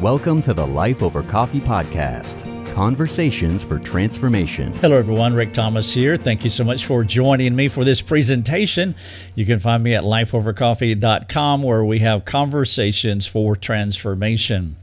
Welcome 0.00 0.40
to 0.42 0.54
the 0.54 0.66
Life 0.66 1.02
Over 1.02 1.22
Coffee 1.22 1.60
podcast. 1.60 2.46
Conversations 2.72 3.62
for 3.62 3.78
Transformation. 3.78 4.72
Hello, 4.76 4.96
everyone. 4.96 5.34
Rick 5.34 5.52
Thomas 5.52 5.92
here. 5.92 6.16
Thank 6.16 6.42
you 6.42 6.48
so 6.48 6.64
much 6.64 6.86
for 6.86 7.04
joining 7.04 7.54
me 7.54 7.68
for 7.68 7.84
this 7.84 8.00
presentation. 8.00 8.94
You 9.34 9.44
can 9.44 9.58
find 9.58 9.82
me 9.82 9.94
at 9.94 10.04
lifeovercoffee.com 10.04 11.62
where 11.62 11.84
we 11.84 11.98
have 11.98 12.24
conversations 12.24 13.26
for 13.26 13.54
transformation. 13.56 14.76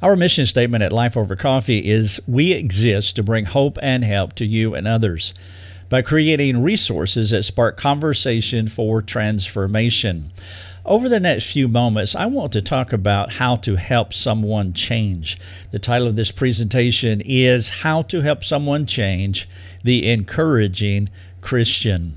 Our 0.00 0.16
mission 0.16 0.46
statement 0.46 0.82
at 0.82 0.92
Life 0.92 1.18
Over 1.18 1.36
Coffee 1.36 1.86
is 1.86 2.18
We 2.26 2.52
exist 2.52 3.16
to 3.16 3.22
bring 3.22 3.44
hope 3.44 3.76
and 3.82 4.02
help 4.02 4.32
to 4.36 4.46
you 4.46 4.74
and 4.74 4.88
others 4.88 5.34
by 5.90 6.00
creating 6.00 6.62
resources 6.62 7.32
that 7.32 7.42
spark 7.42 7.76
conversation 7.76 8.66
for 8.66 9.02
transformation. 9.02 10.32
Over 10.88 11.10
the 11.10 11.20
next 11.20 11.52
few 11.52 11.68
moments, 11.68 12.14
I 12.14 12.24
want 12.24 12.50
to 12.54 12.62
talk 12.62 12.94
about 12.94 13.30
how 13.30 13.56
to 13.56 13.76
help 13.76 14.14
someone 14.14 14.72
change. 14.72 15.36
The 15.70 15.78
title 15.78 16.08
of 16.08 16.16
this 16.16 16.30
presentation 16.30 17.20
is 17.26 17.68
How 17.68 18.00
to 18.04 18.22
Help 18.22 18.42
Someone 18.42 18.86
Change 18.86 19.46
the 19.84 20.10
Encouraging 20.10 21.10
Christian. 21.42 22.16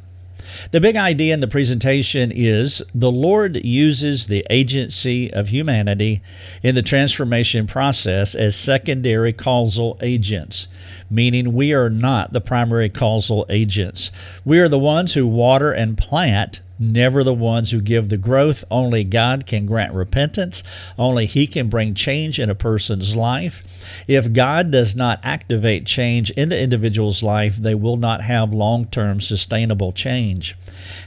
The 0.72 0.80
big 0.80 0.96
idea 0.96 1.34
in 1.34 1.42
the 1.42 1.50
presentation 1.50 2.32
is 2.34 2.82
the 2.96 3.12
Lord 3.12 3.58
uses 3.58 4.28
the 4.28 4.46
agency 4.50 5.34
of 5.34 5.50
humanity 5.50 6.22
in 6.64 6.74
the 6.74 6.82
transformation 6.82 7.68
process 7.68 8.36
as 8.36 8.56
secondary 8.56 9.34
causal 9.34 9.98
agents, 10.02 10.70
meaning 11.10 11.52
we 11.52 11.74
are 11.74 11.90
not 11.90 12.32
the 12.32 12.40
primary 12.40 12.88
causal 12.88 13.46
agents. 13.50 14.12
We 14.46 14.60
are 14.60 14.70
the 14.70 14.80
ones 14.80 15.14
who 15.14 15.28
water 15.28 15.74
and 15.74 15.98
plant 15.98 16.62
never 16.82 17.24
the 17.24 17.34
ones 17.34 17.72
who 17.72 17.80
give 17.80 18.10
the 18.10 18.18
growth. 18.18 18.64
Only 18.72 19.04
God 19.04 19.46
can 19.46 19.66
grant 19.66 19.94
repentance. 19.94 20.64
Only 20.98 21.26
He 21.26 21.48
can 21.48 21.70
bring 21.70 21.94
change 21.94 22.40
in 22.40 22.50
a 22.50 22.56
person's 22.56 23.16
life. 23.16 23.64
If 24.08 24.34
God 24.34 24.72
does 24.72 24.96
not 24.96 25.20
activate 25.24 25.86
change 25.86 26.32
in 26.32 26.50
the 26.50 26.60
individual's 26.60 27.22
life, 27.24 27.58
they 27.58 27.76
will 27.76 27.98
not 27.98 28.22
have 28.22 28.54
long 28.54 28.86
term 28.86 29.22
sustainable 29.22 29.92
change. 29.92 30.56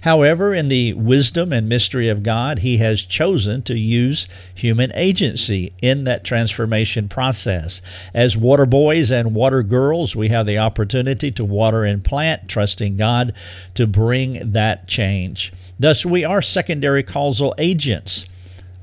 However, 0.03 0.55
in 0.55 0.69
the 0.69 0.93
wisdom 0.93 1.53
and 1.53 1.69
mystery 1.69 2.09
of 2.09 2.23
God, 2.23 2.61
He 2.61 2.77
has 2.79 3.03
chosen 3.03 3.63
to 3.63 3.79
use 3.79 4.29
human 4.55 4.93
agency 4.95 5.73
in 5.83 6.05
that 6.05 6.25
transformation 6.25 7.09
process. 7.09 7.83
As 8.13 8.37
water 8.37 8.67
boys 8.67 9.11
and 9.11 9.35
water 9.35 9.63
girls, 9.63 10.15
we 10.15 10.29
have 10.29 10.47
the 10.47 10.59
opportunity 10.59 11.31
to 11.33 11.45
water 11.45 11.85
and 11.85 12.05
plant, 12.05 12.49
trusting 12.49 12.97
God 12.97 13.33
to 13.75 13.87
bring 13.87 14.53
that 14.53 14.87
change. 14.87 15.53
Thus, 15.79 16.05
we 16.07 16.25
are 16.25 16.43
secondary 16.43 17.03
causal 17.03 17.55
agents. 17.59 18.27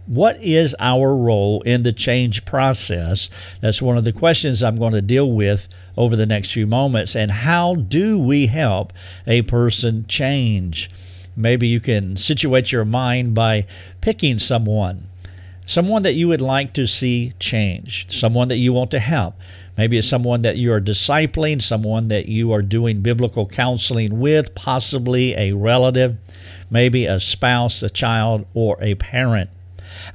What 0.07 0.41
is 0.43 0.75
our 0.79 1.15
role 1.15 1.61
in 1.61 1.83
the 1.83 1.93
change 1.93 2.43
process? 2.43 3.29
That's 3.61 3.81
one 3.81 3.97
of 3.97 4.03
the 4.03 4.11
questions 4.11 4.61
I'm 4.61 4.75
going 4.75 4.93
to 4.93 5.01
deal 5.01 5.31
with 5.31 5.67
over 5.95 6.15
the 6.15 6.25
next 6.25 6.51
few 6.51 6.65
moments. 6.65 7.15
And 7.15 7.31
how 7.31 7.75
do 7.75 8.19
we 8.19 8.47
help 8.47 8.91
a 9.25 9.43
person 9.43 10.05
change? 10.07 10.89
Maybe 11.35 11.67
you 11.67 11.79
can 11.79 12.17
situate 12.17 12.71
your 12.71 12.83
mind 12.83 13.33
by 13.33 13.65
picking 14.01 14.37
someone, 14.37 15.07
someone 15.65 16.03
that 16.03 16.15
you 16.15 16.27
would 16.27 16.41
like 16.41 16.73
to 16.73 16.87
see 16.87 17.33
change, 17.39 18.07
someone 18.09 18.49
that 18.49 18.57
you 18.57 18.73
want 18.73 18.91
to 18.91 18.99
help. 18.99 19.35
Maybe 19.77 19.97
it's 19.97 20.07
someone 20.07 20.41
that 20.41 20.57
you 20.57 20.73
are 20.73 20.81
discipling, 20.81 21.61
someone 21.61 22.09
that 22.09 22.27
you 22.27 22.51
are 22.51 22.61
doing 22.61 23.01
biblical 23.01 23.45
counseling 23.45 24.19
with, 24.19 24.53
possibly 24.53 25.33
a 25.35 25.53
relative, 25.53 26.17
maybe 26.69 27.05
a 27.05 27.19
spouse, 27.19 27.81
a 27.81 27.89
child, 27.89 28.45
or 28.53 28.77
a 28.81 28.95
parent. 28.95 29.49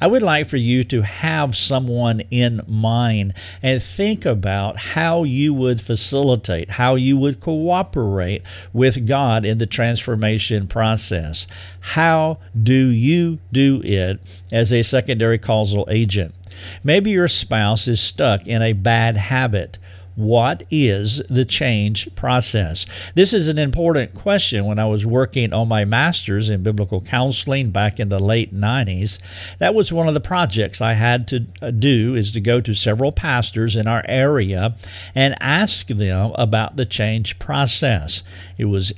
I 0.01 0.07
would 0.07 0.23
like 0.23 0.47
for 0.47 0.57
you 0.57 0.85
to 0.85 1.03
have 1.03 1.57
someone 1.57 2.21
in 2.31 2.61
mind 2.67 3.35
and 3.63 3.83
think 3.83 4.25
about 4.25 4.77
how 4.77 5.25
you 5.25 5.55
would 5.55 5.81
facilitate, 5.81 6.71
how 6.71 6.95
you 6.95 7.17
would 7.17 7.41
cooperate 7.41 8.43
with 8.73 9.07
God 9.07 9.45
in 9.45 9.59
the 9.59 9.67
transformation 9.67 10.67
process. 10.67 11.47
How 11.81 12.39
do 12.61 12.87
you 12.89 13.39
do 13.53 13.81
it 13.85 14.21
as 14.53 14.73
a 14.73 14.83
secondary 14.83 15.39
causal 15.39 15.87
agent? 15.91 16.35
Maybe 16.83 17.11
your 17.11 17.29
spouse 17.29 17.87
is 17.89 18.01
stuck 18.01 18.47
in 18.47 18.63
a 18.63 18.73
bad 18.73 19.17
habit 19.17 19.79
what 20.17 20.63
is 20.71 21.23
the 21.29 21.45
change 21.45 22.13
process? 22.17 22.87
This 23.15 23.33
is 23.33 23.49
an 23.49 23.59
important 23.59 24.15
question 24.15 24.65
when 24.65 24.79
I 24.79 24.87
was 24.87 25.07
working 25.07 25.53
on 25.53 25.69
my 25.69 25.85
master's 25.85 26.51
in 26.51 26.63
biblical 26.63 27.03
counseling 27.03 27.71
back 27.71 28.01
in 28.01 28.09
the 28.09 28.19
late 28.19 28.55
90s. 28.55 29.19
That 29.59 29.75
was 29.75 29.93
one 29.93 30.09
of 30.09 30.15
the 30.15 30.21
projects 30.21 30.81
I 30.81 30.95
had 30.95 31.29
to 31.29 31.47
uh, 31.61 31.71
do 31.71 32.15
is 32.15 32.33
to 32.33 32.41
go 32.41 32.61
to 32.63 32.75
several 32.75 33.13
pastors 33.13 33.77
in 33.77 33.87
our 33.87 34.05
area 34.09 34.75
and 35.15 35.37
ask 35.41 35.89
them 35.89 36.33
about 36.37 36.77
the 36.77 36.87
change 36.87 37.39
process. 37.39 38.23
It 38.57 38.65
was 38.67 38.93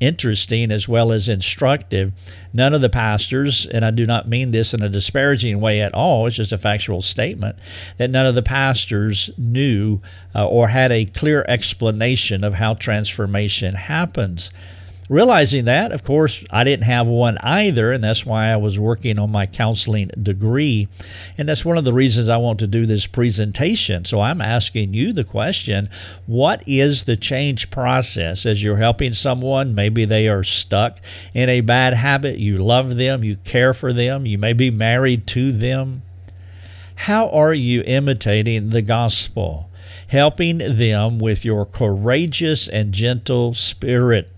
interesting 0.00 0.70
as 0.70 0.88
well 0.88 1.12
as 1.12 1.28
instructive. 1.28 2.12
None 2.52 2.74
of 2.74 2.80
the 2.80 2.88
pastors, 2.88 3.66
and 3.66 3.84
I 3.84 3.90
do 3.90 4.06
not 4.06 4.28
mean 4.28 4.50
this 4.50 4.74
in 4.74 4.82
a 4.82 4.88
disparaging 4.88 5.60
way 5.60 5.80
at 5.80 5.94
all, 5.94 6.26
it's 6.26 6.36
just 6.36 6.52
a 6.52 6.58
factual 6.58 7.02
statement, 7.02 7.56
that 7.96 8.10
none 8.10 8.26
of 8.26 8.34
the 8.34 8.42
pastors 8.42 9.30
knew 9.36 10.00
uh, 10.34 10.46
or 10.46 10.68
had 10.68 10.92
a 10.92 11.04
clear 11.06 11.44
explanation 11.48 12.44
of 12.44 12.54
how 12.54 12.74
transformation 12.74 13.74
happens. 13.74 14.50
Realizing 15.10 15.66
that, 15.66 15.92
of 15.92 16.02
course, 16.02 16.42
I 16.50 16.64
didn't 16.64 16.86
have 16.86 17.06
one 17.06 17.36
either, 17.38 17.92
and 17.92 18.02
that's 18.02 18.24
why 18.24 18.46
I 18.46 18.56
was 18.56 18.78
working 18.78 19.18
on 19.18 19.30
my 19.30 19.44
counseling 19.44 20.10
degree. 20.22 20.88
And 21.36 21.46
that's 21.46 21.64
one 21.64 21.76
of 21.76 21.84
the 21.84 21.92
reasons 21.92 22.30
I 22.30 22.38
want 22.38 22.58
to 22.60 22.66
do 22.66 22.86
this 22.86 23.06
presentation. 23.06 24.06
So 24.06 24.22
I'm 24.22 24.40
asking 24.40 24.94
you 24.94 25.12
the 25.12 25.22
question 25.22 25.90
what 26.26 26.62
is 26.66 27.04
the 27.04 27.16
change 27.16 27.70
process 27.70 28.46
as 28.46 28.62
you're 28.62 28.78
helping 28.78 29.12
someone? 29.12 29.74
Maybe 29.74 30.06
they 30.06 30.26
are 30.26 30.42
stuck 30.42 31.00
in 31.34 31.50
a 31.50 31.60
bad 31.60 31.92
habit. 31.92 32.38
You 32.38 32.64
love 32.64 32.96
them, 32.96 33.22
you 33.22 33.36
care 33.44 33.74
for 33.74 33.92
them, 33.92 34.24
you 34.24 34.38
may 34.38 34.54
be 34.54 34.70
married 34.70 35.26
to 35.28 35.52
them. 35.52 36.00
How 36.94 37.28
are 37.28 37.52
you 37.52 37.82
imitating 37.82 38.70
the 38.70 38.80
gospel? 38.80 39.68
Helping 40.08 40.58
them 40.58 41.18
with 41.18 41.44
your 41.44 41.66
courageous 41.66 42.68
and 42.68 42.94
gentle 42.94 43.52
spirit. 43.52 44.30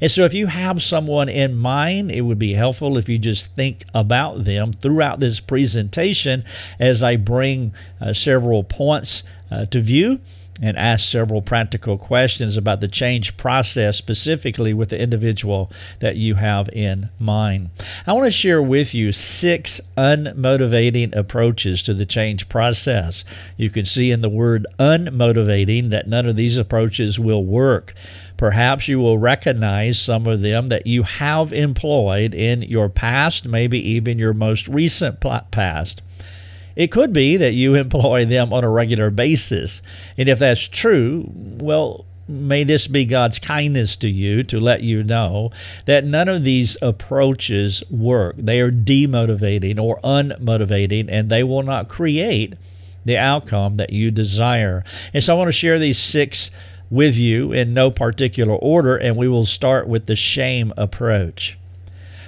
And 0.00 0.10
so, 0.10 0.24
if 0.24 0.34
you 0.34 0.46
have 0.46 0.82
someone 0.82 1.28
in 1.28 1.56
mind, 1.56 2.10
it 2.10 2.22
would 2.22 2.38
be 2.38 2.54
helpful 2.54 2.98
if 2.98 3.08
you 3.08 3.18
just 3.18 3.54
think 3.54 3.84
about 3.94 4.44
them 4.44 4.72
throughout 4.72 5.20
this 5.20 5.40
presentation 5.40 6.44
as 6.78 7.02
I 7.02 7.16
bring 7.16 7.72
uh, 8.00 8.12
several 8.12 8.64
points 8.64 9.22
uh, 9.50 9.66
to 9.66 9.80
view 9.80 10.20
and 10.62 10.76
ask 10.78 11.08
several 11.08 11.42
practical 11.42 11.98
questions 11.98 12.56
about 12.56 12.80
the 12.80 12.88
change 12.88 13.36
process, 13.36 13.96
specifically 13.96 14.72
with 14.72 14.90
the 14.90 15.00
individual 15.00 15.70
that 15.98 16.16
you 16.16 16.36
have 16.36 16.68
in 16.72 17.08
mind. 17.18 17.70
I 18.06 18.12
want 18.12 18.26
to 18.26 18.30
share 18.30 18.62
with 18.62 18.94
you 18.94 19.10
six 19.10 19.80
unmotivating 19.96 21.14
approaches 21.16 21.82
to 21.82 21.94
the 21.94 22.06
change 22.06 22.48
process. 22.48 23.24
You 23.56 23.68
can 23.70 23.84
see 23.84 24.10
in 24.12 24.20
the 24.20 24.28
word 24.28 24.66
unmotivating 24.78 25.90
that 25.90 26.08
none 26.08 26.28
of 26.28 26.36
these 26.36 26.56
approaches 26.56 27.18
will 27.18 27.44
work. 27.44 27.94
Perhaps 28.36 28.88
you 28.88 28.98
will 28.98 29.18
recognize 29.18 29.98
some 29.98 30.26
of 30.26 30.40
them 30.40 30.68
that 30.68 30.86
you 30.86 31.02
have 31.02 31.52
employed 31.52 32.34
in 32.34 32.62
your 32.62 32.88
past, 32.88 33.46
maybe 33.46 33.78
even 33.90 34.18
your 34.18 34.34
most 34.34 34.68
recent 34.68 35.20
past. 35.50 36.02
It 36.76 36.90
could 36.90 37.12
be 37.12 37.36
that 37.36 37.54
you 37.54 37.74
employ 37.74 38.24
them 38.24 38.52
on 38.52 38.64
a 38.64 38.70
regular 38.70 39.10
basis. 39.10 39.82
And 40.18 40.28
if 40.28 40.38
that's 40.38 40.66
true, 40.68 41.30
well, 41.32 42.04
may 42.26 42.64
this 42.64 42.86
be 42.86 43.04
God's 43.04 43.38
kindness 43.38 43.96
to 43.96 44.08
you 44.08 44.42
to 44.44 44.58
let 44.58 44.82
you 44.82 45.02
know 45.02 45.50
that 45.84 46.04
none 46.04 46.28
of 46.28 46.44
these 46.44 46.76
approaches 46.82 47.82
work. 47.90 48.36
They 48.38 48.60
are 48.60 48.72
demotivating 48.72 49.78
or 49.78 50.00
unmotivating, 50.02 51.06
and 51.08 51.28
they 51.28 51.42
will 51.42 51.62
not 51.62 51.88
create 51.88 52.54
the 53.04 53.18
outcome 53.18 53.76
that 53.76 53.92
you 53.92 54.10
desire. 54.10 54.84
And 55.12 55.22
so 55.22 55.34
I 55.34 55.38
want 55.38 55.48
to 55.48 55.52
share 55.52 55.78
these 55.78 55.98
six 55.98 56.50
with 56.90 57.16
you 57.16 57.52
in 57.52 57.74
no 57.74 57.90
particular 57.90 58.54
order, 58.54 58.96
and 58.96 59.16
we 59.16 59.28
will 59.28 59.46
start 59.46 59.86
with 59.86 60.06
the 60.06 60.16
shame 60.16 60.72
approach. 60.76 61.58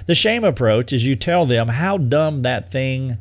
The 0.05 0.15
shame 0.15 0.43
approach 0.43 0.93
is 0.93 1.05
you 1.05 1.15
tell 1.15 1.45
them 1.45 1.67
how 1.67 1.97
dumb 1.97 2.43
that 2.43 2.71
thing 2.71 3.17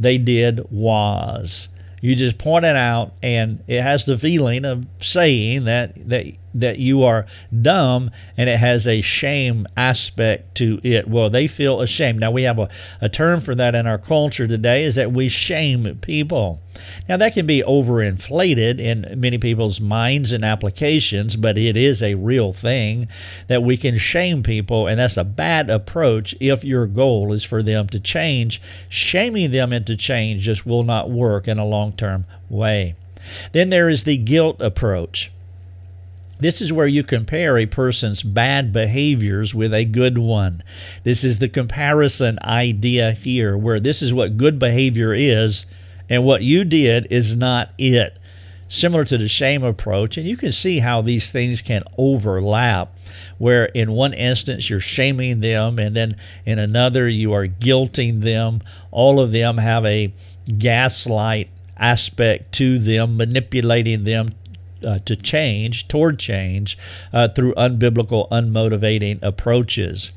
they 0.00 0.18
did 0.18 0.70
was. 0.70 1.68
You 2.00 2.14
just 2.14 2.38
point 2.38 2.64
it 2.64 2.76
out, 2.76 3.12
and 3.22 3.62
it 3.66 3.82
has 3.82 4.06
the 4.06 4.16
feeling 4.16 4.64
of 4.64 4.86
saying 5.00 5.64
that, 5.64 5.92
that 6.08 6.26
that 6.54 6.78
you 6.78 7.04
are 7.04 7.26
dumb 7.62 8.10
and 8.36 8.48
it 8.48 8.58
has 8.58 8.86
a 8.86 9.00
shame 9.00 9.66
aspect 9.76 10.54
to 10.56 10.80
it. 10.82 11.08
Well, 11.08 11.30
they 11.30 11.46
feel 11.46 11.80
ashamed. 11.80 12.20
Now, 12.20 12.30
we 12.30 12.42
have 12.42 12.58
a, 12.58 12.68
a 13.00 13.08
term 13.08 13.40
for 13.40 13.54
that 13.54 13.74
in 13.74 13.86
our 13.86 13.98
culture 13.98 14.46
today 14.46 14.84
is 14.84 14.94
that 14.96 15.12
we 15.12 15.28
shame 15.28 15.98
people. 16.00 16.60
Now, 17.08 17.16
that 17.18 17.34
can 17.34 17.46
be 17.46 17.62
overinflated 17.62 18.80
in 18.80 19.20
many 19.20 19.38
people's 19.38 19.80
minds 19.80 20.32
and 20.32 20.44
applications, 20.44 21.36
but 21.36 21.58
it 21.58 21.76
is 21.76 22.02
a 22.02 22.14
real 22.14 22.52
thing 22.52 23.08
that 23.48 23.62
we 23.62 23.76
can 23.76 23.98
shame 23.98 24.42
people, 24.42 24.86
and 24.86 24.98
that's 24.98 25.16
a 25.16 25.24
bad 25.24 25.68
approach 25.68 26.34
if 26.40 26.64
your 26.64 26.86
goal 26.86 27.32
is 27.32 27.44
for 27.44 27.62
them 27.62 27.88
to 27.88 28.00
change. 28.00 28.62
Shaming 28.88 29.50
them 29.50 29.72
into 29.72 29.96
change 29.96 30.42
just 30.42 30.64
will 30.64 30.84
not 30.84 31.10
work 31.10 31.48
in 31.48 31.58
a 31.58 31.66
long 31.66 31.92
term 31.92 32.24
way. 32.48 32.94
Then 33.52 33.70
there 33.70 33.88
is 33.88 34.04
the 34.04 34.16
guilt 34.16 34.60
approach. 34.60 35.30
This 36.40 36.62
is 36.62 36.72
where 36.72 36.86
you 36.86 37.02
compare 37.02 37.58
a 37.58 37.66
person's 37.66 38.22
bad 38.22 38.72
behaviors 38.72 39.54
with 39.54 39.74
a 39.74 39.84
good 39.84 40.16
one. 40.16 40.62
This 41.04 41.22
is 41.22 41.38
the 41.38 41.48
comparison 41.48 42.38
idea 42.42 43.12
here, 43.12 43.56
where 43.56 43.78
this 43.78 44.00
is 44.00 44.14
what 44.14 44.38
good 44.38 44.58
behavior 44.58 45.12
is, 45.12 45.66
and 46.08 46.24
what 46.24 46.42
you 46.42 46.64
did 46.64 47.06
is 47.10 47.36
not 47.36 47.70
it. 47.76 48.18
Similar 48.68 49.04
to 49.06 49.18
the 49.18 49.28
shame 49.28 49.64
approach, 49.64 50.16
and 50.16 50.26
you 50.26 50.36
can 50.36 50.52
see 50.52 50.78
how 50.78 51.02
these 51.02 51.30
things 51.30 51.60
can 51.60 51.82
overlap, 51.98 52.96
where 53.36 53.66
in 53.66 53.92
one 53.92 54.14
instance 54.14 54.70
you're 54.70 54.80
shaming 54.80 55.40
them, 55.40 55.78
and 55.78 55.94
then 55.94 56.16
in 56.46 56.58
another 56.58 57.08
you 57.08 57.32
are 57.32 57.48
guilting 57.48 58.22
them. 58.22 58.62
All 58.92 59.20
of 59.20 59.32
them 59.32 59.58
have 59.58 59.84
a 59.84 60.14
gaslight 60.56 61.50
aspect 61.76 62.52
to 62.52 62.78
them, 62.78 63.16
manipulating 63.16 64.04
them 64.04 64.34
uh, 64.84 64.98
to 65.04 65.16
change, 65.16 65.88
toward 65.88 66.18
change, 66.18 66.78
uh, 67.12 67.28
through 67.28 67.54
unbiblical, 67.54 68.28
unmotivating 68.30 69.18
approaches. 69.22 70.12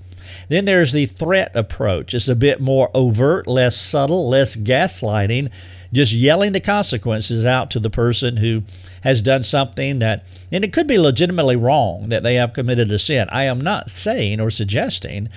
Then 0.49 0.65
there's 0.65 0.91
the 0.93 1.05
threat 1.05 1.51
approach. 1.53 2.13
It's 2.13 2.27
a 2.27 2.35
bit 2.35 2.61
more 2.61 2.89
overt, 2.93 3.47
less 3.47 3.75
subtle, 3.75 4.29
less 4.29 4.55
gaslighting, 4.55 5.49
just 5.91 6.11
yelling 6.11 6.53
the 6.53 6.59
consequences 6.59 7.45
out 7.45 7.69
to 7.71 7.79
the 7.79 7.89
person 7.89 8.37
who 8.37 8.63
has 9.01 9.21
done 9.21 9.43
something 9.43 9.99
that, 9.99 10.25
and 10.51 10.63
it 10.63 10.73
could 10.73 10.87
be 10.87 10.97
legitimately 10.97 11.55
wrong 11.55 12.09
that 12.09 12.23
they 12.23 12.35
have 12.35 12.53
committed 12.53 12.91
a 12.91 12.99
sin. 12.99 13.27
I 13.29 13.43
am 13.43 13.61
not 13.61 13.91
saying 13.91 14.39
or 14.39 14.49
suggesting 14.49 15.29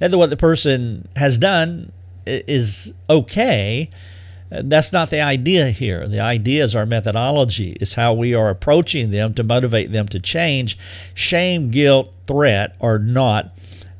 that 0.00 0.14
what 0.16 0.30
the 0.30 0.36
person 0.36 1.08
has 1.16 1.38
done 1.38 1.92
is 2.26 2.92
okay 3.08 3.88
that's 4.64 4.92
not 4.92 5.10
the 5.10 5.20
idea 5.20 5.70
here. 5.70 6.06
The 6.06 6.20
idea 6.20 6.64
is 6.64 6.76
our 6.76 6.86
methodology, 6.86 7.76
is 7.80 7.94
how 7.94 8.12
we 8.12 8.34
are 8.34 8.50
approaching 8.50 9.10
them 9.10 9.34
to 9.34 9.42
motivate 9.42 9.92
them 9.92 10.08
to 10.08 10.20
change. 10.20 10.78
Shame, 11.14 11.70
guilt, 11.70 12.12
threat 12.26 12.76
are 12.80 12.98
not 12.98 13.54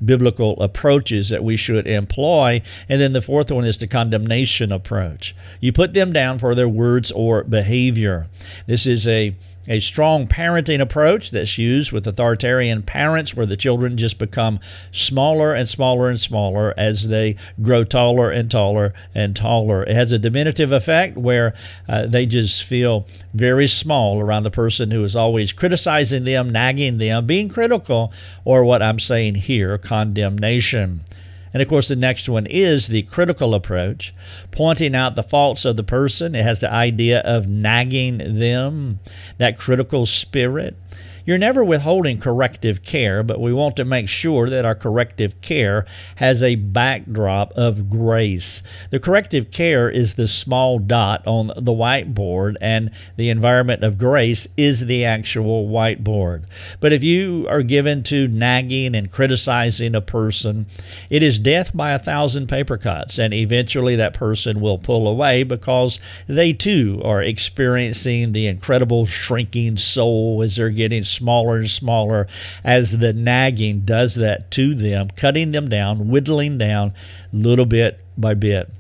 biblical 0.05 0.61
approaches 0.61 1.29
that 1.29 1.45
we 1.45 1.57
should 1.57 1.87
employ. 1.87 2.61
And 2.89 3.01
then 3.01 3.13
the 3.13 3.21
fourth 3.21 3.51
one 3.51 3.65
is 3.65 3.79
the 3.79 3.87
condemnation 3.87 4.73
approach. 4.73 5.35
You 5.61 5.73
put 5.73 5.95
them 5.95 6.13
down 6.13 6.39
for 6.39 6.55
their 6.55 6.69
words 6.69 7.13
or 7.13 7.45
behavior. 7.45 8.27
This 8.67 8.87
is 8.87 9.07
a 9.07 9.37
a 9.69 9.81
strong 9.81 10.27
parenting 10.27 10.81
approach 10.81 11.31
that's 11.31 11.57
used 11.57 11.93
with 11.93 12.07
authoritarian 12.07 12.83
parents 12.83 13.35
where 13.35 13.47
the 13.47 13.57
children 13.57 13.97
just 13.97 14.19
become 14.19 14.59
smaller 14.91 15.55
and 15.55 15.69
smaller 15.69 16.09
and 16.11 16.21
smaller 16.21 16.75
as 16.77 17.09
they 17.09 17.37
grow 17.61 17.85
taller 17.85 18.31
and 18.31 18.51
taller 18.51 18.93
and 19.15 19.37
taller. 19.37 19.85
It 19.85 19.95
has 19.95 20.13
a 20.13 20.19
diminutive 20.19 20.73
effect 20.73 21.17
where 21.17 21.55
uh, 21.89 22.07
they 22.07 22.27
just 22.27 22.65
feel 22.65 23.07
very 23.35 23.69
small 23.69 24.21
around 24.21 24.43
the 24.43 24.51
person 24.51 24.91
who 24.91 25.05
is 25.05 25.15
always 25.15 25.53
criticizing 25.53 26.25
them, 26.25 26.51
nagging 26.51 26.99
them, 26.99 27.27
being 27.27 27.49
critical, 27.49 28.13
or 28.45 28.65
what 28.65 28.83
I'm 28.83 28.99
saying 28.99 29.37
here, 29.37 29.79
condemnation. 29.79 31.03
And 31.53 31.63
of 31.63 31.69
course, 31.69 31.89
the 31.89 31.97
next 31.97 32.29
one 32.29 32.47
is 32.47 32.89
the 32.89 33.03
critical 33.03 33.55
approach, 33.55 34.15
pointing 34.51 34.95
out 34.95 35.17
the 35.17 35.23
faults 35.23 35.65
of 35.65 35.77
the 35.77 35.83
person. 35.83 36.35
It 36.35 36.45
has 36.45 36.61
the 36.61 36.73
idea 36.73 37.21
of 37.21 37.49
nagging 37.49 38.39
them, 38.39 39.01
that 39.39 39.59
critical 39.59 40.07
spirit. 40.07 40.77
You're 41.25 41.39
never 41.39 41.63
withholding 41.63 42.19
corrective 42.19 42.83
care, 42.83 43.23
but 43.23 43.41
we 43.41 43.53
want 43.53 43.77
to 43.77 43.85
make 43.85 44.09
sure 44.09 44.51
that 44.51 44.65
our 44.65 44.75
corrective 44.75 45.41
care 45.41 45.87
has 46.17 46.43
a 46.43 46.57
backdrop 46.57 47.53
of 47.53 47.89
grace. 47.89 48.63
The 48.91 48.99
corrective 48.99 49.53
care 49.53 49.89
is 49.89 50.15
the 50.15 50.27
small 50.27 50.81
dot 50.81 51.25
on 51.25 51.49
the 51.57 51.73
whiteboard, 51.73 52.57
and 52.61 52.91
the 53.17 53.31
environment 53.31 53.85
of 53.85 53.99
grace 53.99 54.49
is 54.57 54.87
the 54.87 55.05
actual 55.05 55.69
whiteboard. 55.69 56.43
But 56.81 56.93
if 56.93 57.05
you 57.05 57.47
are 57.49 57.63
given 57.63 58.03
to 58.05 58.27
nagging 58.27 58.97
and 58.97 59.13
criticizing 59.13 59.95
a 59.95 60.01
person, 60.01 60.67
it 61.09 61.23
is 61.23 61.39
death 61.39 61.71
by 61.73 61.93
a 61.93 62.01
thousand 62.01 62.49
paper 62.49 62.77
cuts, 62.77 63.19
and 63.19 63.33
eventually 63.33 63.95
that 63.95 64.15
person 64.15 64.61
will 64.61 64.79
pull 64.79 65.07
away 65.07 65.45
because 65.45 66.01
they 66.27 66.53
too 66.53 67.01
are 67.05 67.23
experiencing 67.23 68.33
the 68.33 68.49
incredible 68.49 69.07
shrinking 69.07 69.77
soul 69.77 70.43
as 70.43 70.57
they're 70.57 70.71
getting 70.71 71.05
smaller 71.13 71.59
and 71.59 71.71
smaller 71.71 72.27
as 72.65 72.99
the 72.99 73.13
nagging 73.13 73.81
does 73.81 74.15
that 74.17 74.51
to 74.53 74.75
them, 74.75 75.09
cutting 75.17 75.53
them 75.53 75.69
down, 75.69 76.09
whittling 76.09 76.59
down 76.59 76.93
little 77.33 77.67
bit 77.67 78.01
by 78.17 78.35
bit. 78.35 78.71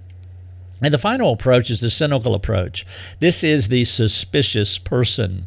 And 0.80 0.92
the 0.92 0.98
final 0.98 1.32
approach 1.32 1.70
is 1.70 1.80
the 1.80 1.90
cynical 1.90 2.34
approach. 2.34 2.84
This 3.20 3.44
is 3.44 3.68
the 3.68 3.84
suspicious 3.84 4.78
person. 4.78 5.46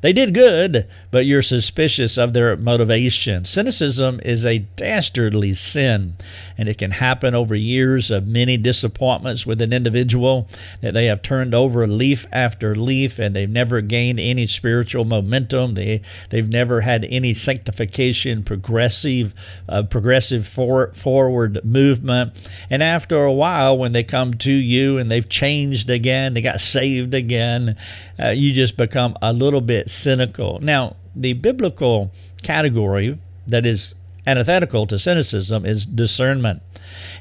They 0.00 0.12
did 0.12 0.34
good, 0.34 0.86
but 1.10 1.26
you're 1.26 1.42
suspicious 1.42 2.16
of 2.16 2.32
their 2.32 2.56
motivation. 2.56 3.44
Cynicism 3.44 4.20
is 4.24 4.46
a 4.46 4.58
dastardly 4.76 5.54
sin, 5.54 6.14
and 6.56 6.68
it 6.68 6.78
can 6.78 6.92
happen 6.92 7.34
over 7.34 7.54
years 7.54 8.10
of 8.10 8.28
many 8.28 8.56
disappointments 8.56 9.44
with 9.44 9.60
an 9.60 9.72
individual 9.72 10.48
that 10.82 10.94
they 10.94 11.06
have 11.06 11.22
turned 11.22 11.54
over 11.54 11.86
leaf 11.86 12.26
after 12.32 12.76
leaf 12.76 13.18
and 13.18 13.34
they've 13.34 13.50
never 13.50 13.80
gained 13.80 14.20
any 14.20 14.46
spiritual 14.46 15.04
momentum. 15.04 15.72
They 15.72 16.02
they've 16.30 16.48
never 16.48 16.80
had 16.80 17.04
any 17.04 17.34
sanctification, 17.34 18.42
progressive, 18.44 19.34
uh, 19.68 19.82
progressive 19.84 20.46
for, 20.46 20.92
forward 20.94 21.64
movement. 21.64 22.32
And 22.70 22.82
after 22.82 23.24
a 23.24 23.32
while, 23.32 23.76
when 23.76 23.92
they 23.92 24.04
come 24.04 24.34
to 24.34 24.52
you 24.52 24.98
and 24.98 25.10
they've 25.10 25.28
changed 25.28 25.90
again, 25.90 26.34
they 26.34 26.42
got 26.42 26.60
saved 26.60 27.14
again, 27.14 27.76
uh, 28.20 28.30
you 28.30 28.52
just 28.52 28.76
become 28.76 29.16
a 29.22 29.32
little 29.32 29.60
bit 29.60 29.87
cynical. 29.88 30.58
Now, 30.60 30.96
the 31.14 31.32
biblical 31.32 32.12
category 32.42 33.18
that 33.46 33.66
is 33.66 33.94
antithetical 34.26 34.86
to 34.86 34.98
cynicism 34.98 35.64
is 35.64 35.86
discernment. 35.86 36.62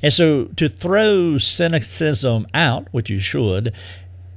And 0.02 0.14
so 0.14 0.46
to 0.58 0.68
throw 0.68 1.38
cynicism 1.38 2.48
out, 2.54 2.88
which 2.92 3.10
you 3.10 3.20
should, 3.20 3.74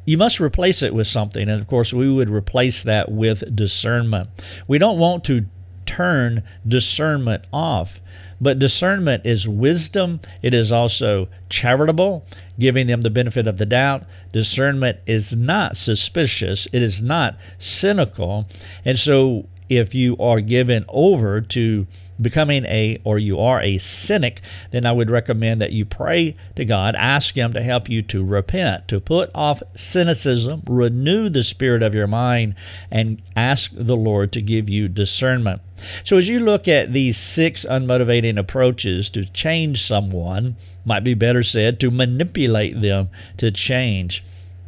you 0.04 0.16
must 0.16 0.40
replace 0.40 0.82
it 0.82 0.94
with 0.94 1.06
something. 1.06 1.48
And 1.48 1.60
of 1.60 1.66
course, 1.66 1.92
we 1.92 2.10
would 2.10 2.30
replace 2.30 2.82
that 2.84 3.10
with 3.10 3.54
discernment. 3.54 4.30
We 4.66 4.78
don't 4.78 4.98
want 4.98 5.24
to 5.24 5.46
turn 5.90 6.44
discernment 6.66 7.42
off. 7.52 8.00
But 8.40 8.60
discernment 8.60 9.26
is 9.26 9.48
wisdom. 9.48 10.20
It 10.40 10.54
is 10.54 10.70
also 10.70 11.28
charitable, 11.48 12.24
giving 12.60 12.86
them 12.86 13.00
the 13.00 13.10
benefit 13.10 13.48
of 13.48 13.58
the 13.58 13.66
doubt. 13.66 14.04
Discernment 14.32 14.98
is 15.04 15.34
not 15.34 15.76
suspicious, 15.76 16.68
it 16.72 16.80
is 16.80 17.02
not 17.02 17.36
cynical. 17.58 18.48
And 18.84 18.98
so, 18.98 19.46
if 19.68 19.92
you 19.92 20.16
are 20.18 20.40
given 20.40 20.84
over 20.88 21.40
to 21.40 21.86
becoming 22.20 22.64
a 22.66 23.00
or 23.04 23.18
you 23.18 23.38
are 23.38 23.60
a 23.60 23.78
cynic, 23.78 24.40
then 24.70 24.86
I 24.86 24.92
would 24.92 25.10
recommend 25.10 25.60
that 25.60 25.72
you 25.72 25.84
pray 25.84 26.36
to 26.56 26.64
God, 26.64 26.94
ask 26.96 27.36
Him 27.36 27.52
to 27.52 27.62
help 27.62 27.88
you 27.88 28.02
to 28.02 28.24
repent, 28.24 28.88
to 28.88 29.00
put 29.00 29.30
off 29.34 29.62
cynicism, 29.74 30.62
renew 30.66 31.28
the 31.28 31.44
spirit 31.44 31.82
of 31.82 31.94
your 31.94 32.06
mind, 32.06 32.54
and 32.90 33.22
ask 33.34 33.72
the 33.74 33.96
Lord 33.96 34.32
to 34.32 34.42
give 34.42 34.68
you 34.68 34.88
discernment. 34.88 35.62
So, 36.04 36.18
as 36.18 36.28
you 36.28 36.40
look 36.40 36.68
at 36.68 36.92
these 36.92 37.16
six 37.16 37.64
unmotivating 37.64 38.38
approaches 38.38 39.08
to 39.10 39.24
change 39.24 39.82
someone, 39.82 40.56
might 40.84 41.04
be 41.04 41.14
better 41.14 41.42
said, 41.42 41.80
to 41.80 41.90
manipulate 41.90 42.80
them 42.80 43.08
to 43.38 43.50
change, 43.50 44.22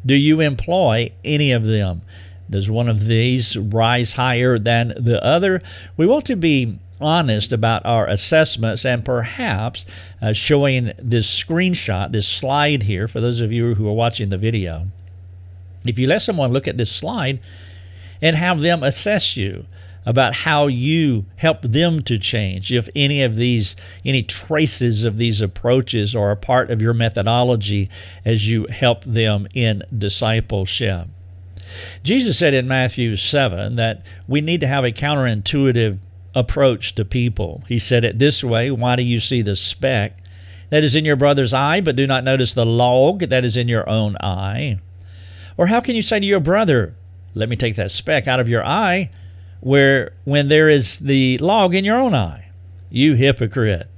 do 0.05 0.15
you 0.15 0.41
employ 0.41 1.13
any 1.25 1.53
of 1.53 1.65
them? 1.65 2.03
Does 2.51 2.71
one 2.71 2.89
of 2.89 3.07
these 3.07 3.57
rise 3.57 4.13
higher 4.13 4.59
than 4.59 4.89
the 4.99 5.23
other? 5.25 5.63
We 5.97 6.07
want 6.07 6.27
to 6.27 6.37
be 6.37 6.79
honest 7.03 7.53
about 7.53 7.85
our 7.85 8.07
assessments 8.07 8.85
and 8.85 9.05
perhaps 9.05 9.85
uh, 10.21 10.33
showing 10.33 10.93
this 10.99 11.27
screenshot, 11.27 12.13
this 12.13 12.29
slide 12.29 12.85
here, 12.85 13.09
for 13.09 13.21
those 13.21 13.41
of 13.41 13.53
you 13.53 13.75
who 13.75 13.89
are 13.89 13.93
watching 13.93 14.29
the 14.29 14.39
video. 14.39 14.87
If 15.85 15.99
you 15.99 16.07
let 16.07 16.23
someone 16.23 16.53
look 16.53 16.69
at 16.69 16.77
this 16.77 16.91
slide 16.91 17.41
and 18.21 18.37
have 18.37 18.61
them 18.61 18.83
assess 18.83 19.37
you 19.37 19.67
about 20.05 20.35
how 20.35 20.67
you 20.67 21.25
help 21.37 21.63
them 21.63 22.03
to 22.03 22.19
change, 22.19 22.73
if 22.73 22.89
any 22.95 23.23
of 23.23 23.37
these, 23.37 23.77
any 24.05 24.23
traces 24.23 25.05
of 25.05 25.17
these 25.17 25.41
approaches 25.41 26.15
are 26.15 26.31
a 26.31 26.37
part 26.37 26.71
of 26.71 26.83
your 26.83 26.95
methodology 26.95 27.89
as 28.25 28.49
you 28.49 28.67
help 28.67 29.05
them 29.05 29.47
in 29.55 29.83
discipleship. 29.97 31.09
Jesus 32.03 32.39
said 32.39 32.55
in 32.55 32.69
Matthew 32.69 33.17
7 33.17 33.77
that 33.77 34.03
we 34.29 34.41
need 34.41 34.61
to 34.61 34.67
have 34.67 34.85
a 34.85 34.93
counterintuitive 34.93 35.99
approach 36.35 36.95
to 36.95 37.05
people. 37.05 37.63
He 37.69 37.79
said 37.79 38.05
it 38.05 38.19
this 38.19 38.43
way 38.43 38.71
Why 38.71 38.97
do 38.97 39.03
you 39.03 39.21
see 39.21 39.43
the 39.43 39.57
speck 39.57 40.19
that 40.71 40.85
is 40.85 40.95
in 40.95 41.05
your 41.05 41.17
brother's 41.17 41.53
eye, 41.53 41.81
but 41.81 41.97
do 41.97 42.07
not 42.07 42.25
notice 42.25 42.55
the 42.55 42.67
log 42.67 43.21
that 43.21 43.45
is 43.45 43.57
in 43.57 43.69
your 43.69 43.89
own 43.89 44.17
eye? 44.21 44.79
Or 45.57 45.67
how 45.67 45.81
can 45.81 45.95
you 45.95 46.03
say 46.03 46.21
to 46.21 46.27
your 46.27 46.41
brother, 46.41 46.95
Let 47.35 47.49
me 47.49 47.57
take 47.57 47.77
that 47.77 47.91
speck 47.91 48.27
out 48.27 48.41
of 48.41 48.49
your 48.49 48.65
eye, 48.65 49.11
where 49.61 50.13
when 50.25 50.49
there 50.49 50.69
is 50.69 50.99
the 50.99 51.39
log 51.39 51.75
in 51.75 51.85
your 51.85 51.99
own 51.99 52.15
eye? 52.15 52.49
You 52.91 53.15
hypocrite. 53.15 53.89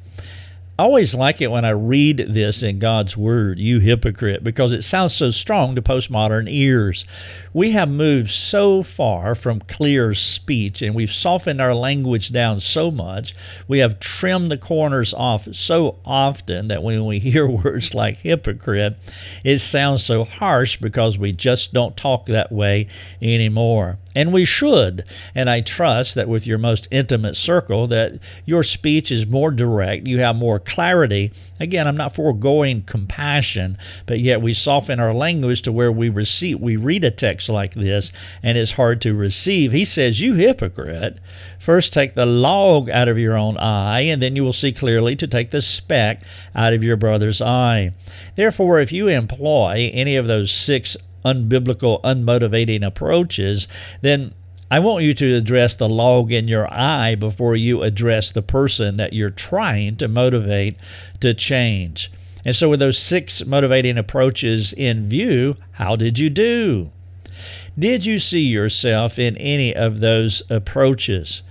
I 0.77 0.83
always 0.83 1.15
like 1.15 1.41
it 1.41 1.53
when 1.53 1.65
I 1.65 1.71
read 1.71 2.17
this 2.31 2.61
in 2.61 2.81
God's 2.81 3.17
Word, 3.17 3.61
you 3.61 3.79
hypocrite, 3.79 4.43
because 4.43 4.73
it 4.73 4.83
sounds 4.83 5.15
so 5.15 5.31
strong 5.31 5.77
to 5.77 5.83
postmodern 5.83 6.47
ears. 6.49 7.05
We 7.53 7.71
have 7.71 7.89
moved 7.89 8.31
so 8.31 8.83
far 8.83 9.37
from 9.37 9.61
clear 9.61 10.15
speech 10.15 10.83
and 10.83 10.93
we've 10.93 11.13
softened 11.13 11.61
our 11.61 11.77
language 11.77 12.33
down 12.33 12.59
so 12.59 12.91
much. 12.91 13.37
We 13.69 13.79
have 13.79 14.01
trimmed 14.01 14.49
the 14.49 14.59
corners 14.59 15.15
off 15.15 15.47
so 15.55 16.01
often 16.05 16.67
that 16.67 16.83
when 16.83 17.07
we 17.07 17.21
hear 17.21 17.47
words 17.65 17.95
like 17.95 18.17
hypocrite, 18.19 18.97
it 19.45 19.61
sounds 19.61 20.03
so 20.03 20.25
harsh 20.25 20.77
because 20.79 21.17
we 21.17 21.31
just 21.31 21.73
don't 21.73 21.97
talk 21.97 22.27
that 22.27 22.51
way 22.51 22.89
anymore. 23.23 23.99
And 24.15 24.33
we 24.33 24.45
should. 24.45 25.05
And 25.35 25.51
I 25.51 25.61
trust 25.61 26.15
that 26.15 26.29
with 26.29 26.47
your 26.47 26.59
most 26.59 26.87
intimate 26.91 27.37
circle 27.37 27.89
that 27.89 28.13
your 28.45 28.63
speech 28.63 29.11
is 29.11 29.27
more 29.27 29.51
direct, 29.51 30.07
you 30.07 30.21
have 30.21 30.37
more 30.37 30.61
clarity. 30.61 31.33
Again, 31.59 31.89
I'm 31.89 31.97
not 31.97 32.15
foregoing 32.15 32.83
compassion, 32.83 33.77
but 34.07 34.21
yet 34.21 34.41
we 34.41 34.55
soften 34.55 35.01
our 35.01 35.13
language 35.13 35.63
to 35.63 35.73
where 35.73 35.91
we 35.91 36.09
receive 36.09 36.61
we 36.61 36.77
read 36.77 37.05
a 37.05 37.11
text 37.11 37.49
like 37.49 37.75
this 37.75 38.13
and 38.43 38.57
it's 38.57 38.73
hard 38.73 39.01
to 39.03 39.15
receive. 39.15 39.73
He 39.73 39.85
says, 39.85 40.21
"You 40.21 40.35
hypocrite, 40.35 41.19
first 41.59 41.93
take 41.93 42.15
the 42.15 42.27
log 42.27 42.89
out 42.91 43.09
of 43.09 43.19
your 43.19 43.37
own 43.37 43.57
eye, 43.57 44.03
and 44.03 44.23
then 44.23 44.37
you 44.37 44.45
will 44.45 44.53
see 44.53 44.73
clearly 44.73 45.17
to 45.17 45.27
take 45.27 45.51
the 45.51 45.61
speck 45.61 46.23
out 46.55 46.73
of 46.73 46.85
your 46.85 46.97
brother's 46.97 47.43
eye." 47.43 47.93
Therefore, 48.37 48.81
if 48.81 48.93
you 48.93 49.09
employ 49.09 49.91
any 49.93 50.17
of 50.17 50.27
those 50.27 50.51
six 50.53 50.97
unbiblical, 51.25 52.03
unmotivating 52.03 52.87
approaches, 52.87 53.69
then 54.03 54.33
I 54.71 54.79
want 54.81 55.05
you 55.05 55.15
to 55.15 55.37
address 55.37 55.75
the 55.75 55.89
log 55.89 56.33
in 56.33 56.49
your 56.49 56.73
eye 56.73 57.15
before 57.15 57.55
you 57.55 57.83
address 57.83 58.31
the 58.31 58.43
person 58.43 58.97
that 58.97 59.13
you're 59.13 59.31
trying 59.31 59.97
to 59.97 60.09
motivate 60.09 60.77
to 61.21 61.35
change. 61.35 62.11
And 62.45 62.57
so, 62.57 62.69
with 62.69 62.81
those 62.81 62.99
six 62.99 63.45
motivating 63.45 63.97
approaches 63.99 64.73
in 64.73 65.09
view, 65.09 65.57
how 65.73 65.97
did 65.97 66.19
you 66.19 66.29
do? 66.29 66.91
Did 67.79 68.05
you 68.05 68.19
see 68.19 68.43
yourself 68.43 69.19
in 69.19 69.37
any 69.37 69.75
of 69.75 70.01
those 70.01 70.43
approaches? 70.51 71.43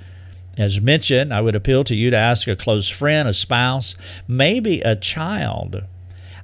As 0.58 0.80
mentioned, 0.80 1.34
I 1.34 1.42
would 1.42 1.56
appeal 1.56 1.84
to 1.86 1.96
you 1.96 2.12
to 2.12 2.18
ask 2.18 2.48
a 2.48 2.56
close 2.56 2.88
friend, 2.88 3.27
a 3.27 3.34
spouse, 3.34 3.96
maybe 4.27 4.82
a 4.82 4.96
child 4.96 5.84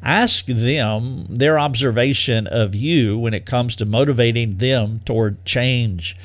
ask 0.02 0.46
them 0.46 1.26
their 1.30 1.60
observation 1.60 2.48
of 2.48 2.76
you 2.76 3.18
when 3.18 3.34
it 3.34 3.46
comes 3.46 3.76
to 3.76 3.86
motivating 3.86 4.58
them 4.58 5.02
toward 5.06 5.44
change. 5.46 6.16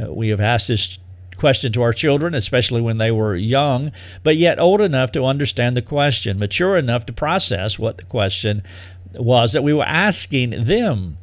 Uh, 0.00 0.12
we 0.12 0.28
have 0.28 0.40
asked 0.40 0.68
this 0.68 0.98
question 1.36 1.72
to 1.72 1.82
our 1.82 1.92
children, 1.92 2.34
especially 2.34 2.80
when 2.80 2.98
they 2.98 3.10
were 3.10 3.34
young, 3.34 3.90
but 4.22 4.36
yet 4.36 4.60
old 4.60 4.80
enough 4.80 5.10
to 5.12 5.24
understand 5.24 5.76
the 5.76 5.82
question, 5.82 6.38
mature 6.38 6.76
enough 6.76 7.04
to 7.06 7.12
process 7.12 7.78
what 7.78 7.96
the 7.96 8.04
question 8.04 8.62
was 9.14 9.52
that 9.52 9.64
we 9.64 9.72
were 9.72 9.84
asking 9.84 10.64
them. 10.64 11.18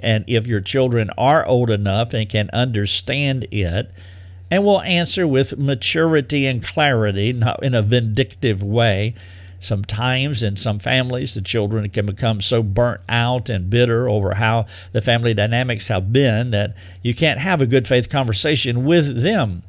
And 0.00 0.24
if 0.26 0.46
your 0.46 0.60
children 0.60 1.10
are 1.18 1.44
old 1.44 1.70
enough 1.70 2.14
and 2.14 2.28
can 2.28 2.50
understand 2.52 3.46
it, 3.50 3.90
and 4.50 4.64
will 4.64 4.80
answer 4.82 5.26
with 5.26 5.58
maturity 5.58 6.46
and 6.46 6.64
clarity, 6.64 7.32
not 7.32 7.62
in 7.62 7.74
a 7.74 7.82
vindictive 7.82 8.62
way, 8.62 9.14
Sometimes 9.60 10.42
in 10.42 10.56
some 10.56 10.78
families, 10.78 11.34
the 11.34 11.40
children 11.40 11.88
can 11.90 12.06
become 12.06 12.40
so 12.40 12.62
burnt 12.62 13.00
out 13.08 13.48
and 13.48 13.68
bitter 13.68 14.08
over 14.08 14.34
how 14.34 14.66
the 14.92 15.00
family 15.00 15.34
dynamics 15.34 15.88
have 15.88 16.12
been 16.12 16.52
that 16.52 16.74
you 17.02 17.14
can't 17.14 17.40
have 17.40 17.60
a 17.60 17.66
good 17.66 17.88
faith 17.88 18.08
conversation 18.08 18.84
with 18.84 19.22
them. 19.22 19.62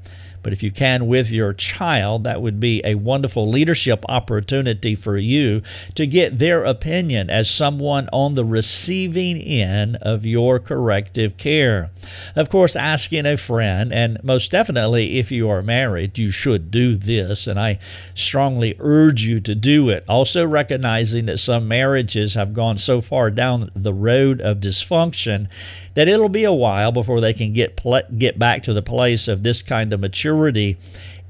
But 0.50 0.54
if 0.54 0.64
you 0.64 0.72
can 0.72 1.06
with 1.06 1.30
your 1.30 1.54
child, 1.54 2.24
that 2.24 2.42
would 2.42 2.60
be 2.60 2.82
a 2.84 2.96
wonderful 2.96 3.48
leadership 3.48 4.04
opportunity 4.10 4.96
for 4.96 5.16
you 5.16 5.62
to 5.94 6.08
get 6.08 6.40
their 6.40 6.64
opinion 6.64 7.30
as 7.30 7.48
someone 7.48 8.10
on 8.12 8.34
the 8.34 8.44
receiving 8.44 9.40
end 9.40 9.98
of 9.98 10.26
your 10.26 10.58
corrective 10.58 11.38
care. 11.38 11.92
Of 12.36 12.50
course, 12.50 12.76
asking 12.76 13.28
a 13.28 13.38
friend, 13.38 13.94
and 13.94 14.18
most 14.24 14.50
definitely 14.50 15.20
if 15.20 15.32
you 15.32 15.48
are 15.50 15.62
married, 15.62 16.18
you 16.18 16.32
should 16.32 16.72
do 16.72 16.96
this, 16.96 17.46
and 17.46 17.60
I 17.60 17.78
strongly 18.16 18.76
urge 18.80 19.22
you 19.22 19.40
to 19.42 19.54
do 19.54 19.90
it. 19.90 20.04
Also, 20.10 20.48
recognizing 20.48 21.28
that 21.28 21.38
some 21.38 21.68
marriages 21.68 22.34
have 22.34 22.56
gone 22.56 22.80
so 22.80 23.02
far 23.02 23.30
down 23.30 23.70
the 23.76 23.94
road 23.94 24.42
of 24.42 24.58
dysfunction 24.58 25.48
that 25.94 26.08
it'll 26.08 26.30
be 26.30 26.46
a 26.46 26.54
while 26.54 26.94
before 26.94 27.20
they 27.20 27.34
can 27.34 27.52
get 27.52 27.76
pl- 27.76 28.02
get 28.18 28.40
back 28.40 28.64
to 28.64 28.74
the 28.74 28.82
place 28.82 29.28
of 29.28 29.44
this 29.44 29.62
kind 29.62 29.92
of 29.92 30.00
maturity 30.00 30.39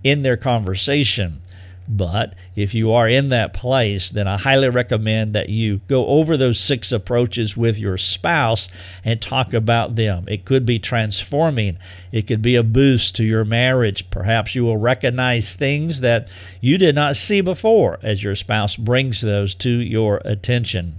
in 0.04 0.22
their 0.24 0.38
conversation. 0.38 1.42
But 1.92 2.36
if 2.56 2.76
you 2.76 2.92
are 2.92 3.08
in 3.08 3.30
that 3.30 3.52
place, 3.52 4.12
then 4.12 4.28
I 4.28 4.38
highly 4.38 4.70
recommend 4.70 5.34
that 5.34 5.50
you 5.50 5.82
go 5.88 6.06
over 6.06 6.38
those 6.38 6.60
six 6.60 6.92
approaches 6.92 7.58
with 7.58 7.80
your 7.80 7.98
spouse 7.98 8.70
and 9.04 9.20
talk 9.20 9.56
about 9.56 9.96
them. 9.96 10.26
It 10.28 10.46
could 10.46 10.68
be 10.68 10.78
transforming, 10.78 11.80
it 12.12 12.28
could 12.28 12.44
be 12.44 12.56
a 12.56 12.62
boost 12.62 13.16
to 13.16 13.24
your 13.24 13.44
marriage. 13.44 14.08
Perhaps 14.12 14.54
you 14.54 14.66
will 14.66 14.78
recognize 14.78 15.56
things 15.56 16.02
that 16.02 16.30
you 16.62 16.78
did 16.78 16.94
not 16.94 17.16
see 17.16 17.42
before 17.42 17.98
as 18.04 18.24
your 18.24 18.36
spouse 18.36 18.76
brings 18.76 19.22
those 19.22 19.56
to 19.56 19.72
your 19.72 20.22
attention. 20.24 20.98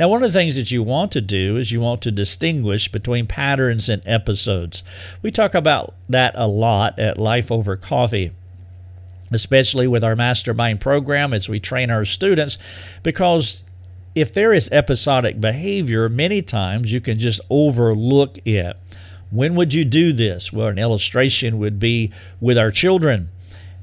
Now, 0.00 0.08
one 0.08 0.22
of 0.22 0.32
the 0.32 0.38
things 0.38 0.56
that 0.56 0.70
you 0.70 0.82
want 0.82 1.12
to 1.12 1.20
do 1.20 1.58
is 1.58 1.70
you 1.70 1.80
want 1.80 2.00
to 2.02 2.10
distinguish 2.10 2.90
between 2.90 3.26
patterns 3.26 3.90
and 3.90 4.00
episodes. 4.06 4.82
We 5.20 5.30
talk 5.30 5.54
about 5.54 5.94
that 6.08 6.32
a 6.36 6.46
lot 6.46 6.98
at 6.98 7.18
Life 7.18 7.52
Over 7.52 7.76
Coffee 7.76 8.32
especially 9.32 9.86
with 9.86 10.02
our 10.02 10.16
mastermind 10.16 10.80
program 10.80 11.32
as 11.32 11.48
we 11.48 11.60
train 11.60 11.90
our 11.90 12.04
students, 12.04 12.58
because 13.02 13.62
if 14.14 14.34
there 14.34 14.52
is 14.52 14.68
episodic 14.72 15.40
behavior, 15.40 16.08
many 16.08 16.42
times 16.42 16.92
you 16.92 17.00
can 17.00 17.18
just 17.18 17.40
overlook 17.48 18.38
it. 18.44 18.76
When 19.30 19.54
would 19.54 19.72
you 19.72 19.84
do 19.84 20.12
this? 20.12 20.52
Well, 20.52 20.68
an 20.68 20.78
illustration 20.78 21.60
would 21.60 21.78
be 21.78 22.10
with 22.40 22.58
our 22.58 22.72
children. 22.72 23.28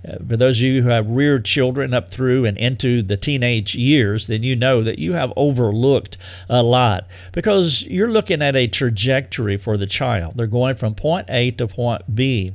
Uh, 0.07 0.17
for 0.27 0.37
those 0.37 0.59
of 0.59 0.63
you 0.63 0.81
who 0.81 0.89
have 0.89 1.09
reared 1.09 1.45
children 1.45 1.93
up 1.93 2.09
through 2.09 2.45
and 2.45 2.57
into 2.57 3.01
the 3.01 3.17
teenage 3.17 3.75
years, 3.75 4.27
then 4.27 4.43
you 4.43 4.55
know 4.55 4.81
that 4.83 4.99
you 4.99 5.13
have 5.13 5.33
overlooked 5.35 6.17
a 6.49 6.63
lot 6.63 7.07
because 7.31 7.81
you're 7.83 8.11
looking 8.11 8.41
at 8.41 8.55
a 8.55 8.67
trajectory 8.67 9.57
for 9.57 9.77
the 9.77 9.87
child. 9.87 10.33
They're 10.35 10.47
going 10.47 10.75
from 10.75 10.95
point 10.95 11.27
A 11.29 11.51
to 11.51 11.67
point 11.67 12.15
B. 12.15 12.53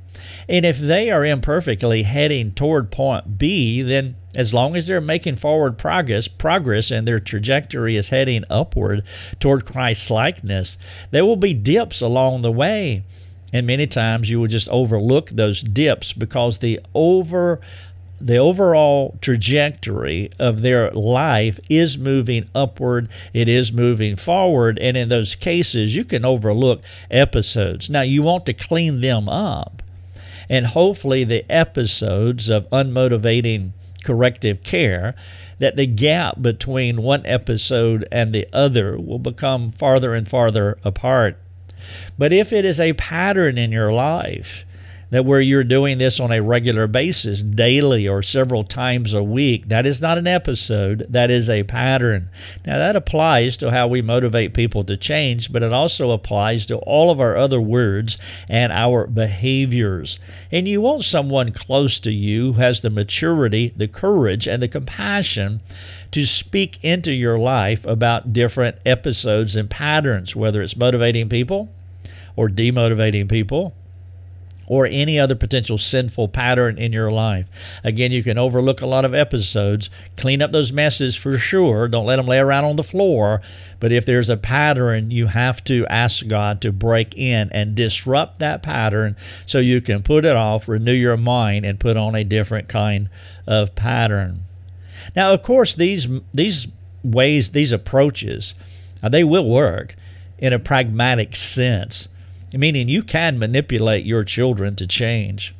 And 0.49 0.65
if 0.65 0.79
they 0.79 1.11
are 1.11 1.25
imperfectly 1.25 2.03
heading 2.05 2.53
toward 2.53 2.91
point 2.91 3.39
B, 3.39 3.83
then 3.83 4.17
as 4.35 4.55
long 4.55 4.77
as 4.77 4.87
they're 4.87 5.01
making 5.01 5.37
forward 5.37 5.77
progress, 5.77 6.29
progress 6.29 6.91
and 6.91 7.07
their 7.07 7.21
trajectory 7.21 7.97
is 7.97 8.09
heading 8.09 8.45
upward 8.49 9.03
toward 9.41 9.67
Christ 9.67 10.11
likeness, 10.11 10.79
there 11.11 11.27
will 11.27 11.37
be 11.37 11.55
dips 11.55 12.01
along 12.01 12.43
the 12.43 12.53
way. 12.53 13.05
And 13.53 13.67
many 13.67 13.87
times 13.87 14.31
you 14.31 14.41
will 14.41 14.49
just 14.49 14.69
overlook 14.69 15.31
those 15.31 15.63
dips 15.63 16.13
because 16.13 16.59
the 16.59 16.81
over 16.95 17.61
the 18.23 18.37
overall 18.37 19.19
trajectory 19.21 20.31
of 20.39 20.63
their 20.63 20.93
life 20.93 21.59
is 21.69 21.99
moving 21.99 22.49
upward, 22.55 23.09
it 23.35 23.49
is 23.49 23.73
moving 23.73 24.15
forward, 24.15 24.79
and 24.79 24.97
in 24.97 25.09
those 25.09 25.35
cases, 25.35 25.97
you 25.97 26.05
can 26.05 26.25
overlook 26.25 26.83
episodes. 27.11 27.91
Now, 27.91 28.03
you 28.03 28.23
want 28.23 28.47
to 28.47 28.55
clean 28.55 29.01
them 29.01 29.29
up, 29.29 29.83
and 30.49 30.67
hopefully, 30.67 31.25
the 31.25 31.45
episodes 31.51 32.49
of 32.49 32.71
unmotivating 32.71 33.73
corrective 34.05 34.63
care 34.63 35.17
that 35.59 35.77
the 35.77 35.87
gap 35.87 36.41
between 36.41 37.03
one 37.03 37.27
episode 37.27 38.07
and 38.13 38.33
the 38.33 38.47
other 38.53 38.97
will 38.99 39.19
become 39.19 39.73
farther 39.73 40.15
and 40.15 40.29
farther 40.29 40.79
apart. 40.85 41.39
But 42.19 42.33
if 42.33 42.53
it 42.53 42.65
is 42.65 42.81
a 42.81 42.93
pattern 42.95 43.59
in 43.59 43.73
your 43.73 43.93
life, 43.93 44.65
that 45.13 45.27
where 45.27 45.43
you're 45.43 45.63
doing 45.63 45.99
this 45.99 46.19
on 46.19 46.33
a 46.33 46.41
regular 46.41 46.87
basis, 46.87 47.43
daily 47.43 48.09
or 48.09 48.23
several 48.23 48.65
times 48.65 49.13
a 49.13 49.23
week, 49.23 49.69
that 49.69 49.85
is 49.85 50.01
not 50.01 50.17
an 50.17 50.27
episode, 50.27 51.07
that 51.11 51.31
is 51.31 51.51
a 51.51 51.63
pattern. 51.65 52.31
Now, 52.65 52.79
that 52.79 52.97
applies 52.97 53.59
to 53.59 53.71
how 53.71 53.89
we 53.89 54.01
motivate 54.01 54.55
people 54.55 54.85
to 54.85 54.97
change, 54.97 55.53
but 55.53 55.63
it 55.63 55.71
also 55.71 56.13
applies 56.13 56.65
to 56.67 56.79
all 56.79 57.11
of 57.11 57.21
our 57.21 57.37
other 57.37 57.61
words 57.61 58.17
and 58.49 58.73
our 58.73 59.07
behaviors. 59.07 60.19
And 60.51 60.67
you 60.67 60.81
want 60.81 61.05
someone 61.05 61.53
close 61.53 62.01
to 62.01 62.11
you 62.11 62.55
who 62.55 62.61
has 62.63 62.81
the 62.81 62.89
maturity, 62.89 63.75
the 63.77 63.89
courage, 63.89 64.49
and 64.49 64.63
the 64.63 64.69
compassion 64.69 65.61
to 66.13 66.25
speak 66.25 66.79
into 66.83 67.13
your 67.13 67.39
life 67.39 67.85
about 67.85 68.33
different 68.33 68.79
episodes 68.87 69.57
and 69.57 69.69
patterns, 69.69 70.35
whether 70.35 70.63
it's 70.63 70.75
motivating 70.75 71.29
people 71.29 71.69
or 72.35 72.49
demotivating 72.49 73.29
people 73.29 73.75
or 74.73 74.87
any 74.87 75.21
other 75.21 75.35
potential 75.35 75.77
sinful 75.77 76.27
pattern 76.29 76.79
in 76.79 76.95
your 76.95 77.13
life. 77.13 77.47
Again, 77.85 78.11
you 78.11 78.23
can 78.23 78.39
overlook 78.39 78.81
a 78.81 78.87
lot 78.87 79.05
of 79.05 79.15
episodes, 79.15 79.91
clean 80.17 80.41
up 80.41 80.51
those 80.51 80.73
messes 80.73 81.15
for 81.15 81.37
sure. 81.37 81.89
Don't 81.89 82.07
let 82.07 82.17
them 82.17 82.27
lay 82.27 82.39
around 82.39 82.65
on 82.65 82.77
the 82.77 82.83
floor. 82.83 83.43
But 83.81 83.93
if 83.93 84.07
there's 84.07 84.31
a 84.31 84.37
pattern, 84.39 85.11
you 85.11 85.27
have 85.27 85.63
to 85.65 85.87
ask 85.89 86.27
God 86.27 86.63
to 86.63 86.73
break 86.73 87.15
in 87.19 87.51
and 87.53 87.75
disrupt 87.75 88.39
that 88.39 88.63
pattern 88.63 89.15
so 89.45 89.59
you 89.59 89.83
can 89.83 90.03
put 90.03 90.25
it 90.25 90.37
off, 90.37 90.67
renew 90.69 90.95
your 90.95 91.19
mind, 91.19 91.67
and 91.67 91.79
put 91.79 91.99
on 91.99 92.15
a 92.15 92.25
different 92.25 92.71
kind 92.71 93.11
of 93.47 93.75
pattern. 93.75 94.45
Now, 95.15 95.35
of 95.35 95.43
course, 95.43 95.75
these 95.75 96.09
these 96.33 96.67
ways, 97.05 97.51
these 97.51 97.73
approaches, 97.73 98.55
uh, 99.03 99.11
they 99.11 99.23
will 99.23 99.47
work 99.47 99.97
in 100.39 100.55
a 100.55 100.59
pragmatic 100.59 101.37
sense 101.37 102.09
meaning 102.53 102.89
you 102.89 103.03
can 103.03 103.39
manipulate 103.39 104.05
your 104.05 104.25
children 104.25 104.77
to 104.77 104.87
change. 104.87 105.55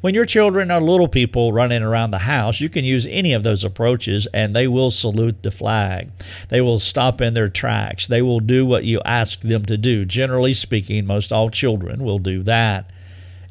When 0.00 0.14
your 0.14 0.24
children 0.24 0.70
are 0.70 0.80
little 0.80 1.08
people 1.08 1.52
running 1.52 1.82
around 1.82 2.10
the 2.10 2.18
house, 2.18 2.60
you 2.60 2.68
can 2.68 2.84
use 2.84 3.06
any 3.06 3.32
of 3.32 3.42
those 3.42 3.64
approaches 3.64 4.26
and 4.34 4.54
they 4.54 4.66
will 4.66 4.90
salute 4.90 5.42
the 5.42 5.50
flag. 5.50 6.10
They 6.48 6.60
will 6.60 6.80
stop 6.80 7.20
in 7.20 7.34
their 7.34 7.48
tracks. 7.48 8.06
They 8.06 8.22
will 8.22 8.40
do 8.40 8.66
what 8.66 8.84
you 8.84 9.00
ask 9.04 9.40
them 9.40 9.64
to 9.66 9.76
do. 9.76 10.04
Generally 10.04 10.54
speaking, 10.54 11.06
most 11.06 11.32
all 11.32 11.50
children 11.50 12.02
will 12.02 12.18
do 12.18 12.42
that. 12.42 12.90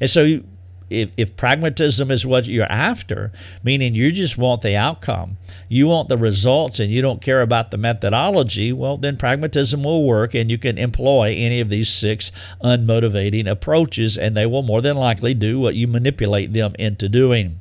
And 0.00 0.10
so 0.10 0.40
if, 0.88 1.10
if 1.16 1.36
pragmatism 1.36 2.10
is 2.10 2.24
what 2.24 2.46
you're 2.46 2.70
after, 2.70 3.32
meaning 3.62 3.94
you 3.94 4.12
just 4.12 4.38
want 4.38 4.62
the 4.62 4.76
outcome, 4.76 5.36
you 5.68 5.86
want 5.86 6.08
the 6.08 6.16
results, 6.16 6.78
and 6.78 6.90
you 6.92 7.02
don't 7.02 7.20
care 7.20 7.42
about 7.42 7.70
the 7.70 7.76
methodology, 7.76 8.72
well, 8.72 8.96
then 8.96 9.16
pragmatism 9.16 9.82
will 9.82 10.04
work 10.04 10.34
and 10.34 10.50
you 10.50 10.58
can 10.58 10.78
employ 10.78 11.34
any 11.36 11.60
of 11.60 11.68
these 11.68 11.88
six 11.88 12.30
unmotivating 12.62 13.50
approaches, 13.50 14.16
and 14.16 14.36
they 14.36 14.46
will 14.46 14.62
more 14.62 14.80
than 14.80 14.96
likely 14.96 15.34
do 15.34 15.58
what 15.58 15.74
you 15.74 15.86
manipulate 15.88 16.52
them 16.52 16.74
into 16.78 17.08
doing. 17.08 17.58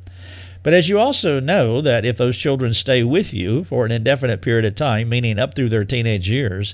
But 0.61 0.73
as 0.73 0.89
you 0.89 0.97
also 0.97 1.39
know, 1.39 1.79
that 1.81 2.05
if 2.05 2.17
those 2.17 2.37
children 2.37 2.73
stay 2.73 3.03
with 3.03 3.33
you 3.33 3.65
for 3.65 3.85
an 3.85 3.91
indefinite 3.91 4.41
period 4.41 4.65
of 4.65 4.73
time, 4.73 5.09
meaning 5.09 5.37
up 5.37 5.53
through 5.53 5.69
their 5.69 5.85
teenage 5.85 6.27
years, 6.27 6.73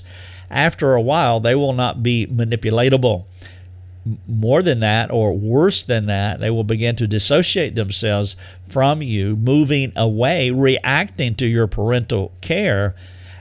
after 0.50 0.94
a 0.94 1.00
while 1.00 1.40
they 1.40 1.54
will 1.54 1.72
not 1.72 2.02
be 2.02 2.26
manipulatable 2.26 3.24
more 4.26 4.62
than 4.62 4.80
that 4.80 5.10
or 5.10 5.32
worse 5.32 5.84
than 5.84 6.06
that, 6.06 6.40
they 6.40 6.50
will 6.50 6.64
begin 6.64 6.96
to 6.96 7.06
dissociate 7.06 7.74
themselves 7.74 8.36
from 8.68 9.02
you, 9.02 9.36
moving 9.36 9.92
away, 9.94 10.50
reacting 10.50 11.34
to 11.36 11.46
your 11.46 11.66
parental 11.66 12.32
care, 12.40 12.94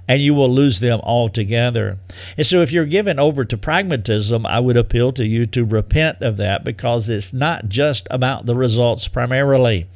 and 0.07 0.21
you 0.21 0.33
will 0.33 0.53
lose 0.53 0.79
them 0.79 0.99
altogether. 1.03 1.97
And 2.37 2.45
so, 2.45 2.61
if 2.61 2.71
you're 2.71 2.85
given 2.85 3.19
over 3.19 3.45
to 3.45 3.57
pragmatism, 3.57 4.45
I 4.45 4.59
would 4.59 4.77
appeal 4.77 5.11
to 5.13 5.25
you 5.25 5.45
to 5.47 5.63
repent 5.65 6.21
of 6.21 6.37
that 6.37 6.63
because 6.63 7.09
it's 7.09 7.33
not 7.33 7.69
just 7.69 8.07
about 8.11 8.45
the 8.45 8.55
results 8.55 9.07
primarily. 9.07 9.87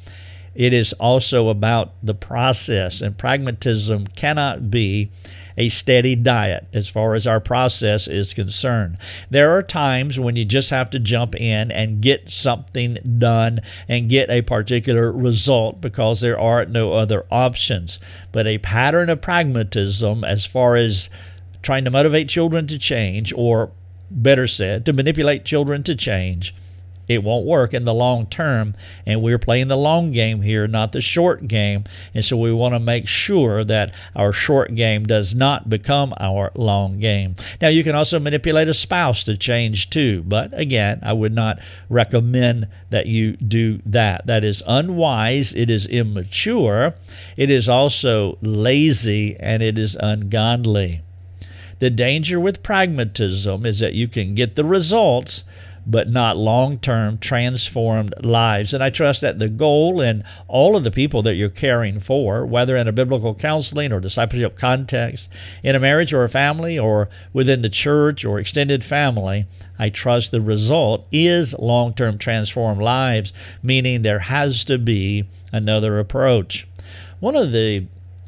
It 0.56 0.72
is 0.72 0.94
also 0.94 1.48
about 1.48 1.92
the 2.02 2.14
process, 2.14 3.02
and 3.02 3.16
pragmatism 3.16 4.06
cannot 4.08 4.70
be 4.70 5.10
a 5.58 5.68
steady 5.68 6.16
diet 6.16 6.66
as 6.72 6.88
far 6.88 7.14
as 7.14 7.26
our 7.26 7.40
process 7.40 8.08
is 8.08 8.34
concerned. 8.34 8.96
There 9.30 9.50
are 9.52 9.62
times 9.62 10.18
when 10.18 10.36
you 10.36 10.44
just 10.44 10.70
have 10.70 10.90
to 10.90 10.98
jump 10.98 11.34
in 11.34 11.70
and 11.70 12.00
get 12.00 12.28
something 12.28 12.98
done 13.18 13.60
and 13.88 14.08
get 14.08 14.30
a 14.30 14.42
particular 14.42 15.12
result 15.12 15.80
because 15.80 16.20
there 16.20 16.38
are 16.38 16.64
no 16.64 16.94
other 16.94 17.24
options. 17.30 17.98
But 18.32 18.46
a 18.46 18.58
pattern 18.58 19.10
of 19.10 19.20
pragmatism, 19.20 20.24
as 20.24 20.46
far 20.46 20.76
as 20.76 21.10
trying 21.62 21.84
to 21.84 21.90
motivate 21.90 22.28
children 22.28 22.66
to 22.68 22.78
change, 22.78 23.32
or 23.34 23.70
better 24.10 24.46
said, 24.46 24.86
to 24.86 24.92
manipulate 24.92 25.44
children 25.44 25.82
to 25.82 25.94
change, 25.94 26.54
it 27.08 27.22
won't 27.22 27.46
work 27.46 27.74
in 27.74 27.84
the 27.84 27.94
long 27.94 28.26
term. 28.26 28.74
And 29.04 29.22
we're 29.22 29.38
playing 29.38 29.68
the 29.68 29.76
long 29.76 30.12
game 30.12 30.42
here, 30.42 30.66
not 30.66 30.92
the 30.92 31.00
short 31.00 31.46
game. 31.46 31.84
And 32.14 32.24
so 32.24 32.36
we 32.36 32.52
want 32.52 32.74
to 32.74 32.80
make 32.80 33.06
sure 33.06 33.64
that 33.64 33.92
our 34.14 34.32
short 34.32 34.74
game 34.74 35.04
does 35.04 35.34
not 35.34 35.70
become 35.70 36.14
our 36.18 36.50
long 36.54 36.98
game. 36.98 37.36
Now, 37.60 37.68
you 37.68 37.84
can 37.84 37.94
also 37.94 38.18
manipulate 38.18 38.68
a 38.68 38.74
spouse 38.74 39.24
to 39.24 39.36
change 39.36 39.90
too. 39.90 40.22
But 40.26 40.58
again, 40.58 41.00
I 41.02 41.12
would 41.12 41.32
not 41.32 41.58
recommend 41.88 42.68
that 42.90 43.06
you 43.06 43.36
do 43.36 43.80
that. 43.86 44.26
That 44.26 44.44
is 44.44 44.62
unwise, 44.66 45.54
it 45.54 45.70
is 45.70 45.86
immature, 45.86 46.94
it 47.36 47.50
is 47.50 47.68
also 47.68 48.38
lazy, 48.42 49.36
and 49.38 49.62
it 49.62 49.78
is 49.78 49.96
ungodly. 49.96 51.02
The 51.78 51.90
danger 51.90 52.40
with 52.40 52.62
pragmatism 52.62 53.66
is 53.66 53.80
that 53.80 53.92
you 53.92 54.08
can 54.08 54.34
get 54.34 54.56
the 54.56 54.64
results 54.64 55.44
but 55.86 56.08
not 56.08 56.36
long 56.36 56.78
term 56.78 57.16
transformed 57.18 58.12
lives. 58.22 58.74
And 58.74 58.82
I 58.82 58.90
trust 58.90 59.20
that 59.20 59.38
the 59.38 59.48
goal 59.48 60.00
in 60.00 60.24
all 60.48 60.76
of 60.76 60.84
the 60.84 60.90
people 60.90 61.22
that 61.22 61.34
you're 61.34 61.48
caring 61.48 62.00
for, 62.00 62.44
whether 62.44 62.76
in 62.76 62.88
a 62.88 62.92
biblical 62.92 63.34
counseling 63.34 63.92
or 63.92 64.00
discipleship 64.00 64.56
context, 64.56 65.28
in 65.62 65.76
a 65.76 65.80
marriage 65.80 66.12
or 66.12 66.24
a 66.24 66.28
family, 66.28 66.78
or 66.78 67.08
within 67.32 67.62
the 67.62 67.68
church 67.68 68.24
or 68.24 68.38
extended 68.38 68.82
family, 68.84 69.46
I 69.78 69.90
trust 69.90 70.30
the 70.30 70.40
result 70.40 71.06
is 71.12 71.54
long 71.58 71.94
term 71.94 72.18
transformed 72.18 72.82
lives, 72.82 73.32
meaning 73.62 74.02
there 74.02 74.18
has 74.18 74.64
to 74.64 74.78
be 74.78 75.24
another 75.52 75.98
approach. 75.98 76.66
One 77.20 77.36
of 77.36 77.52
the 77.52 77.86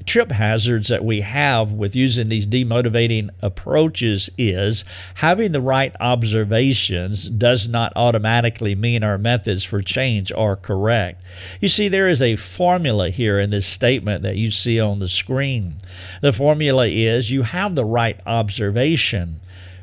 trip 0.08 0.32
hazards 0.32 0.88
that 0.88 1.04
we 1.04 1.20
have 1.20 1.70
with 1.70 1.94
using 1.94 2.30
these 2.30 2.46
demotivating 2.46 3.28
approaches 3.42 4.30
is 4.38 4.84
having 5.14 5.52
the 5.52 5.60
right 5.60 5.94
observations 6.00 7.28
does 7.28 7.68
not 7.68 7.92
automatically 7.94 8.74
mean 8.74 9.04
our 9.04 9.18
methods 9.18 9.64
for 9.64 9.82
change 9.82 10.32
are 10.32 10.56
correct. 10.56 11.22
You 11.60 11.68
see, 11.68 11.88
there 11.88 12.08
is 12.08 12.22
a 12.22 12.36
formula 12.36 13.10
here 13.10 13.38
in 13.38 13.50
this 13.50 13.66
statement 13.66 14.22
that 14.22 14.36
you 14.36 14.50
see 14.50 14.80
on 14.80 14.98
the 14.98 15.08
screen. 15.08 15.76
The 16.22 16.32
formula 16.32 16.86
is 16.86 17.30
you 17.30 17.42
have 17.42 17.74
the 17.74 17.84
right 17.84 18.18
observation. 18.26 19.40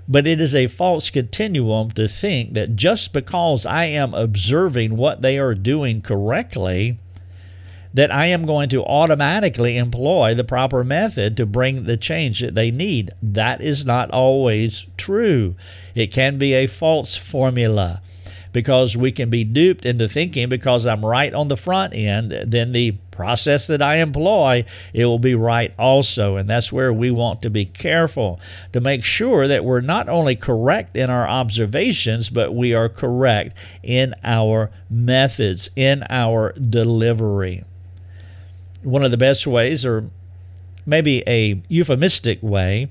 But 0.07 0.27
it 0.27 0.39
is 0.39 0.53
a 0.53 0.67
false 0.67 1.09
continuum 1.09 1.89
to 1.91 2.07
think 2.07 2.53
that 2.53 2.75
just 2.75 3.11
because 3.11 3.65
I 3.65 3.85
am 3.85 4.13
observing 4.13 4.97
what 4.97 5.23
they 5.23 5.39
are 5.39 5.55
doing 5.55 6.01
correctly, 6.01 6.99
that 7.95 8.13
I 8.13 8.25
am 8.27 8.45
going 8.45 8.67
to 8.69 8.83
automatically 8.83 9.77
employ 9.77 10.35
the 10.35 10.43
proper 10.43 10.83
method 10.83 11.37
to 11.37 11.45
bring 11.45 11.85
the 11.85 11.95
change 11.95 12.41
that 12.41 12.53
they 12.53 12.69
need. 12.69 13.11
That 13.23 13.61
is 13.61 13.85
not 13.85 14.11
always 14.11 14.85
true. 14.97 15.55
It 15.95 16.11
can 16.11 16.37
be 16.37 16.53
a 16.53 16.67
false 16.67 17.15
formula 17.15 18.01
because 18.51 18.97
we 18.97 19.13
can 19.13 19.29
be 19.29 19.45
duped 19.45 19.85
into 19.85 20.09
thinking 20.09 20.49
because 20.49 20.85
I'm 20.85 21.05
right 21.05 21.33
on 21.33 21.47
the 21.47 21.55
front 21.55 21.93
end, 21.93 22.33
then 22.45 22.73
the 22.73 22.91
process 23.11 23.67
that 23.67 23.81
I 23.81 23.97
employ, 23.97 24.65
it 24.93 25.05
will 25.05 25.19
be 25.19 25.35
right 25.35 25.73
also. 25.79 26.35
And 26.35 26.49
that's 26.49 26.73
where 26.73 26.91
we 26.91 27.11
want 27.11 27.41
to 27.43 27.49
be 27.49 27.65
careful 27.65 28.41
to 28.73 28.81
make 28.81 29.05
sure 29.05 29.47
that 29.47 29.63
we're 29.63 29.79
not 29.79 30.09
only 30.09 30.35
correct 30.35 30.97
in 30.97 31.09
our 31.09 31.27
observations, 31.27 32.29
but 32.29 32.53
we 32.53 32.73
are 32.73 32.89
correct 32.89 33.57
in 33.83 34.13
our 34.23 34.69
methods, 34.89 35.69
in 35.77 36.03
our 36.09 36.51
delivery 36.53 37.63
one 38.85 39.03
of 39.03 39.11
the 39.11 39.17
best 39.17 39.45
ways, 39.47 39.85
or 39.85 40.09
maybe 40.85 41.23
a 41.27 41.61
euphemistic 41.67 42.41
way, 42.41 42.89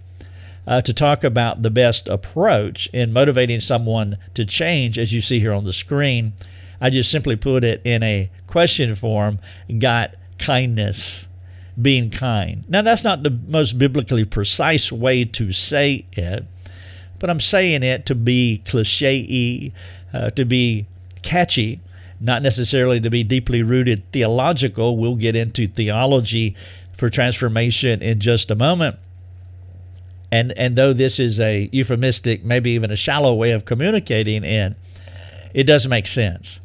uh, 0.66 0.80
to 0.80 0.92
talk 0.92 1.24
about 1.24 1.62
the 1.62 1.70
best 1.70 2.08
approach 2.08 2.88
in 2.92 3.12
motivating 3.12 3.60
someone 3.60 4.18
to 4.34 4.44
change, 4.44 4.98
as 4.98 5.12
you 5.12 5.20
see 5.20 5.40
here 5.40 5.52
on 5.52 5.64
the 5.64 5.72
screen. 5.72 6.32
I 6.80 6.90
just 6.90 7.10
simply 7.10 7.36
put 7.36 7.64
it 7.64 7.80
in 7.84 8.02
a 8.02 8.30
question 8.46 8.94
form 8.94 9.38
got 9.78 10.14
kindness, 10.38 11.28
being 11.80 12.10
kind. 12.10 12.64
Now, 12.68 12.82
that's 12.82 13.04
not 13.04 13.22
the 13.22 13.30
most 13.30 13.78
biblically 13.78 14.24
precise 14.24 14.92
way 14.92 15.24
to 15.24 15.52
say 15.52 16.04
it, 16.12 16.44
but 17.18 17.30
I'm 17.30 17.40
saying 17.40 17.82
it 17.82 18.06
to 18.06 18.14
be 18.14 18.62
cliche 18.66 19.72
uh, 20.12 20.30
to 20.30 20.44
be 20.44 20.86
catchy, 21.22 21.80
not 22.20 22.42
necessarily 22.42 23.00
to 23.00 23.10
be 23.10 23.22
deeply 23.22 23.62
rooted 23.62 24.10
theological. 24.12 24.96
We'll 24.96 25.16
get 25.16 25.36
into 25.36 25.66
theology 25.66 26.56
for 26.96 27.10
transformation 27.10 28.02
in 28.02 28.20
just 28.20 28.50
a 28.50 28.54
moment. 28.54 28.96
And 30.30 30.52
and 30.56 30.76
though 30.76 30.92
this 30.92 31.20
is 31.20 31.38
a 31.38 31.68
euphemistic, 31.72 32.44
maybe 32.44 32.70
even 32.72 32.90
a 32.90 32.96
shallow 32.96 33.34
way 33.34 33.52
of 33.52 33.64
communicating 33.64 34.44
in, 34.44 34.74
it 35.52 35.64
does 35.64 35.86
make 35.86 36.06
sense. 36.06 36.60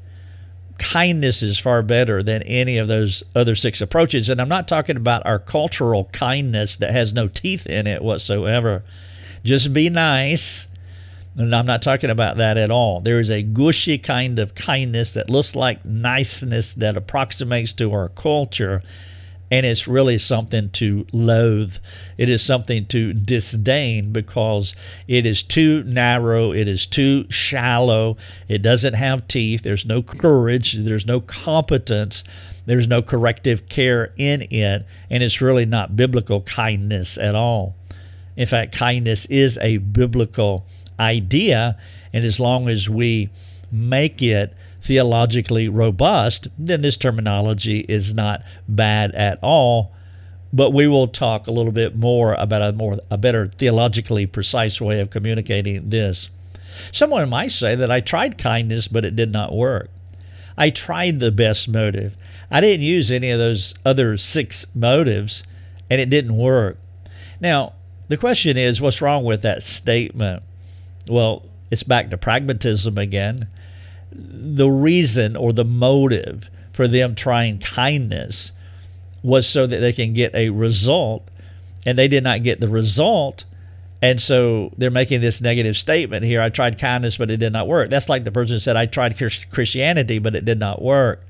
Kindness 0.79 1.43
is 1.43 1.59
far 1.59 1.81
better 1.81 2.23
than 2.23 2.41
any 2.43 2.77
of 2.77 2.87
those 2.87 3.21
other 3.35 3.55
six 3.55 3.81
approaches. 3.81 4.29
And 4.29 4.41
I'm 4.41 4.49
not 4.49 4.67
talking 4.67 4.95
about 4.95 5.25
our 5.25 5.37
cultural 5.37 6.05
kindness 6.05 6.77
that 6.77 6.91
has 6.91 7.13
no 7.13 7.27
teeth 7.27 7.67
in 7.67 7.85
it 7.85 8.01
whatsoever. 8.01 8.83
Just 9.43 9.73
be 9.73 9.89
nice 9.89 10.67
and 11.39 11.55
I'm 11.55 11.65
not 11.65 11.81
talking 11.81 12.09
about 12.09 12.35
that 12.37 12.57
at 12.57 12.69
all. 12.69 12.99
There 12.99 13.19
is 13.19 13.31
a 13.31 13.41
gushy 13.41 13.97
kind 13.97 14.39
of 14.39 14.55
kindness 14.55 15.13
that 15.13 15.29
looks 15.29 15.55
like 15.55 15.85
niceness 15.85 16.73
that 16.75 16.97
approximates 16.97 17.71
to 17.73 17.93
our 17.93 18.09
culture. 18.09 18.83
and 19.51 19.65
it's 19.65 19.87
really 19.87 20.17
something 20.17 20.69
to 20.71 21.05
loathe. 21.11 21.75
It 22.17 22.29
is 22.29 22.41
something 22.41 22.85
to 22.87 23.13
disdain 23.13 24.11
because 24.11 24.75
it 25.07 25.25
is 25.25 25.41
too 25.41 25.83
narrow, 25.83 26.51
it 26.51 26.67
is 26.67 26.85
too 26.85 27.25
shallow, 27.31 28.17
it 28.47 28.61
doesn't 28.61 28.93
have 28.93 29.27
teeth, 29.27 29.63
there's 29.63 29.85
no 29.85 30.01
courage, 30.03 30.73
there's 30.73 31.05
no 31.05 31.21
competence, 31.21 32.23
there's 32.65 32.87
no 32.87 33.01
corrective 33.01 33.67
care 33.69 34.13
in 34.17 34.43
it, 34.51 34.85
and 35.09 35.23
it's 35.23 35.41
really 35.41 35.65
not 35.65 35.95
biblical 35.95 36.41
kindness 36.41 37.17
at 37.17 37.33
all. 37.33 37.75
In 38.37 38.45
fact, 38.45 38.71
kindness 38.75 39.25
is 39.25 39.57
a 39.57 39.77
biblical 39.77 40.65
idea, 40.99 41.77
and 42.13 42.25
as 42.25 42.39
long 42.39 42.69
as 42.69 42.89
we 42.89 43.29
make 43.71 44.21
it 44.21 44.53
theologically 44.81 45.67
robust, 45.67 46.47
then 46.57 46.81
this 46.81 46.97
terminology 46.97 47.81
is 47.81 48.13
not 48.13 48.41
bad 48.67 49.13
at 49.13 49.39
all. 49.41 49.91
But 50.51 50.71
we 50.71 50.87
will 50.87 51.07
talk 51.07 51.45
a 51.45 51.51
little 51.51 51.71
bit 51.71 51.95
more 51.95 52.33
about 52.33 52.61
a 52.61 52.71
more 52.71 52.99
a 53.11 53.17
better 53.17 53.47
theologically 53.47 54.25
precise 54.25 54.81
way 54.81 54.99
of 54.99 55.11
communicating 55.11 55.89
this. 55.89 56.29
Someone 56.91 57.29
might 57.29 57.51
say 57.51 57.75
that 57.75 57.91
I 57.91 57.99
tried 57.99 58.37
kindness, 58.37 58.87
but 58.87 59.05
it 59.05 59.15
did 59.15 59.31
not 59.31 59.53
work. 59.53 59.89
I 60.57 60.71
tried 60.71 61.19
the 61.19 61.31
best 61.31 61.69
motive. 61.69 62.17
I 62.51 62.61
didn't 62.61 62.85
use 62.85 63.11
any 63.11 63.29
of 63.29 63.39
those 63.39 63.75
other 63.85 64.17
six 64.17 64.65
motives, 64.73 65.43
and 65.89 66.01
it 66.01 66.09
didn't 66.09 66.35
work. 66.35 66.77
Now, 67.39 67.73
the 68.07 68.17
question 68.17 68.57
is, 68.57 68.81
what's 68.81 69.01
wrong 69.01 69.23
with 69.23 69.43
that 69.43 69.61
statement? 69.61 70.43
Well, 71.07 71.43
it's 71.71 71.83
back 71.83 72.09
to 72.09 72.17
pragmatism 72.17 72.97
again. 72.97 73.47
The 74.11 74.69
reason 74.69 75.35
or 75.35 75.53
the 75.53 75.65
motive 75.65 76.49
for 76.71 76.87
them 76.87 77.15
trying 77.15 77.59
kindness 77.59 78.51
was 79.21 79.47
so 79.47 79.67
that 79.67 79.79
they 79.79 79.93
can 79.93 80.13
get 80.13 80.33
a 80.33 80.49
result 80.49 81.27
and 81.85 81.97
they 81.97 82.07
did 82.07 82.23
not 82.23 82.43
get 82.43 82.59
the 82.59 82.67
result 82.67 83.43
and 84.01 84.21
so 84.21 84.71
they're 84.77 84.89
making 84.89 85.19
this 85.19 85.41
negative 85.41 85.75
statement 85.75 86.23
here 86.23 86.41
i 86.41 86.47
tried 86.47 86.79
kindness 86.79 87.17
but 87.17 87.29
it 87.29 87.37
did 87.37 87.51
not 87.51 87.67
work. 87.67 87.89
That's 87.89 88.07
like 88.07 88.23
the 88.23 88.31
person 88.31 88.59
said 88.59 88.77
i 88.77 88.85
tried 88.85 89.17
christianity 89.51 90.19
but 90.19 90.35
it 90.35 90.45
did 90.45 90.57
not 90.57 90.81
work 90.81 91.21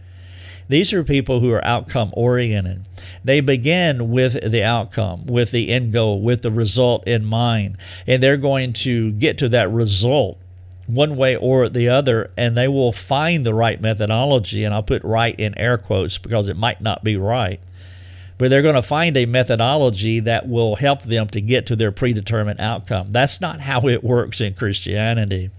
these 0.69 0.93
are 0.93 1.03
people 1.03 1.39
who 1.39 1.51
are 1.51 1.65
outcome 1.65 2.11
oriented. 2.13 2.85
They 3.23 3.41
begin 3.41 4.11
with 4.11 4.51
the 4.51 4.63
outcome, 4.63 5.25
with 5.25 5.51
the 5.51 5.69
end 5.69 5.91
goal, 5.91 6.21
with 6.21 6.43
the 6.43 6.51
result 6.51 7.07
in 7.07 7.25
mind, 7.25 7.77
and 8.07 8.21
they're 8.21 8.37
going 8.37 8.73
to 8.73 9.11
get 9.13 9.39
to 9.39 9.49
that 9.49 9.71
result 9.71 10.37
one 10.89 11.15
way 11.17 11.35
or 11.35 11.69
the 11.69 11.89
other, 11.89 12.31
and 12.35 12.57
they 12.57 12.67
will 12.67 12.91
find 12.91 13.45
the 13.45 13.53
right 13.53 13.79
methodology. 13.79 14.63
And 14.63 14.73
I'll 14.73 14.83
put 14.83 15.03
right 15.03 15.39
in 15.39 15.57
air 15.57 15.77
quotes 15.77 16.17
because 16.17 16.47
it 16.47 16.57
might 16.57 16.81
not 16.81 17.03
be 17.03 17.15
right. 17.15 17.59
But 18.37 18.49
they're 18.49 18.61
going 18.61 18.75
to 18.75 18.81
find 18.81 19.15
a 19.17 19.25
methodology 19.25 20.19
that 20.21 20.47
will 20.47 20.77
help 20.77 21.03
them 21.03 21.27
to 21.29 21.41
get 21.41 21.65
to 21.67 21.75
their 21.75 21.91
predetermined 21.91 22.59
outcome. 22.59 23.11
That's 23.11 23.41
not 23.41 23.59
how 23.59 23.87
it 23.87 24.03
works 24.03 24.41
in 24.41 24.53
Christianity. 24.53 25.51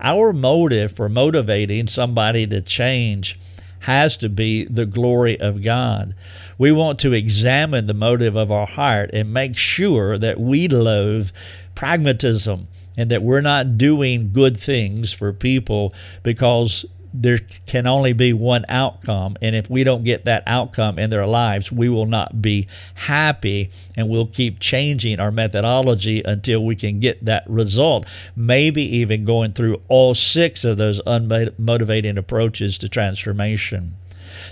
Our 0.00 0.32
motive 0.32 0.92
for 0.92 1.08
motivating 1.08 1.86
somebody 1.86 2.46
to 2.46 2.60
change 2.60 3.38
has 3.84 4.16
to 4.16 4.30
be 4.30 4.64
the 4.64 4.86
glory 4.86 5.38
of 5.38 5.62
God. 5.62 6.14
We 6.56 6.72
want 6.72 6.98
to 7.00 7.12
examine 7.12 7.86
the 7.86 7.92
motive 7.92 8.34
of 8.34 8.50
our 8.50 8.66
heart 8.66 9.10
and 9.12 9.32
make 9.32 9.58
sure 9.58 10.16
that 10.16 10.40
we 10.40 10.68
loathe 10.68 11.28
pragmatism 11.74 12.66
and 12.96 13.10
that 13.10 13.22
we're 13.22 13.42
not 13.42 13.76
doing 13.76 14.32
good 14.32 14.58
things 14.58 15.12
for 15.12 15.34
people 15.34 15.92
because 16.22 16.86
there 17.16 17.38
can 17.66 17.86
only 17.86 18.12
be 18.12 18.32
one 18.32 18.64
outcome. 18.68 19.36
And 19.40 19.54
if 19.54 19.70
we 19.70 19.84
don't 19.84 20.02
get 20.02 20.24
that 20.24 20.42
outcome 20.48 20.98
in 20.98 21.10
their 21.10 21.26
lives, 21.26 21.70
we 21.70 21.88
will 21.88 22.06
not 22.06 22.42
be 22.42 22.66
happy 22.94 23.70
and 23.96 24.08
we'll 24.08 24.26
keep 24.26 24.58
changing 24.58 25.20
our 25.20 25.30
methodology 25.30 26.22
until 26.24 26.64
we 26.64 26.74
can 26.74 26.98
get 26.98 27.24
that 27.24 27.48
result. 27.48 28.06
Maybe 28.34 28.82
even 28.96 29.24
going 29.24 29.52
through 29.52 29.80
all 29.88 30.14
six 30.14 30.64
of 30.64 30.76
those 30.76 31.00
unmotivating 31.02 32.18
approaches 32.18 32.76
to 32.78 32.88
transformation. 32.88 33.94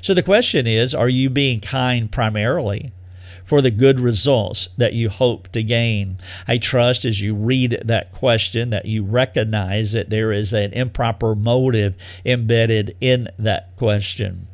So 0.01 0.15
the 0.15 0.23
question 0.23 0.69
is 0.69 0.95
are 0.95 1.09
you 1.09 1.31
being 1.31 1.61
kind 1.61 2.11
primarily? 2.11 2.93
For 3.45 3.61
the 3.61 3.71
good 3.71 4.01
results 4.01 4.69
that 4.77 4.93
you 4.93 5.09
hope 5.09 5.51
to 5.53 5.63
gain. 5.63 6.19
I 6.49 6.59
trust 6.59 7.05
as 7.05 7.21
you 7.21 7.35
read 7.35 7.83
that 7.85 8.13
question 8.13 8.71
that 8.71 8.87
you 8.87 9.05
recognize 9.05 9.93
that 9.93 10.11
there 10.11 10.33
is 10.33 10.53
an 10.53 10.73
improper 10.73 11.35
motive 11.35 11.95
embedded 12.25 12.97
in 13.01 13.29
that 13.39 13.77
question. 13.77 14.47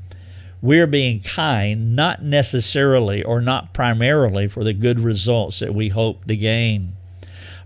We're 0.61 0.89
being 0.89 1.21
kind 1.21 1.95
not 1.95 2.23
necessarily 2.23 3.23
or 3.23 3.41
not 3.41 3.73
primarily 3.73 4.49
for 4.49 4.65
the 4.65 4.73
good 4.73 4.99
results 4.99 5.61
that 5.61 5.75
we 5.75 5.89
hope 5.89 6.27
to 6.27 6.37
gain. 6.37 6.95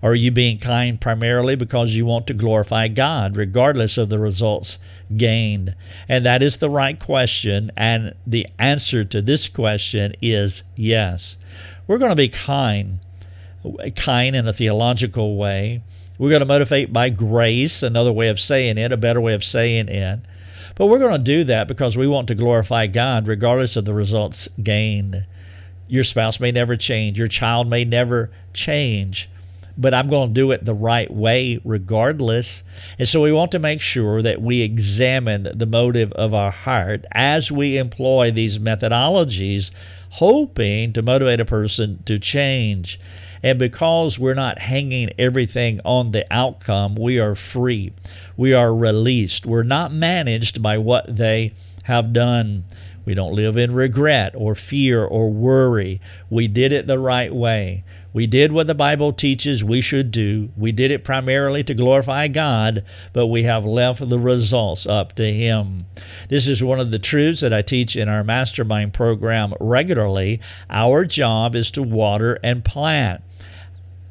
Are 0.03 0.17
you 0.17 0.33
being 0.33 0.59
kind 0.59 1.01
primarily 1.01 1.55
because 1.55 1.95
you 1.95 2.05
want 2.05 2.27
to 2.27 2.35
glorify 2.35 2.89
God, 2.89 3.37
regardless 3.37 3.97
of 3.97 4.09
the 4.09 4.19
results 4.19 4.81
gained? 5.17 5.77
And 6.09 6.27
that 6.27 6.43
is 6.43 6.57
the 6.57 6.71
right 6.71 6.99
question. 6.99 7.71
And 7.77 8.13
the 8.27 8.49
answer 8.59 9.05
to 9.05 9.23
this 9.23 9.47
question 9.47 10.15
is 10.21 10.65
yes. 10.75 11.37
We're 11.87 11.99
going 11.99 12.11
to 12.11 12.17
be 12.17 12.29
kind, 12.29 12.99
kind 13.95 14.35
in 14.35 14.49
a 14.49 14.53
theological 14.53 15.37
way. 15.37 15.85
We're 16.19 16.31
going 16.31 16.41
to 16.41 16.47
motivate 16.47 16.93
by 16.93 17.11
grace, 17.11 17.81
another 17.81 18.13
way 18.13 18.27
of 18.29 18.41
saying 18.41 18.79
it, 18.79 18.91
a 18.91 18.97
better 18.97 19.21
way 19.21 19.35
of 19.35 19.45
saying 19.45 19.89
it. 19.89 20.19
But 20.75 20.87
we're 20.87 20.99
going 20.99 21.13
to 21.13 21.19
do 21.19 21.45
that 21.45 21.69
because 21.69 21.97
we 21.97 22.09
want 22.09 22.27
to 22.27 22.35
glorify 22.35 22.89
God 22.89 23.29
regardless 23.29 23.77
of 23.77 23.85
the 23.85 23.95
results 23.95 24.49
gained. 24.61 25.27
Your 25.87 26.03
spouse 26.03 26.41
may 26.41 26.51
never 26.51 26.77
change, 26.77 27.19
your 27.19 27.29
child 27.29 27.69
may 27.69 27.85
never 27.85 28.31
change 28.53 29.29
but 29.77 29.95
I'm 29.95 30.09
going 30.09 30.29
to 30.29 30.35
do 30.35 30.51
it 30.51 30.65
the 30.65 30.75
right 30.75 31.11
way 31.11 31.61
regardless. 31.65 32.63
And 32.99 33.09
so 33.09 33.21
we 33.21 33.33
want 33.33 33.53
to 33.53 33.59
make 33.59 33.81
sure 33.81 34.23
that 34.23 34.43
we 34.43 34.61
examine 34.61 35.49
the 35.55 35.67
motive 35.67 36.13
of 36.13 36.35
our 36.35 36.51
heart 36.51 37.05
as 37.13 37.51
we 37.51 37.79
employ 37.79 38.31
these 38.31 38.59
methodologies, 38.59 39.71
hoping 40.11 40.93
to 40.93 41.03
motivate 41.03 41.41
a 41.41 41.45
person 41.45 42.03
to 42.07 42.19
change. 42.19 43.01
And 43.43 43.59
because 43.59 44.19
we're 44.19 44.35
not 44.35 44.59
hanging 44.59 45.11
everything 45.19 45.81
on 45.85 46.13
the 46.13 46.25
outcome, 46.31 46.95
we 46.95 47.19
are 47.19 47.35
free. 47.35 47.93
We 48.37 48.53
are 48.55 48.75
released. 48.75 49.47
We're 49.47 49.65
not 49.65 49.93
managed 49.93 50.63
by 50.63 50.79
what 50.79 51.17
they 51.17 51.55
have 51.85 52.13
done. 52.13 52.65
We 53.05 53.15
don't 53.15 53.35
live 53.35 53.57
in 53.57 53.75
regret 53.75 54.35
or 54.37 54.55
fear 54.55 55.05
or 55.05 55.31
worry. 55.31 56.01
We 56.31 56.47
did 56.47 56.73
it 56.73 56.87
the 56.87 56.99
right 56.99 57.35
way. 57.35 57.85
We 58.13 58.27
did 58.27 58.53
what 58.53 58.67
the 58.67 58.75
Bible 58.75 59.13
teaches 59.13 59.65
we 59.65 59.81
should 59.81 60.11
do. 60.11 60.51
We 60.57 60.71
did 60.71 60.91
it 60.91 61.03
primarily 61.03 61.65
to 61.65 61.75
glorify 61.75 62.29
God, 62.29 62.85
but 63.13 63.29
we 63.29 63.45
have 63.45 63.65
left 63.65 64.07
the 64.09 64.19
results 64.19 64.87
up 64.87 65.15
to 65.17 65.33
Him. 65.33 65.87
This 66.29 66.47
is 66.47 66.63
one 66.63 66.79
of 66.79 66.91
the 66.91 66.99
truths 66.99 67.41
that 67.41 67.55
I 67.55 67.63
teach 67.63 67.97
in 67.97 68.09
our 68.09 68.23
mastermind 68.23 68.93
program 68.93 69.55
regularly. 69.59 70.41
Our 70.69 71.05
job 71.05 71.57
is 71.57 71.71
to 71.73 71.83
water 71.83 72.39
and 72.45 72.65
plant. 72.65 73.23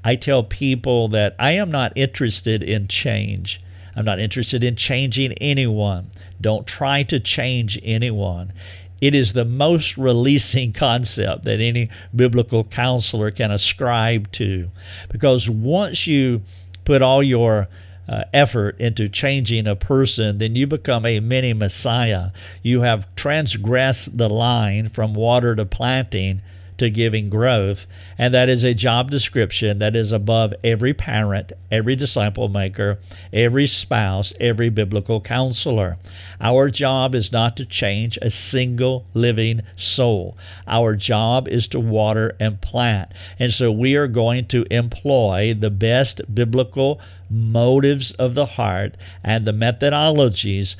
I 0.03 0.15
tell 0.15 0.43
people 0.43 1.09
that 1.09 1.35
I 1.37 1.51
am 1.51 1.69
not 1.69 1.93
interested 1.95 2.63
in 2.63 2.87
change. 2.87 3.61
I'm 3.95 4.05
not 4.05 4.19
interested 4.19 4.63
in 4.63 4.75
changing 4.75 5.33
anyone. 5.33 6.11
Don't 6.39 6.65
try 6.65 7.03
to 7.03 7.19
change 7.19 7.79
anyone. 7.83 8.53
It 9.01 9.15
is 9.15 9.33
the 9.33 9.45
most 9.45 9.97
releasing 9.97 10.73
concept 10.73 11.43
that 11.43 11.59
any 11.59 11.89
biblical 12.15 12.63
counselor 12.63 13.31
can 13.31 13.51
ascribe 13.51 14.31
to. 14.33 14.69
Because 15.09 15.49
once 15.49 16.07
you 16.07 16.41
put 16.85 17.01
all 17.01 17.23
your 17.23 17.67
uh, 18.07 18.23
effort 18.33 18.79
into 18.79 19.07
changing 19.07 19.67
a 19.67 19.75
person, 19.75 20.37
then 20.37 20.55
you 20.55 20.67
become 20.67 21.05
a 21.05 21.19
mini 21.19 21.53
Messiah. 21.53 22.31
You 22.61 22.81
have 22.81 23.07
transgressed 23.15 24.17
the 24.17 24.29
line 24.29 24.89
from 24.89 25.13
water 25.13 25.55
to 25.55 25.65
planting 25.65 26.41
to 26.81 26.89
giving 26.89 27.29
growth. 27.29 27.85
And 28.17 28.33
that 28.33 28.49
is 28.49 28.63
a 28.63 28.73
job 28.73 29.11
description 29.11 29.77
that 29.77 29.95
is 29.95 30.11
above 30.11 30.51
every 30.63 30.95
parent, 30.95 31.51
every 31.71 31.95
disciple 31.95 32.49
maker, 32.49 32.97
every 33.31 33.67
spouse, 33.67 34.33
every 34.39 34.69
biblical 34.69 35.21
counselor. 35.21 35.97
Our 36.39 36.71
job 36.71 37.13
is 37.13 37.31
not 37.31 37.55
to 37.57 37.67
change 37.67 38.17
a 38.19 38.31
single 38.31 39.05
living 39.13 39.61
soul. 39.75 40.35
Our 40.65 40.95
job 40.95 41.47
is 41.47 41.67
to 41.67 41.79
water 41.79 42.35
and 42.39 42.59
plant. 42.59 43.11
And 43.37 43.53
so 43.53 43.71
we 43.71 43.95
are 43.95 44.07
going 44.07 44.47
to 44.47 44.65
employ 44.71 45.53
the 45.53 45.69
best 45.69 46.21
biblical 46.33 46.99
motives 47.29 48.09
of 48.13 48.33
the 48.33 48.47
heart 48.47 48.97
and 49.23 49.45
the 49.45 49.51
methodologies, 49.51 50.75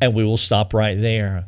and 0.00 0.12
we 0.12 0.24
will 0.24 0.36
stop 0.36 0.74
right 0.74 1.00
there. 1.00 1.46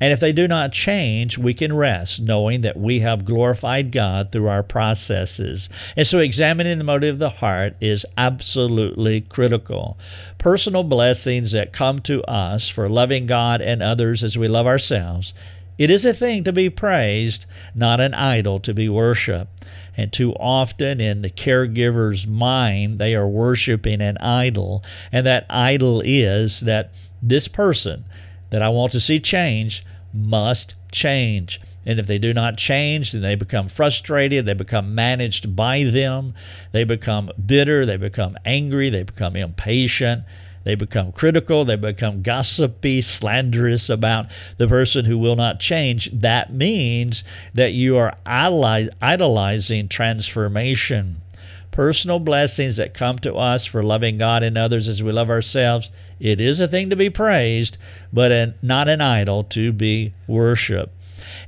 And 0.00 0.14
if 0.14 0.20
they 0.20 0.32
do 0.32 0.48
not 0.48 0.72
change, 0.72 1.36
we 1.36 1.52
can 1.52 1.76
rest, 1.76 2.22
knowing 2.22 2.62
that 2.62 2.78
we 2.78 3.00
have 3.00 3.26
glorified 3.26 3.92
God 3.92 4.32
through 4.32 4.48
our 4.48 4.62
processes. 4.62 5.68
And 5.94 6.06
so, 6.06 6.20
examining 6.20 6.78
the 6.78 6.84
motive 6.84 7.16
of 7.16 7.18
the 7.18 7.28
heart 7.28 7.76
is 7.82 8.06
absolutely 8.16 9.20
critical. 9.20 9.98
Personal 10.38 10.84
blessings 10.84 11.52
that 11.52 11.74
come 11.74 11.98
to 12.00 12.22
us 12.24 12.66
for 12.66 12.88
loving 12.88 13.26
God 13.26 13.60
and 13.60 13.82
others 13.82 14.24
as 14.24 14.38
we 14.38 14.48
love 14.48 14.66
ourselves 14.66 15.34
It 15.76 15.90
is 15.90 16.06
a 16.06 16.14
thing 16.14 16.44
to 16.44 16.52
be 16.52 16.70
praised, 16.70 17.44
not 17.74 18.00
an 18.00 18.14
idol 18.14 18.58
to 18.60 18.72
be 18.72 18.88
worshiped. 18.88 19.64
And 19.98 20.10
too 20.10 20.32
often 20.34 20.98
in 21.00 21.20
the 21.20 21.28
caregiver's 21.30 22.26
mind, 22.26 22.98
they 22.98 23.14
are 23.14 23.28
worshiping 23.28 24.00
an 24.00 24.16
idol. 24.18 24.82
And 25.12 25.26
that 25.26 25.44
idol 25.50 26.00
is 26.02 26.60
that 26.60 26.90
this 27.22 27.48
person 27.48 28.06
that 28.48 28.62
I 28.62 28.70
want 28.70 28.92
to 28.92 29.00
see 29.00 29.20
change 29.20 29.84
must 30.12 30.74
change. 30.92 31.60
And 31.86 31.98
if 31.98 32.06
they 32.06 32.18
do 32.18 32.34
not 32.34 32.56
change, 32.56 33.12
then 33.12 33.22
they 33.22 33.34
become 33.34 33.68
frustrated. 33.68 34.44
They 34.44 34.52
become 34.52 34.94
managed 34.94 35.56
by 35.56 35.84
them. 35.84 36.34
They 36.72 36.84
become 36.84 37.30
bitter. 37.46 37.86
They 37.86 37.96
become 37.96 38.36
angry. 38.44 38.90
They 38.90 39.02
become 39.02 39.34
impatient. 39.34 40.24
They 40.62 40.74
become 40.74 41.12
critical. 41.12 41.64
They 41.64 41.76
become 41.76 42.22
gossipy, 42.22 43.00
slanderous 43.00 43.88
about 43.88 44.26
the 44.58 44.68
person 44.68 45.06
who 45.06 45.16
will 45.16 45.36
not 45.36 45.58
change. 45.58 46.10
That 46.12 46.52
means 46.52 47.24
that 47.54 47.72
you 47.72 47.96
are 47.96 48.16
idolizing 48.26 49.88
transformation. 49.88 51.22
Personal 51.70 52.18
blessings 52.18 52.76
that 52.76 52.94
come 52.94 53.18
to 53.20 53.34
us 53.34 53.64
for 53.64 53.82
loving 53.82 54.18
God 54.18 54.42
and 54.42 54.58
others 54.58 54.88
as 54.88 55.02
we 55.02 55.12
love 55.12 55.30
ourselves. 55.30 55.90
It 56.18 56.40
is 56.40 56.60
a 56.60 56.68
thing 56.68 56.90
to 56.90 56.96
be 56.96 57.10
praised, 57.10 57.78
but 58.12 58.62
not 58.62 58.88
an 58.88 59.00
idol 59.00 59.44
to 59.44 59.72
be 59.72 60.12
worshiped. 60.26 60.92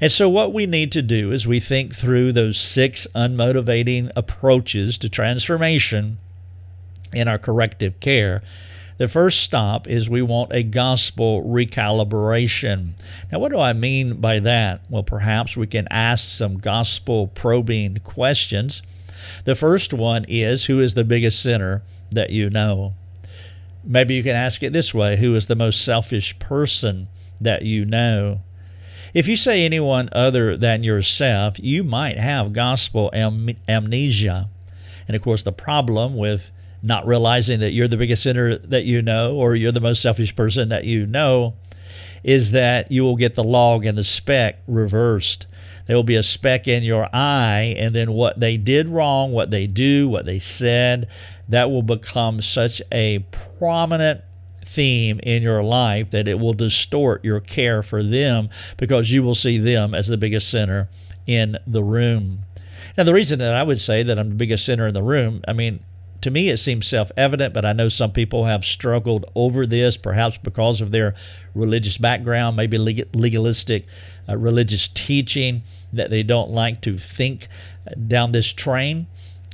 And 0.01 0.13
so, 0.13 0.29
what 0.29 0.53
we 0.53 0.67
need 0.67 0.93
to 0.93 1.03
do 1.03 1.33
is 1.33 1.47
we 1.47 1.61
think 1.61 1.95
through 1.95 2.33
those 2.33 2.59
six 2.59 3.07
unmotivating 3.15 4.11
approaches 4.15 4.99
to 4.99 5.09
transformation 5.09 6.19
in 7.13 7.29
our 7.29 7.39
corrective 7.39 7.99
care 8.01 8.43
the 9.03 9.09
first 9.09 9.41
stop 9.41 9.89
is 9.89 10.09
we 10.09 10.23
want 10.23 10.53
a 10.53 10.63
gospel 10.63 11.43
recalibration. 11.43 12.93
Now, 13.33 13.41
what 13.41 13.51
do 13.51 13.59
I 13.59 13.73
mean 13.73 14.21
by 14.21 14.39
that? 14.39 14.83
Well, 14.89 15.03
perhaps 15.03 15.57
we 15.57 15.67
can 15.67 15.89
ask 15.91 16.29
some 16.29 16.59
gospel 16.59 17.27
probing 17.27 17.97
questions. 18.05 18.81
The 19.45 19.55
first 19.55 19.93
one 19.93 20.25
is 20.29 20.65
Who 20.67 20.81
is 20.81 20.95
the 20.95 21.05
biggest 21.05 21.43
sinner 21.43 21.83
that 22.11 22.31
you 22.31 22.51
know? 22.51 22.95
Maybe 23.85 24.15
you 24.15 24.23
can 24.23 24.37
ask 24.37 24.63
it 24.63 24.73
this 24.73 24.95
way 24.95 25.17
Who 25.17 25.35
is 25.35 25.47
the 25.47 25.57
most 25.57 25.85
selfish 25.85 26.39
person 26.39 27.09
that 27.41 27.63
you 27.63 27.85
know? 27.85 28.41
If 29.15 29.29
you 29.29 29.37
say 29.37 29.65
anyone 29.65 30.09
other 30.13 30.57
than 30.57 30.85
yourself, 30.85 31.59
you 31.59 31.85
might 31.85 32.19
have 32.19 32.53
gospel 32.53 33.11
am- 33.13 33.57
amnesia. 33.69 34.49
And 35.07 35.15
of 35.15 35.23
course, 35.23 35.43
the 35.43 35.53
problem 35.53 36.17
with 36.17 36.51
not 36.83 37.07
realizing 37.07 37.61
that 37.61 37.73
you're 37.73 37.89
the 37.89 37.97
biggest 37.97 38.23
sinner 38.23 38.57
that 38.59 38.85
you 38.85 39.03
know 39.03 39.35
or 39.35 39.55
you're 39.55 39.73
the 39.73 39.81
most 39.81 40.03
selfish 40.03 40.35
person 40.35 40.71
that 40.71 40.85
you 40.85 41.07
know 41.07 41.55
is 42.25 42.53
that 42.53 42.91
you 42.91 43.03
will 43.03 43.17
get 43.17 43.35
the 43.35 43.45
log 43.45 43.85
and 43.85 43.99
the 43.99 44.05
speck 44.05 44.59
reversed. 44.67 45.47
There 45.93 45.99
will 45.99 46.05
be 46.05 46.17
a 46.17 46.23
speck 46.23 46.69
in 46.69 46.85
your 46.85 47.07
eye, 47.15 47.75
and 47.77 47.95
then 47.95 48.13
what 48.13 48.41
they 48.41 48.57
did 48.57 48.89
wrong, 48.89 49.31
what 49.31 49.51
they 49.51 49.67
do, 49.67 50.09
what 50.09 50.25
they 50.25 50.39
said, 50.39 51.07
that 51.51 51.71
will 51.71 51.83
become 51.83 52.41
such 52.41 52.81
a 52.91 53.19
prominent 53.59 54.23
theme 54.65 55.21
in 55.23 55.43
your 55.43 55.63
life 55.63 56.11
that 56.13 56.29
it 56.29 56.41
will 56.41 56.55
distort 56.55 57.23
your 57.23 57.41
care 57.41 57.83
for 57.83 58.03
them 58.03 58.49
because 58.79 59.11
you 59.11 59.23
will 59.23 59.35
see 59.35 59.59
them 59.59 59.95
as 59.95 60.07
the 60.07 60.17
biggest 60.17 60.49
sinner 60.49 60.89
in 61.27 61.59
the 61.67 61.85
room. 61.85 62.39
Now, 62.97 63.05
the 63.05 63.13
reason 63.13 63.39
that 63.41 63.53
I 63.53 63.63
would 63.63 63.79
say 63.79 64.03
that 64.03 64.19
I'm 64.19 64.31
the 64.31 64.35
biggest 64.35 64.65
sinner 64.65 64.87
in 64.87 64.95
the 64.95 65.03
room, 65.03 65.43
I 65.47 65.53
mean, 65.53 65.81
to 66.23 66.31
me, 66.31 66.49
it 66.49 66.57
seems 66.57 66.87
self 66.87 67.13
evident, 67.19 67.53
but 67.53 67.67
I 67.67 67.75
know 67.75 67.91
some 67.91 68.13
people 68.13 68.47
have 68.47 68.65
struggled 68.65 69.27
over 69.35 69.67
this, 69.67 69.99
perhaps 69.99 70.39
because 70.39 70.81
of 70.81 70.91
their 70.91 71.15
religious 71.55 71.99
background, 71.99 72.57
maybe 72.57 72.79
legalistic 72.79 73.87
uh, 74.29 74.37
religious 74.37 74.89
teaching, 74.89 75.63
that 75.93 76.11
they 76.11 76.23
don't 76.23 76.51
like 76.51 76.81
to 76.83 76.97
think 76.99 77.49
down 78.09 78.33
this 78.33 78.53
train. 78.53 79.07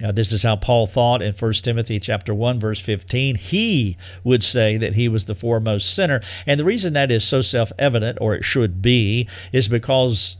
Uh, 0.03 0.13
this 0.13 0.33
is 0.33 0.45
how 0.45 0.55
Paul 0.55 0.87
thought 0.87 1.23
in 1.23 1.33
1 1.35 1.53
Timothy 1.55 1.99
chapter 1.99 2.33
1 2.33 2.61
verse 2.61 2.79
15. 2.79 3.35
He 3.35 3.97
would 4.23 4.45
say 4.45 4.77
that 4.77 4.95
he 4.95 5.09
was 5.09 5.25
the 5.25 5.35
foremost 5.35 5.93
sinner. 5.93 6.21
And 6.47 6.61
the 6.61 6.65
reason 6.65 6.93
that 6.93 7.11
is 7.11 7.25
so 7.25 7.41
self-evident 7.41 8.19
or 8.21 8.35
it 8.35 8.45
should 8.45 8.81
be 8.81 9.29
is 9.53 9.67
because 9.69 10.37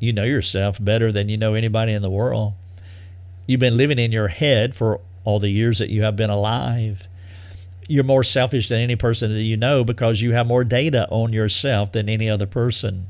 you 0.00 0.12
know 0.12 0.24
yourself 0.24 0.82
better 0.82 1.12
than 1.12 1.28
you 1.28 1.36
know 1.36 1.54
anybody 1.54 1.92
in 1.92 2.02
the 2.02 2.10
world. 2.10 2.54
You've 3.46 3.60
been 3.60 3.76
living 3.76 3.98
in 3.98 4.12
your 4.12 4.28
head 4.28 4.74
for 4.74 5.00
all 5.24 5.38
the 5.38 5.50
years 5.50 5.78
that 5.78 5.90
you 5.90 6.02
have 6.02 6.16
been 6.16 6.30
alive. 6.30 7.08
You're 7.88 8.04
more 8.04 8.22
selfish 8.22 8.68
than 8.68 8.80
any 8.80 8.96
person 8.96 9.34
that 9.34 9.42
you 9.42 9.56
know 9.56 9.82
because 9.82 10.20
you 10.20 10.32
have 10.32 10.46
more 10.46 10.62
data 10.62 11.08
on 11.10 11.32
yourself 11.32 11.92
than 11.92 12.08
any 12.08 12.30
other 12.30 12.46
person. 12.46 13.06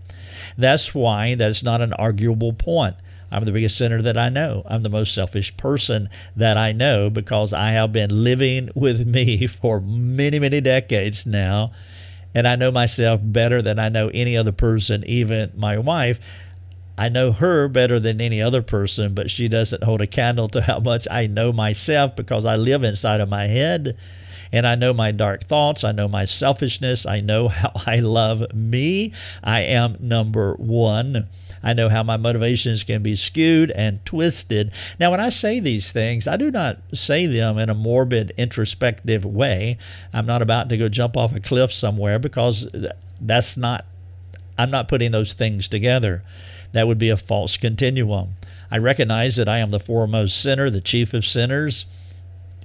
That's 0.57 0.95
why 0.95 1.35
that's 1.35 1.63
not 1.63 1.81
an 1.81 1.93
arguable 1.95 2.53
point. 2.53 2.95
I'm 3.31 3.45
the 3.45 3.53
biggest 3.53 3.77
sinner 3.77 4.01
that 4.03 4.17
I 4.17 4.29
know. 4.31 4.63
I'm 4.67 4.83
the 4.83 4.89
most 4.89 5.15
selfish 5.15 5.55
person 5.57 6.09
that 6.37 6.57
I 6.57 6.73
know 6.73 7.11
because 7.11 7.53
I 7.53 7.73
have 7.73 7.93
been 7.93 8.25
living 8.25 8.71
with 8.75 9.07
me 9.07 9.47
for 9.47 9.81
many, 9.81 10.39
many 10.39 10.61
decades 10.61 11.27
now. 11.27 11.73
And 12.35 12.47
I 12.47 12.57
know 12.57 12.71
myself 12.71 13.21
better 13.23 13.61
than 13.61 13.79
I 13.79 13.89
know 13.89 14.11
any 14.15 14.37
other 14.37 14.53
person, 14.53 15.05
even 15.05 15.53
my 15.57 15.79
wife. 15.79 16.21
I 16.97 17.09
know 17.09 17.33
her 17.33 17.69
better 17.69 18.01
than 18.01 18.21
any 18.21 18.43
other 18.43 18.63
person, 18.63 19.15
but 19.15 19.31
she 19.31 19.49
doesn't 19.49 19.85
hold 19.85 20.01
a 20.01 20.07
candle 20.07 20.49
to 20.51 20.63
how 20.63 20.81
much 20.81 21.07
I 21.11 21.27
know 21.27 21.53
myself 21.53 22.17
because 22.17 22.45
I 22.45 22.57
live 22.57 22.83
inside 22.83 23.21
of 23.21 23.29
my 23.29 23.47
head 23.47 23.97
and 24.53 24.67
I 24.67 24.75
know 24.75 24.93
my 24.93 25.13
dark 25.13 25.45
thoughts. 25.45 25.85
I 25.85 25.93
know 25.93 26.09
my 26.09 26.25
selfishness. 26.25 27.07
I 27.07 27.21
know 27.21 27.49
how 27.49 27.73
I 27.87 27.97
love 27.97 28.55
me. 28.55 29.13
I 29.43 29.61
am 29.61 29.97
number 30.01 30.55
one. 30.55 31.29
I 31.63 31.73
know 31.73 31.89
how 31.89 32.03
my 32.03 32.17
motivations 32.17 32.85
can 32.85 33.03
be 33.03 33.17
skewed 33.17 33.71
and 33.73 34.05
twisted. 34.05 34.71
Now, 35.01 35.11
when 35.11 35.21
I 35.21 35.29
say 35.29 35.61
these 35.61 35.91
things, 35.91 36.29
I 36.29 36.37
do 36.37 36.51
not 36.51 36.79
say 36.95 37.27
them 37.27 37.59
in 37.59 37.69
a 37.69 37.75
morbid, 37.75 38.33
introspective 38.37 39.25
way. 39.25 39.79
I'm 40.13 40.27
not 40.27 40.43
about 40.43 40.69
to 40.69 40.77
go 40.77 40.89
jump 40.89 41.17
off 41.17 41.35
a 41.35 41.41
cliff 41.41 41.73
somewhere 41.73 42.19
because 42.19 42.69
that's 43.21 43.57
not, 43.57 43.85
I'm 44.57 44.71
not 44.71 44.89
putting 44.89 45.11
those 45.11 45.33
things 45.33 45.69
together. 45.69 46.23
That 46.73 46.87
would 46.87 46.99
be 46.99 47.11
a 47.11 47.17
false 47.17 47.57
continuum. 47.57 48.37
I 48.71 48.79
recognize 48.79 49.37
that 49.37 49.49
I 49.49 49.59
am 49.59 49.71
the 49.71 49.81
foremost 49.81 50.41
sinner, 50.41 50.69
the 50.71 50.81
chief 50.81 51.15
of 51.15 51.25
sinners, 51.25 51.87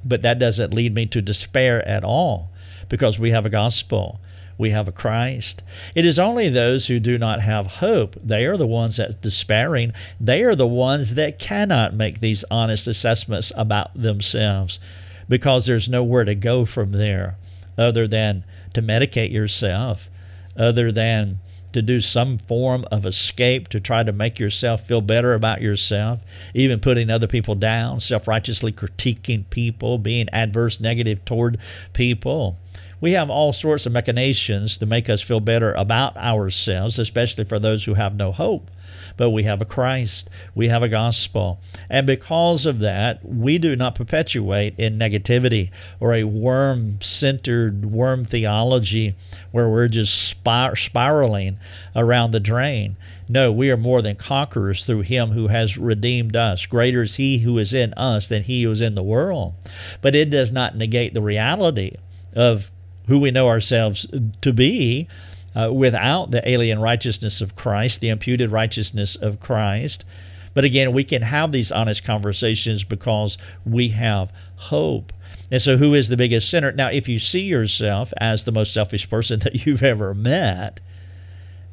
but 0.06 0.22
that 0.22 0.40
doesn't 0.40 0.74
lead 0.74 0.94
me 0.94 1.06
to 1.08 1.22
despair 1.22 1.88
at 1.88 2.04
all 2.04 2.50
because 2.90 3.20
we 3.20 3.32
have 3.32 3.46
a 3.46 3.50
gospel. 3.50 4.20
We 4.58 4.70
have 4.70 4.88
a 4.88 4.92
Christ. 4.92 5.64
It 5.96 6.06
is 6.06 6.20
only 6.20 6.48
those 6.48 6.88
who 6.88 7.00
do 7.00 7.18
not 7.18 7.42
have 7.42 7.66
hope. 7.66 8.16
They 8.24 8.46
are 8.46 8.58
the 8.58 8.68
ones 8.68 8.98
that 8.98 9.22
despairing. 9.22 9.94
They 10.20 10.44
are 10.44 10.56
the 10.56 10.68
ones 10.68 11.16
that 11.16 11.40
cannot 11.40 11.96
make 11.96 12.20
these 12.20 12.46
honest 12.52 12.88
assessments 12.88 13.52
about 13.56 14.00
themselves 14.00 14.80
because 15.28 15.66
there's 15.66 15.90
nowhere 15.90 16.24
to 16.24 16.36
go 16.36 16.66
from 16.66 16.92
there 16.92 17.36
other 17.78 18.08
than 18.08 18.44
to 18.74 18.82
medicate 18.82 19.32
yourself, 19.32 20.10
other 20.56 20.92
than 20.92 21.40
to 21.74 21.82
do 21.82 22.00
some 22.00 22.38
form 22.38 22.86
of 22.92 23.06
escape 23.06 23.68
to 23.70 23.80
try 23.80 24.04
to 24.04 24.12
make 24.12 24.40
yourself 24.40 24.88
feel 24.88 25.02
better 25.02 25.34
about 25.34 25.62
yourself, 25.62 26.22
even 26.54 26.80
putting 26.80 27.10
other 27.10 27.28
people 27.28 27.56
down, 27.56 28.00
self 28.00 28.28
righteously 28.28 28.72
critiquing 28.72 29.50
people, 29.50 29.98
being 29.98 30.30
adverse, 30.32 30.80
negative 30.80 31.24
toward 31.26 31.58
people. 31.94 32.58
We 33.04 33.12
have 33.12 33.30
all 33.30 33.52
sorts 33.52 33.86
of 33.86 33.92
machinations 33.92 34.78
to 34.78 34.86
make 34.86 35.10
us 35.10 35.22
feel 35.22 35.42
better 35.42 35.74
about 35.74 36.16
ourselves, 36.16 36.98
especially 36.98 37.44
for 37.44 37.60
those 37.60 37.84
who 37.84 37.96
have 37.96 38.16
no 38.16 38.32
hope. 38.32 38.72
But 39.18 39.32
we 39.32 39.44
have 39.44 39.62
a 39.62 39.66
Christ, 39.66 40.30
we 40.56 40.70
have 40.70 40.84
a 40.84 40.88
gospel. 40.88 41.60
And 41.90 42.08
because 42.08 42.66
of 42.66 42.80
that, 42.80 43.20
we 43.26 43.58
do 43.58 43.76
not 43.76 43.96
perpetuate 43.96 44.76
in 44.78 44.98
negativity 44.98 45.70
or 46.00 46.14
a 46.14 46.24
worm 46.24 47.02
centered 47.02 47.88
worm 47.88 48.24
theology 48.24 49.16
where 49.52 49.68
we're 49.68 49.90
just 49.90 50.30
spir- 50.30 50.78
spiraling 50.78 51.58
around 51.98 52.32
the 52.32 52.40
drain. 52.40 52.96
No, 53.28 53.52
we 53.52 53.70
are 53.70 53.76
more 53.76 54.02
than 54.02 54.16
conquerors 54.16 54.86
through 54.86 55.02
him 55.02 55.32
who 55.32 55.48
has 55.48 55.78
redeemed 55.78 56.38
us. 56.38 56.66
Greater 56.66 57.02
is 57.02 57.18
he 57.18 57.40
who 57.40 57.58
is 57.58 57.74
in 57.74 57.94
us 57.96 58.30
than 58.30 58.44
he 58.44 58.64
who 58.64 58.72
is 58.72 58.80
in 58.80 58.96
the 58.96 59.04
world. 59.04 59.56
But 60.02 60.16
it 60.16 60.30
does 60.30 60.54
not 60.54 60.78
negate 60.78 61.14
the 61.14 61.22
reality 61.22 61.98
of 62.34 62.72
who 63.08 63.20
we 63.20 63.32
know 63.32 63.48
ourselves 63.48 64.08
to 64.42 64.54
be 64.54 65.08
uh, 65.56 65.72
without 65.72 66.32
the 66.32 66.48
alien 66.50 66.80
righteousness 66.80 67.42
of 67.42 67.56
Christ, 67.56 68.00
the 68.00 68.10
imputed 68.10 68.52
righteousness 68.52 69.16
of 69.16 69.40
Christ. 69.40 70.06
But 70.54 70.66
again, 70.66 70.94
we 70.94 71.04
can 71.04 71.22
have 71.22 71.52
these 71.52 71.72
honest 71.72 72.04
conversations 72.04 72.84
because 72.84 73.38
we 73.66 73.90
have 73.90 74.32
hope. 74.56 75.12
And 75.52 75.62
so, 75.62 75.78
who 75.78 75.94
is 75.94 76.10
the 76.10 76.18
biggest 76.18 76.50
sinner? 76.50 76.72
Now, 76.72 76.88
if 76.88 77.08
you 77.10 77.20
see 77.20 77.42
yourself 77.42 78.14
as 78.18 78.44
the 78.44 78.52
most 78.52 78.74
selfish 78.74 79.10
person 79.10 79.40
that 79.44 79.66
you've 79.66 79.84
ever 79.84 80.14
met, 80.14 80.80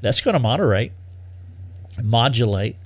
that's 0.01 0.21
going 0.21 0.35
to 0.35 0.41
moderate, 0.41 0.93
modulate. 2.03 2.77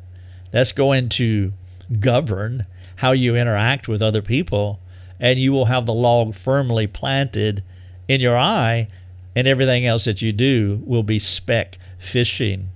That's 0.51 0.73
going 0.73 1.09
to 1.11 1.53
govern 1.99 2.67
how 2.97 3.13
you 3.13 3.37
interact 3.37 3.89
with 3.89 4.03
other 4.03 4.23
people, 4.23 4.81
and 5.19 5.39
you 5.39 5.53
will 5.53 5.65
have 5.65 5.87
the 5.87 5.95
log 5.95 6.35
firmly 6.35 6.87
planted 6.87 7.63
in 8.09 8.21
your 8.21 8.37
eye, 8.37 8.89
and 9.37 9.49
everything 9.49 9.87
else 9.87 10.05
that 10.05 10.23
you 10.23 10.33
do 10.33 10.83
will 10.85 11.03
be 11.03 11.19
speck 11.19 11.79
fishing. 11.99 12.71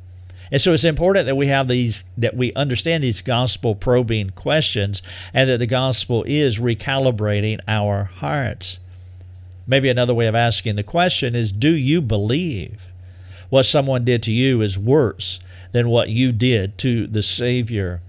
And 0.51 0.61
so 0.61 0.73
it's 0.73 0.85
important 0.85 1.27
that 1.27 1.37
we 1.37 1.49
have 1.49 1.69
these, 1.69 2.05
that 2.17 2.37
we 2.37 2.53
understand 2.55 3.05
these 3.05 3.21
gospel 3.21 3.75
probing 3.75 4.31
questions 4.31 5.03
and 5.35 5.49
that 5.51 5.59
the 5.59 5.67
gospel 5.67 6.25
is 6.27 6.59
recalibrating 6.59 7.61
our 7.69 8.05
hearts. 8.05 8.79
Maybe 9.67 9.91
another 9.91 10.15
way 10.15 10.27
of 10.27 10.35
asking 10.35 10.77
the 10.77 10.83
question 10.83 11.35
is 11.35 11.53
Do 11.53 11.75
you 11.75 12.01
believe 12.01 12.87
what 13.51 13.65
someone 13.65 14.05
did 14.05 14.23
to 14.25 14.33
you 14.33 14.63
is 14.63 14.79
worse 14.79 15.41
than 15.73 15.91
what 15.91 16.09
you 16.09 16.33
did 16.33 16.79
to 16.79 17.07
the 17.07 17.23
Savior? 17.23 18.01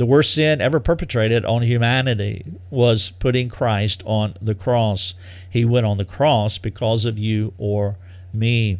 The 0.00 0.06
worst 0.06 0.32
sin 0.32 0.62
ever 0.62 0.80
perpetrated 0.80 1.44
on 1.44 1.60
humanity 1.60 2.46
was 2.70 3.12
putting 3.18 3.50
Christ 3.50 4.02
on 4.06 4.34
the 4.40 4.54
cross. 4.54 5.12
He 5.50 5.66
went 5.66 5.84
on 5.84 5.98
the 5.98 6.06
cross 6.06 6.56
because 6.56 7.04
of 7.04 7.18
you 7.18 7.52
or 7.58 7.96
me. 8.32 8.78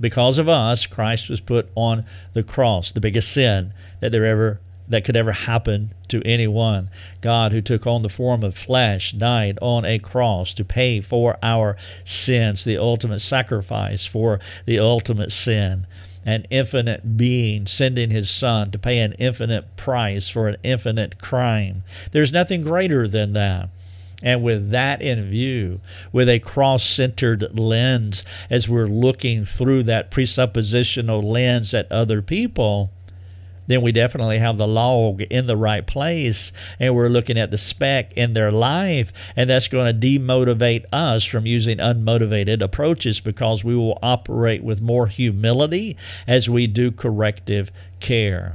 Because 0.00 0.40
of 0.40 0.48
us, 0.48 0.84
Christ 0.86 1.30
was 1.30 1.38
put 1.38 1.70
on 1.76 2.04
the 2.32 2.42
cross, 2.42 2.90
the 2.90 3.00
biggest 3.00 3.32
sin 3.32 3.74
that 4.00 4.10
there 4.10 4.24
ever 4.24 4.58
that 4.88 5.04
could 5.04 5.16
ever 5.16 5.30
happen 5.30 5.94
to 6.08 6.20
anyone. 6.24 6.90
God, 7.20 7.52
who 7.52 7.60
took 7.60 7.86
on 7.86 8.02
the 8.02 8.08
form 8.08 8.42
of 8.42 8.58
flesh, 8.58 9.12
died 9.12 9.60
on 9.62 9.84
a 9.84 10.00
cross 10.00 10.52
to 10.54 10.64
pay 10.64 11.00
for 11.00 11.38
our 11.44 11.76
sins, 12.04 12.64
the 12.64 12.76
ultimate 12.76 13.20
sacrifice 13.20 14.04
for 14.04 14.40
the 14.64 14.80
ultimate 14.80 15.30
sin. 15.30 15.86
An 16.26 16.46
infinite 16.50 17.16
being 17.16 17.66
sending 17.66 18.10
his 18.10 18.28
son 18.28 18.70
to 18.72 18.78
pay 18.78 18.98
an 18.98 19.14
infinite 19.14 19.76
price 19.76 20.28
for 20.28 20.48
an 20.48 20.56
infinite 20.62 21.18
crime. 21.18 21.84
There's 22.12 22.32
nothing 22.32 22.62
greater 22.62 23.08
than 23.08 23.32
that. 23.32 23.70
And 24.22 24.42
with 24.42 24.70
that 24.70 25.00
in 25.00 25.30
view, 25.30 25.80
with 26.10 26.28
a 26.28 26.40
cross 26.40 26.84
centered 26.84 27.58
lens, 27.58 28.24
as 28.50 28.68
we're 28.68 28.86
looking 28.86 29.44
through 29.44 29.84
that 29.84 30.10
presuppositional 30.10 31.22
lens 31.22 31.72
at 31.72 31.90
other 31.92 32.20
people, 32.22 32.90
then 33.66 33.82
we 33.82 33.92
definitely 33.92 34.38
have 34.38 34.58
the 34.58 34.66
log 34.66 35.22
in 35.22 35.46
the 35.46 35.56
right 35.56 35.86
place 35.86 36.52
and 36.78 36.94
we're 36.94 37.08
looking 37.08 37.38
at 37.38 37.50
the 37.50 37.58
speck 37.58 38.12
in 38.14 38.32
their 38.32 38.52
life 38.52 39.12
and 39.34 39.50
that's 39.50 39.68
going 39.68 39.86
to 40.00 40.06
demotivate 40.06 40.84
us 40.92 41.24
from 41.24 41.46
using 41.46 41.78
unmotivated 41.78 42.62
approaches 42.62 43.20
because 43.20 43.64
we 43.64 43.76
will 43.76 43.98
operate 44.02 44.62
with 44.62 44.80
more 44.80 45.06
humility 45.06 45.96
as 46.26 46.48
we 46.48 46.66
do 46.66 46.90
corrective 46.90 47.70
care 48.00 48.54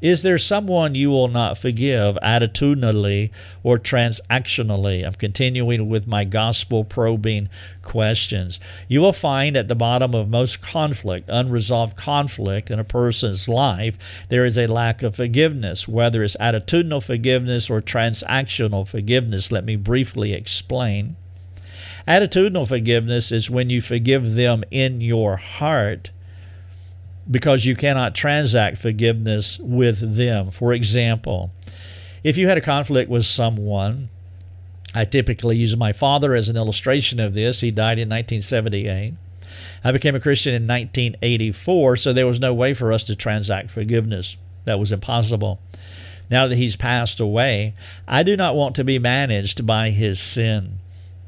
is 0.00 0.22
there 0.22 0.38
someone 0.38 0.94
you 0.94 1.10
will 1.10 1.28
not 1.28 1.58
forgive 1.58 2.16
attitudinally 2.22 3.30
or 3.62 3.78
transactionally? 3.78 5.06
I'm 5.06 5.12
continuing 5.14 5.90
with 5.90 6.06
my 6.06 6.24
gospel 6.24 6.84
probing 6.84 7.50
questions. 7.82 8.60
You 8.88 9.02
will 9.02 9.12
find 9.12 9.56
at 9.58 9.68
the 9.68 9.74
bottom 9.74 10.14
of 10.14 10.30
most 10.30 10.62
conflict, 10.62 11.28
unresolved 11.28 11.96
conflict 11.96 12.70
in 12.70 12.78
a 12.78 12.84
person's 12.84 13.46
life, 13.48 13.98
there 14.30 14.46
is 14.46 14.56
a 14.56 14.66
lack 14.66 15.02
of 15.02 15.16
forgiveness, 15.16 15.86
whether 15.86 16.24
it's 16.24 16.36
attitudinal 16.36 17.02
forgiveness 17.02 17.68
or 17.68 17.82
transactional 17.82 18.88
forgiveness. 18.88 19.52
Let 19.52 19.64
me 19.64 19.76
briefly 19.76 20.32
explain. 20.32 21.16
Attitudinal 22.08 22.66
forgiveness 22.66 23.30
is 23.30 23.50
when 23.50 23.68
you 23.68 23.82
forgive 23.82 24.34
them 24.34 24.64
in 24.70 25.02
your 25.02 25.36
heart 25.36 26.10
because 27.28 27.64
you 27.64 27.74
cannot 27.74 28.14
transact 28.14 28.78
forgiveness 28.78 29.58
with 29.58 30.16
them. 30.16 30.50
For 30.50 30.72
example, 30.72 31.50
if 32.22 32.36
you 32.36 32.48
had 32.48 32.58
a 32.58 32.62
conflict 32.62 33.10
with 33.10 33.26
someone, 33.26 34.10
I 34.94 35.04
typically 35.04 35.56
use 35.56 35.76
my 35.76 35.92
father 35.92 36.34
as 36.34 36.48
an 36.48 36.56
illustration 36.56 37.20
of 37.20 37.34
this. 37.34 37.60
He 37.60 37.70
died 37.70 37.98
in 37.98 38.08
1978. 38.08 39.14
I 39.82 39.92
became 39.92 40.14
a 40.14 40.20
Christian 40.20 40.54
in 40.54 40.66
1984, 40.66 41.96
so 41.96 42.12
there 42.12 42.26
was 42.26 42.40
no 42.40 42.52
way 42.52 42.74
for 42.74 42.92
us 42.92 43.04
to 43.04 43.16
transact 43.16 43.70
forgiveness. 43.70 44.36
That 44.64 44.78
was 44.78 44.92
impossible. 44.92 45.60
Now 46.30 46.46
that 46.46 46.56
he's 46.56 46.76
passed 46.76 47.18
away, 47.18 47.74
I 48.06 48.22
do 48.22 48.36
not 48.36 48.54
want 48.54 48.76
to 48.76 48.84
be 48.84 48.98
managed 48.98 49.66
by 49.66 49.90
his 49.90 50.20
sin. 50.20 50.78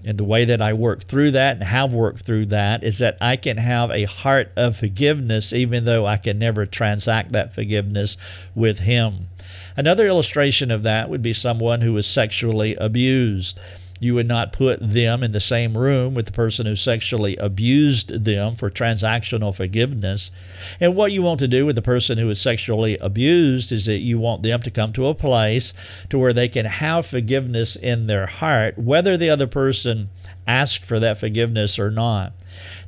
And 0.05 0.19
the 0.19 0.25
way 0.25 0.45
that 0.45 0.61
I 0.61 0.73
work 0.73 1.05
through 1.05 1.33
that 1.33 1.57
and 1.57 1.65
have 1.65 1.93
worked 1.93 2.25
through 2.25 2.47
that 2.47 2.83
is 2.83 2.99
that 2.99 3.17
I 3.21 3.37
can 3.37 3.57
have 3.57 3.91
a 3.91 4.05
heart 4.05 4.53
of 4.57 4.77
forgiveness 4.77 5.53
even 5.53 5.85
though 5.85 6.07
I 6.07 6.17
can 6.17 6.39
never 6.39 6.67
transact 6.67 7.33
that 7.33 7.55
forgiveness 7.55 8.17
with 8.55 8.81
Him. 8.81 9.29
Another 9.77 10.07
illustration 10.07 10.71
of 10.71 10.83
that 10.83 11.09
would 11.09 11.23
be 11.23 11.33
someone 11.33 11.81
who 11.81 11.93
was 11.93 12.07
sexually 12.07 12.75
abused 12.77 13.59
you 14.03 14.17
would 14.17 14.27
not 14.27 14.53
put 14.53 14.81
them 14.81 15.23
in 15.23 15.31
the 15.31 15.39
same 15.39 15.79
room 15.79 16.13
with 16.13 16.27
the 16.27 16.33
person 16.33 16.67
who 16.67 16.75
sexually 16.75 17.37
abused 17.37 18.25
them 18.25 18.57
for 18.57 18.69
transactional 18.69 19.55
forgiveness. 19.55 20.33
And 20.81 20.97
what 20.97 21.13
you 21.13 21.23
want 21.23 21.39
to 21.39 21.47
do 21.47 21.65
with 21.65 21.77
the 21.77 21.83
person 21.83 22.19
who 22.19 22.29
is 22.29 22.41
sexually 22.41 22.99
abused 22.99 23.71
is 23.71 23.87
that 23.87 23.99
you 23.99 24.19
want 24.19 24.43
them 24.43 24.61
to 24.63 24.73
come 24.73 24.93
to 24.95 25.07
a 25.07 25.15
place 25.15 25.73
to 26.11 26.19
where 26.19 26.33
they 26.33 26.49
can 26.49 26.67
have 26.67 27.07
forgiveness 27.07 27.77
in 27.77 28.09
their 28.09 28.27
heart, 28.27 28.77
whether 28.77 29.17
the 29.17 29.31
other 29.31 29.47
person 29.47 30.11
asks 30.49 30.85
for 30.85 30.99
that 30.99 31.19
forgiveness 31.19 31.79
or 31.79 31.93
not. 31.93 32.33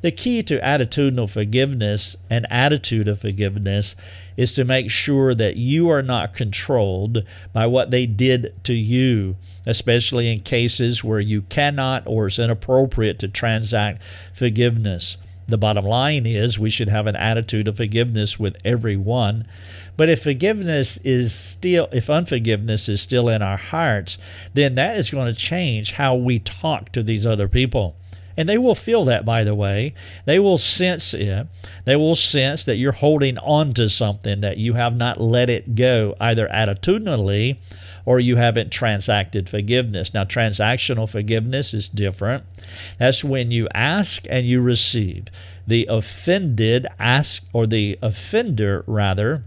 The 0.02 0.10
key 0.10 0.42
to 0.42 0.58
attitudinal 0.58 1.30
forgiveness 1.30 2.16
and 2.28 2.44
attitude 2.50 3.06
of 3.06 3.20
forgiveness 3.20 3.94
is 4.36 4.52
to 4.54 4.64
make 4.64 4.90
sure 4.90 5.32
that 5.32 5.56
you 5.56 5.88
are 5.90 6.02
not 6.02 6.34
controlled 6.34 7.22
by 7.52 7.66
what 7.66 7.92
they 7.92 8.04
did 8.04 8.52
to 8.64 8.74
you 8.74 9.36
especially 9.66 10.30
in 10.30 10.40
cases 10.40 11.02
where 11.02 11.20
you 11.20 11.42
cannot 11.42 12.02
or 12.06 12.26
is 12.26 12.38
inappropriate 12.38 13.18
to 13.20 13.28
transact 13.28 14.02
forgiveness. 14.34 15.16
The 15.46 15.58
bottom 15.58 15.84
line 15.84 16.24
is 16.24 16.58
we 16.58 16.70
should 16.70 16.88
have 16.88 17.06
an 17.06 17.16
attitude 17.16 17.68
of 17.68 17.76
forgiveness 17.76 18.38
with 18.38 18.56
everyone. 18.64 19.46
But 19.96 20.08
if 20.08 20.22
forgiveness 20.22 20.98
is 21.04 21.34
still, 21.34 21.88
if 21.92 22.08
unforgiveness 22.08 22.88
is 22.88 23.02
still 23.02 23.28
in 23.28 23.42
our 23.42 23.58
hearts, 23.58 24.16
then 24.54 24.74
that 24.76 24.96
is 24.96 25.10
going 25.10 25.26
to 25.32 25.38
change 25.38 25.92
how 25.92 26.14
we 26.14 26.38
talk 26.38 26.92
to 26.92 27.02
these 27.02 27.26
other 27.26 27.46
people. 27.46 27.96
And 28.36 28.48
they 28.48 28.58
will 28.58 28.74
feel 28.74 29.04
that, 29.04 29.24
by 29.24 29.44
the 29.44 29.54
way. 29.54 29.94
They 30.24 30.38
will 30.38 30.58
sense 30.58 31.14
it. 31.14 31.46
They 31.84 31.96
will 31.96 32.16
sense 32.16 32.64
that 32.64 32.76
you're 32.76 32.92
holding 32.92 33.38
on 33.38 33.74
to 33.74 33.88
something, 33.88 34.40
that 34.40 34.58
you 34.58 34.74
have 34.74 34.96
not 34.96 35.20
let 35.20 35.48
it 35.48 35.74
go, 35.74 36.16
either 36.20 36.48
attitudinally 36.48 37.58
or 38.06 38.20
you 38.20 38.36
haven't 38.36 38.70
transacted 38.70 39.48
forgiveness. 39.48 40.12
Now, 40.12 40.24
transactional 40.24 41.08
forgiveness 41.08 41.72
is 41.72 41.88
different. 41.88 42.44
That's 42.98 43.24
when 43.24 43.50
you 43.50 43.68
ask 43.72 44.24
and 44.28 44.46
you 44.46 44.60
receive. 44.60 45.26
The 45.66 45.86
offended 45.88 46.86
ask, 46.98 47.44
or 47.52 47.66
the 47.66 47.98
offender 48.02 48.84
rather, 48.86 49.44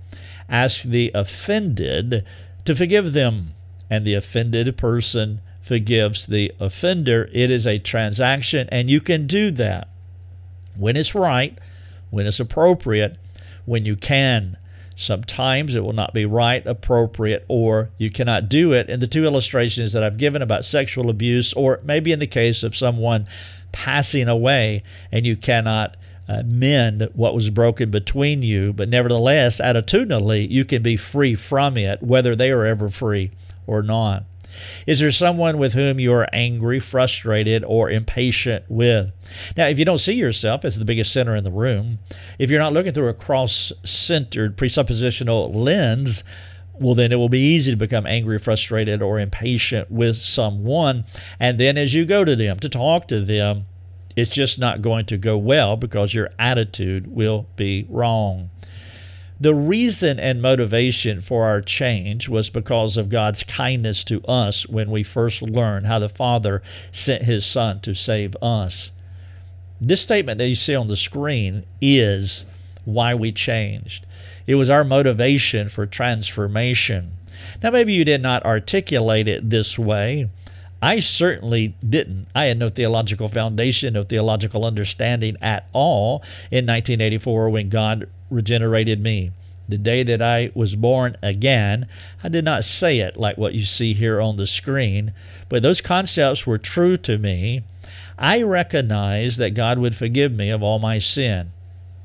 ask 0.50 0.84
the 0.84 1.12
offended 1.14 2.26
to 2.66 2.76
forgive 2.76 3.14
them, 3.14 3.54
and 3.90 4.06
the 4.06 4.16
offended 4.16 4.76
person 4.78 5.42
forgives 5.68 6.26
the 6.28 6.52
offender. 6.60 7.30
It 7.34 7.52
is 7.52 7.68
a 7.68 7.78
transaction, 7.78 8.70
and 8.72 8.90
you 8.90 9.02
can 9.02 9.28
do 9.28 9.52
that 9.52 9.90
when 10.76 10.96
it's 10.96 11.14
right, 11.14 11.58
when 12.10 12.26
it's 12.26 12.40
appropriate, 12.40 13.18
when 13.66 13.86
you 13.86 13.96
can. 13.96 14.58
Sometimes 14.96 15.76
it 15.76 15.84
will 15.84 15.94
not 15.94 16.14
be 16.14 16.26
right, 16.26 16.66
appropriate, 16.66 17.46
or 17.48 17.90
you 17.98 18.10
cannot 18.10 18.50
do 18.50 18.72
it. 18.74 18.90
In 18.90 19.00
the 19.00 19.08
two 19.08 19.26
illustrations 19.26 19.94
that 19.94 20.04
I've 20.04 20.18
given 20.18 20.42
about 20.42 20.66
sexual 20.66 21.10
abuse, 21.10 21.54
or 21.54 21.80
maybe 21.84 22.12
in 22.12 22.20
the 22.20 22.28
case 22.28 22.64
of 22.64 22.76
someone 22.76 23.28
passing 23.72 24.28
away 24.28 24.82
and 25.12 25.26
you 25.26 25.36
cannot 25.36 25.98
uh, 26.28 26.44
mend 26.46 27.08
what 27.14 27.36
was 27.36 27.50
broken 27.50 27.92
between 27.92 28.42
you, 28.42 28.74
but 28.74 28.90
nevertheless, 28.90 29.62
attitudinally, 29.62 30.50
you 30.50 30.66
can 30.66 30.82
be 30.82 30.98
free 30.98 31.36
from 31.36 31.78
it, 31.78 32.02
whether 32.02 32.36
they 32.36 32.52
are 32.52 32.66
ever 32.66 32.90
free 32.90 33.32
or 33.68 33.84
not. 33.84 34.24
Is 34.86 35.00
there 35.00 35.12
someone 35.12 35.58
with 35.58 35.74
whom 35.74 36.00
you 36.00 36.14
are 36.14 36.28
angry, 36.34 36.80
frustrated, 36.80 37.64
or 37.64 37.90
impatient 37.90 38.66
with? 38.68 39.12
Now, 39.56 39.68
if 39.68 39.80
you 39.80 39.86
don't 39.86 40.00
see 40.00 40.14
yourself 40.14 40.66
as 40.66 40.78
the 40.78 40.86
biggest 40.86 41.14
sinner 41.14 41.36
in 41.36 41.44
the 41.44 41.52
room, 41.52 42.00
if 42.40 42.50
you're 42.50 42.62
not 42.62 42.74
looking 42.74 42.94
through 42.94 43.10
a 43.10 43.14
cross 43.14 43.72
centered 43.84 44.58
presuppositional 44.58 45.54
lens, 45.54 46.24
well, 46.80 46.96
then 46.96 47.12
it 47.12 47.16
will 47.16 47.30
be 47.30 47.40
easy 47.40 47.72
to 47.72 47.78
become 47.78 48.06
angry, 48.06 48.38
frustrated, 48.38 49.02
or 49.02 49.20
impatient 49.20 49.90
with 49.92 50.18
someone. 50.18 51.06
And 51.40 51.60
then 51.60 51.78
as 51.78 51.94
you 51.94 52.06
go 52.06 52.24
to 52.24 52.36
them 52.36 52.60
to 52.60 52.70
talk 52.70 53.08
to 53.08 53.22
them, 53.22 53.66
it's 54.16 54.32
just 54.32 54.58
not 54.58 54.82
going 54.82 55.06
to 55.08 55.18
go 55.18 55.38
well 55.38 55.76
because 55.76 56.14
your 56.14 56.30
attitude 56.40 57.08
will 57.08 57.48
be 57.56 57.86
wrong. 57.90 58.50
The 59.40 59.54
reason 59.54 60.20
and 60.20 60.42
motivation 60.42 61.22
for 61.22 61.46
our 61.46 61.62
change 61.62 62.28
was 62.28 62.50
because 62.50 62.98
of 62.98 63.10
God's 63.10 63.44
kindness 63.44 64.04
to 64.06 64.24
us 64.26 64.68
when 64.68 64.90
we 64.90 65.04
first 65.04 65.44
learned 65.44 65.86
how 65.86 66.00
the 66.00 66.10
Father 66.10 66.64
sent 66.92 67.24
His 67.24 67.46
Son 67.46 67.80
to 67.82 67.94
save 67.94 68.36
us. 68.42 68.90
This 69.80 70.02
statement 70.02 70.40
that 70.40 70.48
you 70.48 70.56
see 70.56 70.74
on 70.74 70.88
the 70.88 70.98
screen 70.98 71.66
is 71.80 72.46
why 72.84 73.14
we 73.14 73.32
changed. 73.32 74.08
It 74.48 74.56
was 74.56 74.72
our 74.72 74.84
motivation 74.84 75.70
for 75.70 75.86
transformation. 75.86 77.12
Now, 77.62 77.70
maybe 77.70 77.94
you 77.94 78.04
did 78.04 78.22
not 78.22 78.44
articulate 78.44 79.28
it 79.28 79.52
this 79.52 79.78
way. 79.78 80.30
I 80.82 81.00
certainly 81.00 81.76
didn't. 81.88 82.28
I 82.36 82.46
had 82.46 82.58
no 82.60 82.70
theological 82.70 83.28
foundation, 83.30 83.94
no 83.94 84.04
theological 84.04 84.64
understanding 84.66 85.38
at 85.42 85.68
all 85.74 86.24
in 86.52 86.66
1984 86.66 87.50
when 87.50 87.70
God 87.70 88.08
regenerated 88.30 89.02
me. 89.02 89.32
the 89.70 89.78
day 89.78 90.04
that 90.04 90.22
I 90.22 90.52
was 90.54 90.76
born 90.76 91.18
again. 91.22 91.88
I 92.24 92.30
did 92.30 92.46
not 92.46 92.64
say 92.64 93.00
it 93.00 93.18
like 93.18 93.38
what 93.38 93.54
you 93.54 93.66
see 93.66 93.94
here 93.94 94.22
on 94.22 94.38
the 94.38 94.48
screen, 94.48 95.14
but 95.50 95.62
those 95.64 95.82
concepts 95.82 96.48
were 96.48 96.58
true 96.58 96.98
to 96.98 97.18
me. 97.18 97.64
I 98.18 98.42
recognized 98.42 99.38
that 99.40 99.52
God 99.52 99.78
would 99.80 99.96
forgive 99.96 100.32
me 100.32 100.50
of 100.50 100.64
all 100.64 100.80
my 100.80 101.00
sin, 101.00 101.52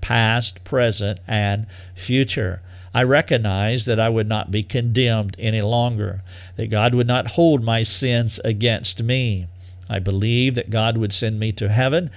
past, 0.00 0.62
present, 0.64 1.20
and 1.26 1.66
future. 1.94 2.60
I 2.94 3.02
recognized 3.04 3.86
that 3.86 3.98
I 3.98 4.08
would 4.08 4.28
not 4.28 4.50
be 4.50 4.62
condemned 4.62 5.36
any 5.38 5.62
longer, 5.62 6.22
that 6.56 6.70
God 6.70 6.94
would 6.94 7.06
not 7.06 7.32
hold 7.32 7.62
my 7.62 7.82
sins 7.82 8.38
against 8.44 9.02
me. 9.02 9.46
I 9.88 9.98
believed 9.98 10.56
that 10.56 10.70
God 10.70 10.96
would 10.96 11.12
send 11.12 11.40
me 11.40 11.52
to 11.52 11.68
heaven, 11.68 12.10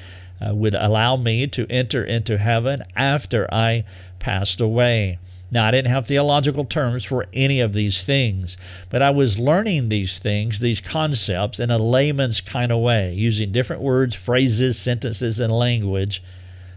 uh, 0.46 0.54
would 0.54 0.76
allow 0.76 1.16
me 1.16 1.48
to 1.48 1.66
enter 1.70 2.04
into 2.04 2.38
heaven 2.38 2.84
after 2.96 3.54
I 3.54 3.86
passed 4.20 4.60
away. 4.60 5.20
Now, 5.52 5.66
I 5.66 5.72
didn't 5.72 5.92
have 5.92 6.08
theological 6.08 6.66
terms 6.66 7.06
for 7.06 7.28
any 7.32 7.62
of 7.62 7.74
these 7.74 8.04
things, 8.04 8.58
but 8.90 9.02
I 9.02 9.12
was 9.12 9.40
learning 9.40 9.90
these 9.90 10.20
things, 10.20 10.60
these 10.60 10.82
concepts, 10.82 11.60
in 11.60 11.72
a 11.72 11.78
layman's 11.78 12.42
kind 12.42 12.72
of 12.72 12.80
way, 12.80 13.14
using 13.14 13.52
different 13.52 13.82
words, 13.82 14.16
phrases, 14.16 14.78
sentences, 14.78 15.40
and 15.40 15.54
language. 15.54 16.22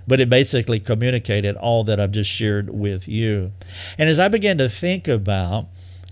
But 0.09 0.21
it 0.21 0.31
basically 0.31 0.81
communicated 0.81 1.55
all 1.57 1.85
that 1.85 2.01
I've 2.01 2.11
just 2.11 2.31
shared 2.31 2.71
with 2.71 3.07
you. 3.07 3.53
And 3.99 4.09
as 4.09 4.19
I 4.19 4.29
began 4.29 4.59
to 4.59 4.69
think 4.69 5.07
about 5.07 5.67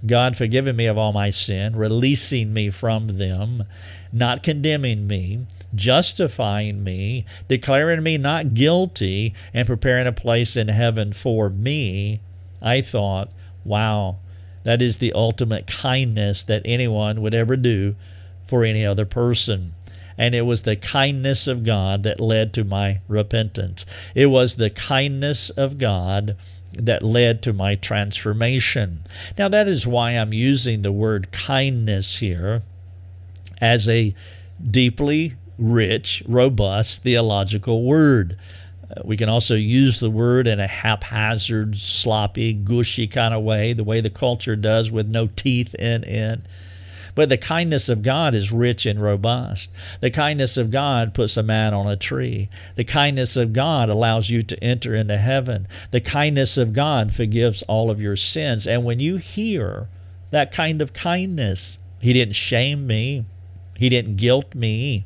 God 0.06 0.36
forgiving 0.36 0.76
me 0.76 0.84
of 0.86 0.98
all 0.98 1.12
my 1.12 1.30
sin, 1.30 1.74
releasing 1.74 2.52
me 2.52 2.68
from 2.70 3.16
them, 3.16 3.64
not 4.12 4.42
condemning 4.42 5.06
me, 5.06 5.46
justifying 5.74 6.84
me, 6.84 7.24
declaring 7.48 8.02
me 8.02 8.18
not 8.18 8.54
guilty, 8.54 9.34
and 9.54 9.66
preparing 9.66 10.06
a 10.06 10.12
place 10.12 10.56
in 10.56 10.68
heaven 10.68 11.12
for 11.12 11.48
me, 11.48 12.20
I 12.60 12.82
thought, 12.82 13.30
wow, 13.64 14.16
that 14.64 14.82
is 14.82 14.98
the 14.98 15.12
ultimate 15.14 15.66
kindness 15.66 16.42
that 16.44 16.62
anyone 16.64 17.22
would 17.22 17.34
ever 17.34 17.56
do 17.56 17.94
for 18.46 18.64
any 18.64 18.84
other 18.84 19.06
person. 19.06 19.72
And 20.18 20.34
it 20.34 20.42
was 20.42 20.62
the 20.62 20.76
kindness 20.76 21.46
of 21.46 21.64
God 21.64 22.02
that 22.04 22.20
led 22.20 22.52
to 22.54 22.64
my 22.64 23.00
repentance. 23.08 23.84
It 24.14 24.26
was 24.26 24.56
the 24.56 24.70
kindness 24.70 25.50
of 25.50 25.78
God 25.78 26.36
that 26.72 27.02
led 27.02 27.42
to 27.42 27.52
my 27.52 27.74
transformation. 27.74 29.04
Now, 29.38 29.48
that 29.48 29.68
is 29.68 29.86
why 29.86 30.12
I'm 30.12 30.32
using 30.32 30.82
the 30.82 30.92
word 30.92 31.32
kindness 31.32 32.18
here 32.18 32.62
as 33.60 33.88
a 33.88 34.14
deeply 34.70 35.34
rich, 35.58 36.22
robust 36.26 37.02
theological 37.02 37.82
word. 37.84 38.36
Uh, 38.90 39.02
we 39.04 39.16
can 39.16 39.28
also 39.28 39.54
use 39.54 40.00
the 40.00 40.10
word 40.10 40.46
in 40.46 40.60
a 40.60 40.66
haphazard, 40.66 41.76
sloppy, 41.76 42.52
gushy 42.52 43.06
kind 43.06 43.34
of 43.34 43.42
way, 43.42 43.72
the 43.72 43.84
way 43.84 44.00
the 44.00 44.10
culture 44.10 44.56
does 44.56 44.90
with 44.90 45.08
no 45.08 45.28
teeth 45.34 45.74
in 45.76 46.04
it. 46.04 46.40
But 47.16 47.28
the 47.28 47.36
kindness 47.36 47.88
of 47.88 48.02
God 48.02 48.32
is 48.32 48.52
rich 48.52 48.86
and 48.86 49.02
robust. 49.02 49.72
The 50.00 50.12
kindness 50.12 50.56
of 50.56 50.70
God 50.70 51.14
puts 51.14 51.36
a 51.36 51.42
man 51.42 51.74
on 51.74 51.88
a 51.88 51.96
tree. 51.96 52.48
The 52.76 52.84
kindness 52.84 53.36
of 53.36 53.52
God 53.52 53.88
allows 53.88 54.30
you 54.30 54.42
to 54.42 54.62
enter 54.62 54.94
into 54.94 55.18
heaven. 55.18 55.66
The 55.90 56.00
kindness 56.00 56.56
of 56.56 56.72
God 56.72 57.12
forgives 57.12 57.62
all 57.62 57.90
of 57.90 58.00
your 58.00 58.14
sins. 58.14 58.68
And 58.68 58.84
when 58.84 59.00
you 59.00 59.16
hear 59.16 59.88
that 60.30 60.52
kind 60.52 60.80
of 60.80 60.92
kindness, 60.92 61.76
He 61.98 62.12
didn't 62.12 62.36
shame 62.36 62.86
me, 62.86 63.24
He 63.76 63.88
didn't 63.88 64.14
guilt 64.14 64.54
me, 64.54 65.04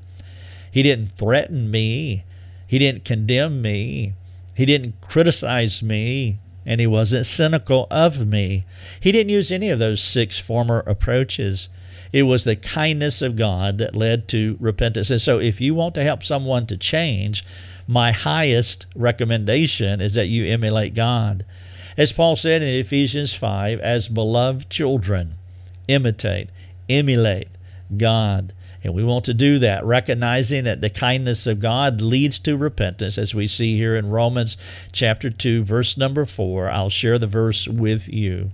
He 0.71 0.83
didn't 0.83 1.13
threaten 1.17 1.71
me, 1.71 2.25
he 2.71 2.79
didn't 2.79 3.05
condemn 3.05 3.63
me. 3.63 4.13
He 4.55 4.65
didn't 4.65 5.01
criticize 5.01 5.83
me. 5.83 6.39
And 6.65 6.81
he 6.81 6.87
wasn't 6.87 7.27
cynical 7.27 7.89
of 7.91 8.25
me. 8.25 8.65
He 9.01 9.11
didn't 9.11 9.31
use 9.33 9.51
any 9.51 9.71
of 9.71 9.81
those 9.81 10.01
six 10.01 10.39
former 10.39 10.85
approaches. 10.87 11.69
It 12.13 12.23
was 12.25 12.45
the 12.45 12.57
kindness 12.57 13.23
of 13.23 13.37
God 13.37 13.79
that 13.79 13.97
led 13.97 14.29
to 14.29 14.57
repentance. 14.61 15.11
And 15.11 15.21
so, 15.21 15.39
if 15.39 15.61
you 15.61 15.75
want 15.75 15.95
to 15.95 16.03
help 16.03 16.23
someone 16.23 16.67
to 16.67 16.77
change, 16.77 17.45
my 17.87 18.13
highest 18.13 18.87
recommendation 18.95 20.01
is 20.01 20.15
that 20.15 20.29
you 20.29 20.47
emulate 20.47 20.95
God. 20.95 21.45
As 21.97 22.13
Paul 22.13 22.37
said 22.37 22.63
in 22.63 22.69
Ephesians 22.69 23.35
5, 23.35 23.81
as 23.81 24.09
beloved 24.09 24.71
children, 24.71 25.35
imitate, 25.89 26.51
emulate 26.89 27.49
God. 27.97 28.53
And 28.83 28.95
we 28.95 29.05
want 29.05 29.27
to 29.27 29.35
do 29.35 29.59
that, 29.59 29.85
recognizing 29.85 30.65
that 30.65 30.81
the 30.81 30.89
kindness 30.89 31.47
of 31.47 31.61
God 31.61 32.01
leads 32.01 32.39
to 32.41 32.57
repentance, 32.57 33.19
as 33.19 33.35
we 33.35 33.47
see 33.47 33.77
here 33.77 33.95
in 33.95 34.09
Romans 34.09 34.57
chapter 34.93 35.29
2, 35.29 35.65
verse 35.65 35.99
number 35.99 36.25
4. 36.25 36.71
I'll 36.71 36.89
share 36.89 37.19
the 37.19 37.27
verse 37.27 37.69
with 37.69 38.09
you. 38.09 38.53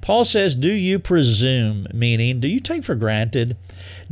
Paul 0.00 0.24
says, 0.24 0.54
Do 0.54 0.72
you 0.72 0.98
presume, 0.98 1.86
meaning, 1.92 2.40
do 2.40 2.48
you 2.48 2.60
take 2.60 2.84
for 2.84 2.94
granted? 2.94 3.56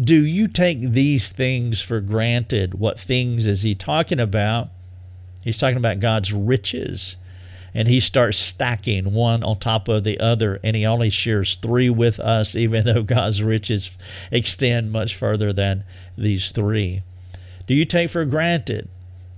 Do 0.00 0.24
you 0.24 0.48
take 0.48 0.92
these 0.92 1.28
things 1.28 1.80
for 1.80 2.00
granted? 2.00 2.74
What 2.74 2.98
things 2.98 3.46
is 3.46 3.62
he 3.62 3.74
talking 3.74 4.20
about? 4.20 4.68
He's 5.42 5.58
talking 5.58 5.76
about 5.76 6.00
God's 6.00 6.32
riches 6.32 7.16
and 7.74 7.88
he 7.88 7.98
starts 7.98 8.38
stacking 8.38 9.12
one 9.12 9.42
on 9.42 9.58
top 9.58 9.88
of 9.88 10.04
the 10.04 10.20
other, 10.20 10.60
and 10.62 10.76
he 10.76 10.86
only 10.86 11.10
shares 11.10 11.56
three 11.56 11.90
with 11.90 12.20
us, 12.20 12.54
even 12.54 12.84
though 12.84 13.02
God's 13.02 13.42
riches 13.42 13.98
extend 14.30 14.92
much 14.92 15.16
further 15.16 15.52
than 15.52 15.84
these 16.16 16.52
three. 16.52 17.02
Do 17.66 17.74
you 17.74 17.84
take 17.84 18.10
for 18.10 18.24
granted 18.24 18.88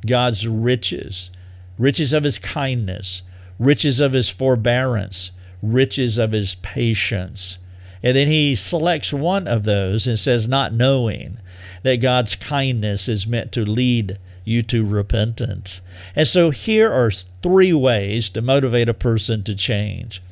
God's 0.07 0.47
riches, 0.47 1.31
riches 1.79 2.13
of 2.13 2.25
his 2.25 2.39
kindness, 2.39 3.23
riches 3.59 4.01
of 4.01 4.13
his 4.13 4.29
forbearance, 4.29 5.31
riches 5.63 6.19
of 6.19 6.33
his 6.33 6.55
patience? 6.57 7.59
And 8.03 8.17
then 8.17 8.29
he 8.29 8.55
selects 8.55 9.13
one 9.13 9.49
of 9.49 9.65
those 9.65 10.07
and 10.07 10.19
says, 10.19 10.47
not 10.47 10.73
knowing 10.73 11.39
that 11.83 11.97
God's 11.97 12.35
kindness 12.35 13.09
is 13.09 13.27
meant 13.27 13.53
to 13.53 13.65
lead 13.65 14.19
you 14.45 14.63
to 14.63 14.85
repentance. 14.85 15.81
And 16.15 16.29
so 16.29 16.51
here 16.51 16.93
are 16.93 17.11
three 17.11 17.73
ways 17.73 18.31
to 18.31 18.43
motivate 18.43 18.89
a 18.89 18.95
person 18.95 19.43
to 19.45 19.55
change 19.55 20.23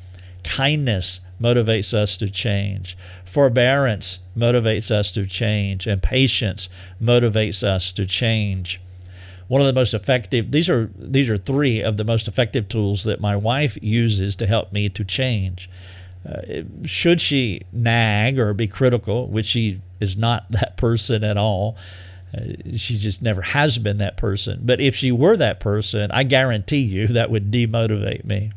kindness 0.45 1.21
motivates 1.41 1.93
us 1.93 2.15
to 2.17 2.29
change, 2.29 2.95
forbearance 3.25 4.19
motivates 4.37 4.91
us 4.91 5.11
to 5.11 5.25
change, 5.25 5.87
and 5.87 6.01
patience 6.01 6.69
motivates 7.01 7.63
us 7.63 7.91
to 7.91 8.05
change 8.05 8.79
one 9.47 9.61
of 9.61 9.67
the 9.67 9.73
most 9.73 9.93
effective 9.93 10.51
these 10.51 10.69
are 10.69 10.89
these 10.97 11.29
are 11.29 11.37
three 11.37 11.81
of 11.81 11.97
the 11.97 12.03
most 12.03 12.27
effective 12.27 12.67
tools 12.67 13.03
that 13.03 13.19
my 13.21 13.35
wife 13.35 13.77
uses 13.81 14.35
to 14.35 14.47
help 14.47 14.71
me 14.71 14.89
to 14.89 15.03
change 15.03 15.69
uh, 16.27 16.41
should 16.85 17.21
she 17.21 17.61
nag 17.71 18.39
or 18.39 18.53
be 18.53 18.67
critical 18.67 19.27
which 19.27 19.45
she 19.45 19.81
is 19.99 20.17
not 20.17 20.45
that 20.51 20.77
person 20.77 21.23
at 21.23 21.37
all 21.37 21.75
uh, 22.35 22.41
she 22.75 22.97
just 22.97 23.21
never 23.21 23.41
has 23.41 23.77
been 23.77 23.97
that 23.97 24.17
person. 24.17 24.59
But 24.63 24.81
if 24.81 24.95
she 24.95 25.11
were 25.11 25.37
that 25.37 25.59
person, 25.59 26.11
I 26.11 26.23
guarantee 26.23 26.79
you 26.81 27.07
that 27.09 27.31
would 27.31 27.51
demotivate 27.51 28.25
me. 28.25 28.51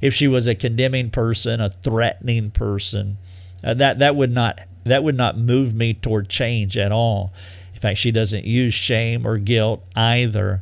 If 0.00 0.14
she 0.14 0.28
was 0.28 0.46
a 0.46 0.54
condemning 0.54 1.10
person, 1.10 1.60
a 1.60 1.70
threatening 1.70 2.50
person, 2.50 3.18
uh, 3.62 3.74
that 3.74 3.98
that 3.98 4.16
would 4.16 4.32
not 4.32 4.60
that 4.84 5.04
would 5.04 5.16
not 5.16 5.36
move 5.36 5.74
me 5.74 5.92
toward 5.92 6.28
change 6.28 6.78
at 6.78 6.92
all. 6.92 7.32
In 7.80 7.82
fact, 7.82 7.98
she 7.98 8.10
doesn't 8.10 8.44
use 8.44 8.74
shame 8.74 9.26
or 9.26 9.38
guilt 9.38 9.82
either. 9.96 10.60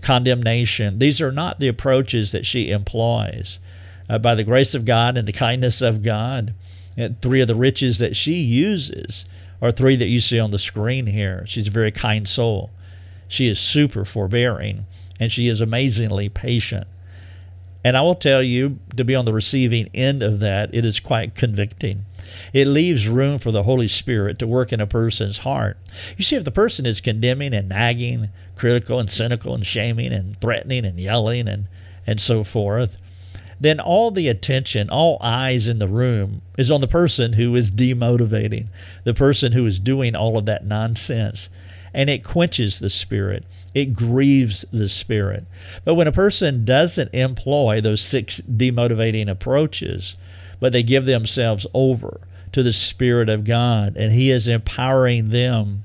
Condemnation. 0.00 0.98
These 0.98 1.20
are 1.20 1.30
not 1.30 1.60
the 1.60 1.68
approaches 1.68 2.32
that 2.32 2.46
she 2.46 2.70
employs. 2.70 3.58
Uh, 4.08 4.16
by 4.16 4.34
the 4.34 4.42
grace 4.42 4.74
of 4.74 4.86
God 4.86 5.18
and 5.18 5.28
the 5.28 5.32
kindness 5.32 5.82
of 5.82 6.02
God, 6.02 6.54
uh, 6.98 7.10
three 7.20 7.42
of 7.42 7.48
the 7.48 7.54
riches 7.54 7.98
that 7.98 8.16
she 8.16 8.36
uses 8.36 9.26
are 9.60 9.70
three 9.70 9.94
that 9.94 10.06
you 10.06 10.22
see 10.22 10.40
on 10.40 10.52
the 10.52 10.58
screen 10.58 11.06
here. 11.06 11.44
She's 11.46 11.68
a 11.68 11.70
very 11.70 11.92
kind 11.92 12.26
soul. 12.26 12.70
She 13.28 13.46
is 13.46 13.58
super 13.58 14.06
forbearing 14.06 14.86
and 15.20 15.30
she 15.30 15.48
is 15.48 15.60
amazingly 15.60 16.30
patient. 16.30 16.86
And 17.84 17.96
I 17.96 18.02
will 18.02 18.14
tell 18.14 18.42
you, 18.42 18.78
to 18.96 19.04
be 19.04 19.14
on 19.14 19.24
the 19.24 19.32
receiving 19.32 19.88
end 19.92 20.22
of 20.22 20.40
that, 20.40 20.72
it 20.72 20.84
is 20.84 21.00
quite 21.00 21.34
convicting. 21.34 22.04
It 22.52 22.68
leaves 22.68 23.08
room 23.08 23.38
for 23.38 23.50
the 23.50 23.64
Holy 23.64 23.88
Spirit 23.88 24.38
to 24.38 24.46
work 24.46 24.72
in 24.72 24.80
a 24.80 24.86
person's 24.86 25.38
heart. 25.38 25.78
You 26.16 26.22
see, 26.22 26.36
if 26.36 26.44
the 26.44 26.52
person 26.52 26.86
is 26.86 27.00
condemning 27.00 27.52
and 27.52 27.68
nagging, 27.68 28.28
critical 28.54 29.00
and 29.00 29.10
cynical 29.10 29.54
and 29.54 29.66
shaming 29.66 30.12
and 30.12 30.40
threatening 30.40 30.84
and 30.84 31.00
yelling 31.00 31.48
and, 31.48 31.66
and 32.06 32.20
so 32.20 32.44
forth, 32.44 32.96
then 33.60 33.80
all 33.80 34.10
the 34.10 34.28
attention, 34.28 34.88
all 34.90 35.18
eyes 35.20 35.68
in 35.68 35.78
the 35.78 35.88
room 35.88 36.42
is 36.58 36.70
on 36.70 36.80
the 36.80 36.88
person 36.88 37.32
who 37.32 37.54
is 37.56 37.70
demotivating, 37.70 38.66
the 39.04 39.14
person 39.14 39.52
who 39.52 39.66
is 39.66 39.78
doing 39.78 40.14
all 40.14 40.38
of 40.38 40.46
that 40.46 40.64
nonsense. 40.64 41.48
And 41.94 42.08
it 42.08 42.24
quenches 42.24 42.78
the 42.78 42.88
spirit, 42.88 43.44
it 43.74 43.94
grieves 43.94 44.64
the 44.72 44.88
spirit. 44.88 45.44
But 45.84 45.94
when 45.94 46.06
a 46.06 46.12
person 46.12 46.64
doesn't 46.64 47.12
employ 47.12 47.80
those 47.80 48.00
six 48.00 48.40
demotivating 48.40 49.28
approaches, 49.28 50.16
but 50.60 50.72
they 50.72 50.82
give 50.82 51.06
themselves 51.06 51.66
over 51.74 52.20
to 52.52 52.62
the 52.62 52.72
Spirit 52.72 53.28
of 53.28 53.44
God, 53.44 53.96
and 53.96 54.12
He 54.12 54.30
is 54.30 54.46
empowering 54.46 55.30
them 55.30 55.84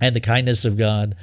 and 0.00 0.16
the 0.16 0.20
kindness 0.20 0.64
of 0.64 0.76
God 0.76 1.14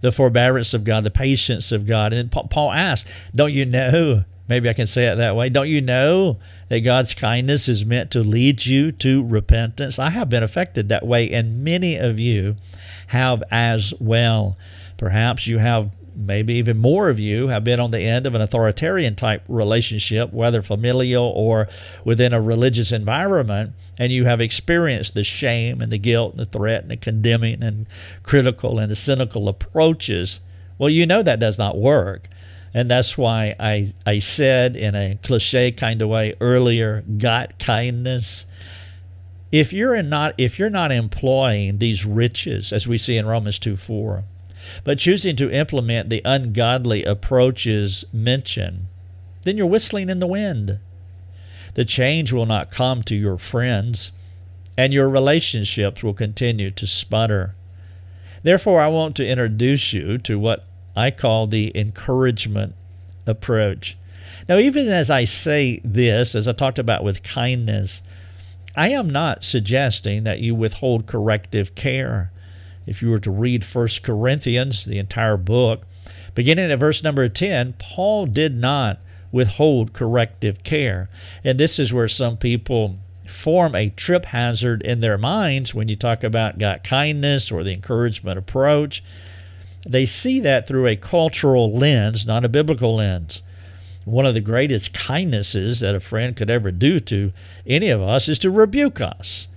the 0.00 0.12
forbearance 0.12 0.74
of 0.74 0.84
God, 0.84 1.02
the 1.02 1.10
patience 1.10 1.72
of 1.72 1.86
God. 1.86 2.12
And 2.12 2.30
Paul 2.30 2.72
asked, 2.72 3.06
Don't 3.34 3.54
you 3.54 3.64
know 3.64 4.24
Maybe 4.46 4.68
I 4.68 4.74
can 4.74 4.86
say 4.86 5.06
it 5.06 5.16
that 5.16 5.36
way. 5.36 5.48
Don't 5.48 5.68
you 5.68 5.80
know 5.80 6.36
that 6.68 6.80
God's 6.80 7.14
kindness 7.14 7.68
is 7.68 7.86
meant 7.86 8.10
to 8.10 8.20
lead 8.20 8.66
you 8.66 8.92
to 8.92 9.24
repentance? 9.24 9.98
I 9.98 10.10
have 10.10 10.28
been 10.28 10.42
affected 10.42 10.90
that 10.90 11.06
way, 11.06 11.30
and 11.30 11.64
many 11.64 11.96
of 11.96 12.20
you 12.20 12.56
have 13.08 13.42
as 13.50 13.92
well. 14.00 14.56
Perhaps 14.96 15.46
you 15.46 15.58
have 15.58 15.90
maybe 16.16 16.54
even 16.54 16.78
more 16.78 17.08
of 17.08 17.18
you 17.18 17.48
have 17.48 17.64
been 17.64 17.80
on 17.80 17.90
the 17.90 18.00
end 18.00 18.26
of 18.26 18.34
an 18.34 18.40
authoritarian 18.40 19.14
type 19.14 19.42
relationship, 19.48 20.32
whether 20.32 20.62
familial 20.62 21.32
or 21.34 21.68
within 22.04 22.32
a 22.32 22.40
religious 22.40 22.92
environment, 22.92 23.72
and 23.98 24.12
you 24.12 24.24
have 24.24 24.40
experienced 24.40 25.14
the 25.14 25.24
shame 25.24 25.80
and 25.80 25.90
the 25.90 25.98
guilt 25.98 26.32
and 26.32 26.40
the 26.40 26.44
threat 26.50 26.82
and 26.82 26.90
the 26.90 26.96
condemning 26.96 27.62
and 27.62 27.86
critical 28.22 28.78
and 28.78 28.90
the 28.90 28.96
cynical 28.96 29.48
approaches. 29.48 30.40
Well, 30.78 30.90
you 30.90 31.06
know 31.06 31.22
that 31.22 31.40
does 31.40 31.58
not 31.58 31.76
work. 31.76 32.28
And 32.76 32.90
that's 32.90 33.16
why 33.16 33.54
I, 33.60 33.94
I 34.04 34.18
said 34.18 34.74
in 34.74 34.96
a 34.96 35.16
cliche 35.22 35.70
kind 35.70 36.02
of 36.02 36.08
way 36.08 36.34
earlier, 36.40 37.04
God 37.18 37.54
kindness. 37.60 38.46
If 39.54 39.72
you're 39.72 40.02
not 40.02 40.34
if 40.36 40.58
you're 40.58 40.68
not 40.68 40.90
employing 40.90 41.78
these 41.78 42.04
riches 42.04 42.72
as 42.72 42.88
we 42.88 42.98
see 42.98 43.16
in 43.16 43.24
Romans 43.24 43.60
2 43.60 43.76
4, 43.76 44.24
but 44.82 44.98
choosing 44.98 45.36
to 45.36 45.48
implement 45.48 46.10
the 46.10 46.22
ungodly 46.24 47.04
approaches 47.04 48.04
mentioned, 48.12 48.86
then 49.42 49.56
you're 49.56 49.68
whistling 49.68 50.10
in 50.10 50.18
the 50.18 50.26
wind. 50.26 50.80
The 51.74 51.84
change 51.84 52.32
will 52.32 52.46
not 52.46 52.72
come 52.72 53.04
to 53.04 53.14
your 53.14 53.38
friends, 53.38 54.10
and 54.76 54.92
your 54.92 55.08
relationships 55.08 56.02
will 56.02 56.14
continue 56.14 56.72
to 56.72 56.86
sputter. 56.88 57.54
Therefore, 58.42 58.80
I 58.80 58.88
want 58.88 59.14
to 59.18 59.28
introduce 59.28 59.92
you 59.92 60.18
to 60.18 60.36
what 60.36 60.64
I 60.96 61.12
call 61.12 61.46
the 61.46 61.70
encouragement 61.76 62.74
approach. 63.24 63.96
Now, 64.48 64.58
even 64.58 64.88
as 64.88 65.10
I 65.10 65.22
say 65.22 65.80
this, 65.84 66.34
as 66.34 66.48
I 66.48 66.52
talked 66.52 66.80
about 66.80 67.04
with 67.04 67.22
kindness, 67.22 68.02
I 68.76 68.88
am 68.88 69.08
not 69.08 69.44
suggesting 69.44 70.24
that 70.24 70.40
you 70.40 70.54
withhold 70.54 71.06
corrective 71.06 71.74
care. 71.74 72.32
If 72.86 73.02
you 73.02 73.10
were 73.10 73.20
to 73.20 73.30
read 73.30 73.64
1 73.64 73.88
Corinthians, 74.02 74.84
the 74.84 74.98
entire 74.98 75.36
book, 75.36 75.82
beginning 76.34 76.70
at 76.72 76.78
verse 76.78 77.02
number 77.02 77.28
10, 77.28 77.74
Paul 77.78 78.26
did 78.26 78.56
not 78.56 78.98
withhold 79.30 79.92
corrective 79.92 80.62
care. 80.64 81.08
And 81.44 81.58
this 81.58 81.78
is 81.78 81.92
where 81.92 82.08
some 82.08 82.36
people 82.36 82.98
form 83.26 83.74
a 83.74 83.90
trip 83.90 84.26
hazard 84.26 84.82
in 84.82 85.00
their 85.00 85.18
minds 85.18 85.74
when 85.74 85.88
you 85.88 85.96
talk 85.96 86.22
about 86.22 86.58
God 86.58 86.82
kindness 86.84 87.50
or 87.50 87.64
the 87.64 87.72
encouragement 87.72 88.38
approach. 88.38 89.02
They 89.86 90.06
see 90.06 90.40
that 90.40 90.66
through 90.66 90.86
a 90.86 90.96
cultural 90.96 91.76
lens, 91.76 92.26
not 92.26 92.44
a 92.44 92.48
biblical 92.48 92.96
lens. 92.96 93.42
One 94.04 94.26
of 94.26 94.34
the 94.34 94.40
greatest 94.40 94.92
kindnesses 94.92 95.80
that 95.80 95.94
a 95.94 96.00
friend 96.00 96.36
could 96.36 96.50
ever 96.50 96.70
do 96.70 97.00
to 97.00 97.32
any 97.66 97.88
of 97.88 98.02
us 98.02 98.28
is 98.28 98.38
to 98.40 98.50
rebuke 98.50 99.00
us 99.00 99.48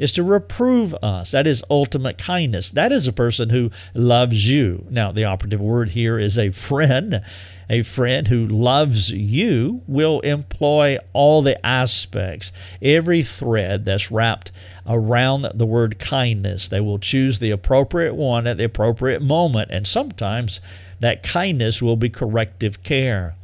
is 0.00 0.12
to 0.12 0.22
reprove 0.22 0.94
us. 1.02 1.30
That 1.30 1.46
is 1.46 1.62
ultimate 1.68 2.16
kindness. 2.16 2.70
That 2.70 2.90
is 2.90 3.06
a 3.06 3.12
person 3.12 3.50
who 3.50 3.70
loves 3.92 4.48
you. 4.48 4.86
Now, 4.88 5.12
the 5.12 5.24
operative 5.24 5.60
word 5.60 5.90
here 5.90 6.18
is 6.18 6.38
a 6.38 6.50
friend. 6.50 7.22
A 7.68 7.82
friend 7.82 8.26
who 8.26 8.46
loves 8.46 9.12
you 9.12 9.82
will 9.86 10.20
employ 10.20 10.96
all 11.12 11.42
the 11.42 11.64
aspects, 11.64 12.50
every 12.80 13.22
thread 13.22 13.84
that's 13.84 14.10
wrapped 14.10 14.50
around 14.88 15.46
the 15.54 15.66
word 15.66 15.98
kindness. 15.98 16.66
They 16.66 16.80
will 16.80 16.98
choose 16.98 17.38
the 17.38 17.50
appropriate 17.50 18.14
one 18.14 18.46
at 18.46 18.56
the 18.56 18.64
appropriate 18.64 19.20
moment, 19.20 19.70
and 19.70 19.86
sometimes 19.86 20.60
that 20.98 21.22
kindness 21.22 21.82
will 21.82 21.96
be 21.96 22.08
corrective 22.08 22.82
care. 22.82 23.36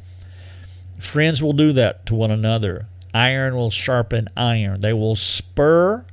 Friends 0.99 1.43
will 1.43 1.53
do 1.53 1.73
that 1.73 2.05
to 2.07 2.15
one 2.15 2.31
another. 2.31 2.87
Iron 3.13 3.55
will 3.55 3.69
sharpen 3.69 4.29
iron. 4.35 4.81
They 4.81 4.93
will 4.93 5.15
spur 5.15 6.05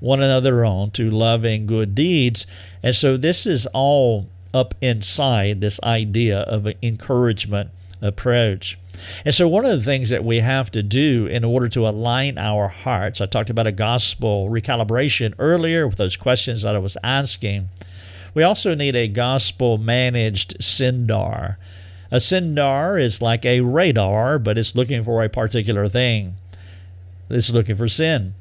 one 0.00 0.22
another 0.22 0.64
on 0.64 0.90
to 0.92 1.10
love 1.10 1.44
and 1.44 1.68
good 1.68 1.94
deeds. 1.94 2.46
And 2.82 2.94
so 2.94 3.16
this 3.16 3.46
is 3.46 3.66
all 3.66 4.28
up 4.52 4.74
inside 4.80 5.60
this 5.60 5.78
idea 5.82 6.40
of 6.40 6.66
an 6.66 6.74
encouragement 6.82 7.70
approach. 8.02 8.78
And 9.24 9.34
so, 9.34 9.46
one 9.48 9.64
of 9.64 9.78
the 9.78 9.84
things 9.84 10.08
that 10.10 10.24
we 10.24 10.38
have 10.38 10.70
to 10.72 10.82
do 10.82 11.26
in 11.26 11.44
order 11.44 11.68
to 11.68 11.88
align 11.88 12.38
our 12.38 12.68
hearts, 12.68 13.20
I 13.20 13.26
talked 13.26 13.50
about 13.50 13.66
a 13.66 13.72
gospel 13.72 14.48
recalibration 14.50 15.34
earlier 15.38 15.86
with 15.86 15.96
those 15.96 16.16
questions 16.16 16.62
that 16.62 16.74
I 16.74 16.78
was 16.78 16.96
asking. 17.02 17.68
We 18.34 18.42
also 18.42 18.74
need 18.74 18.96
a 18.96 19.08
gospel 19.08 19.78
managed 19.78 20.58
sindar. 20.60 21.56
A 22.10 22.16
sindar 22.16 23.00
is 23.00 23.22
like 23.22 23.44
a 23.44 23.60
radar, 23.60 24.38
but 24.38 24.58
it's 24.58 24.74
looking 24.74 25.04
for 25.04 25.22
a 25.22 25.28
particular 25.28 25.88
thing. 25.88 26.34
It's 27.28 27.52
looking 27.52 27.76
for 27.76 27.88
sin 27.88 28.34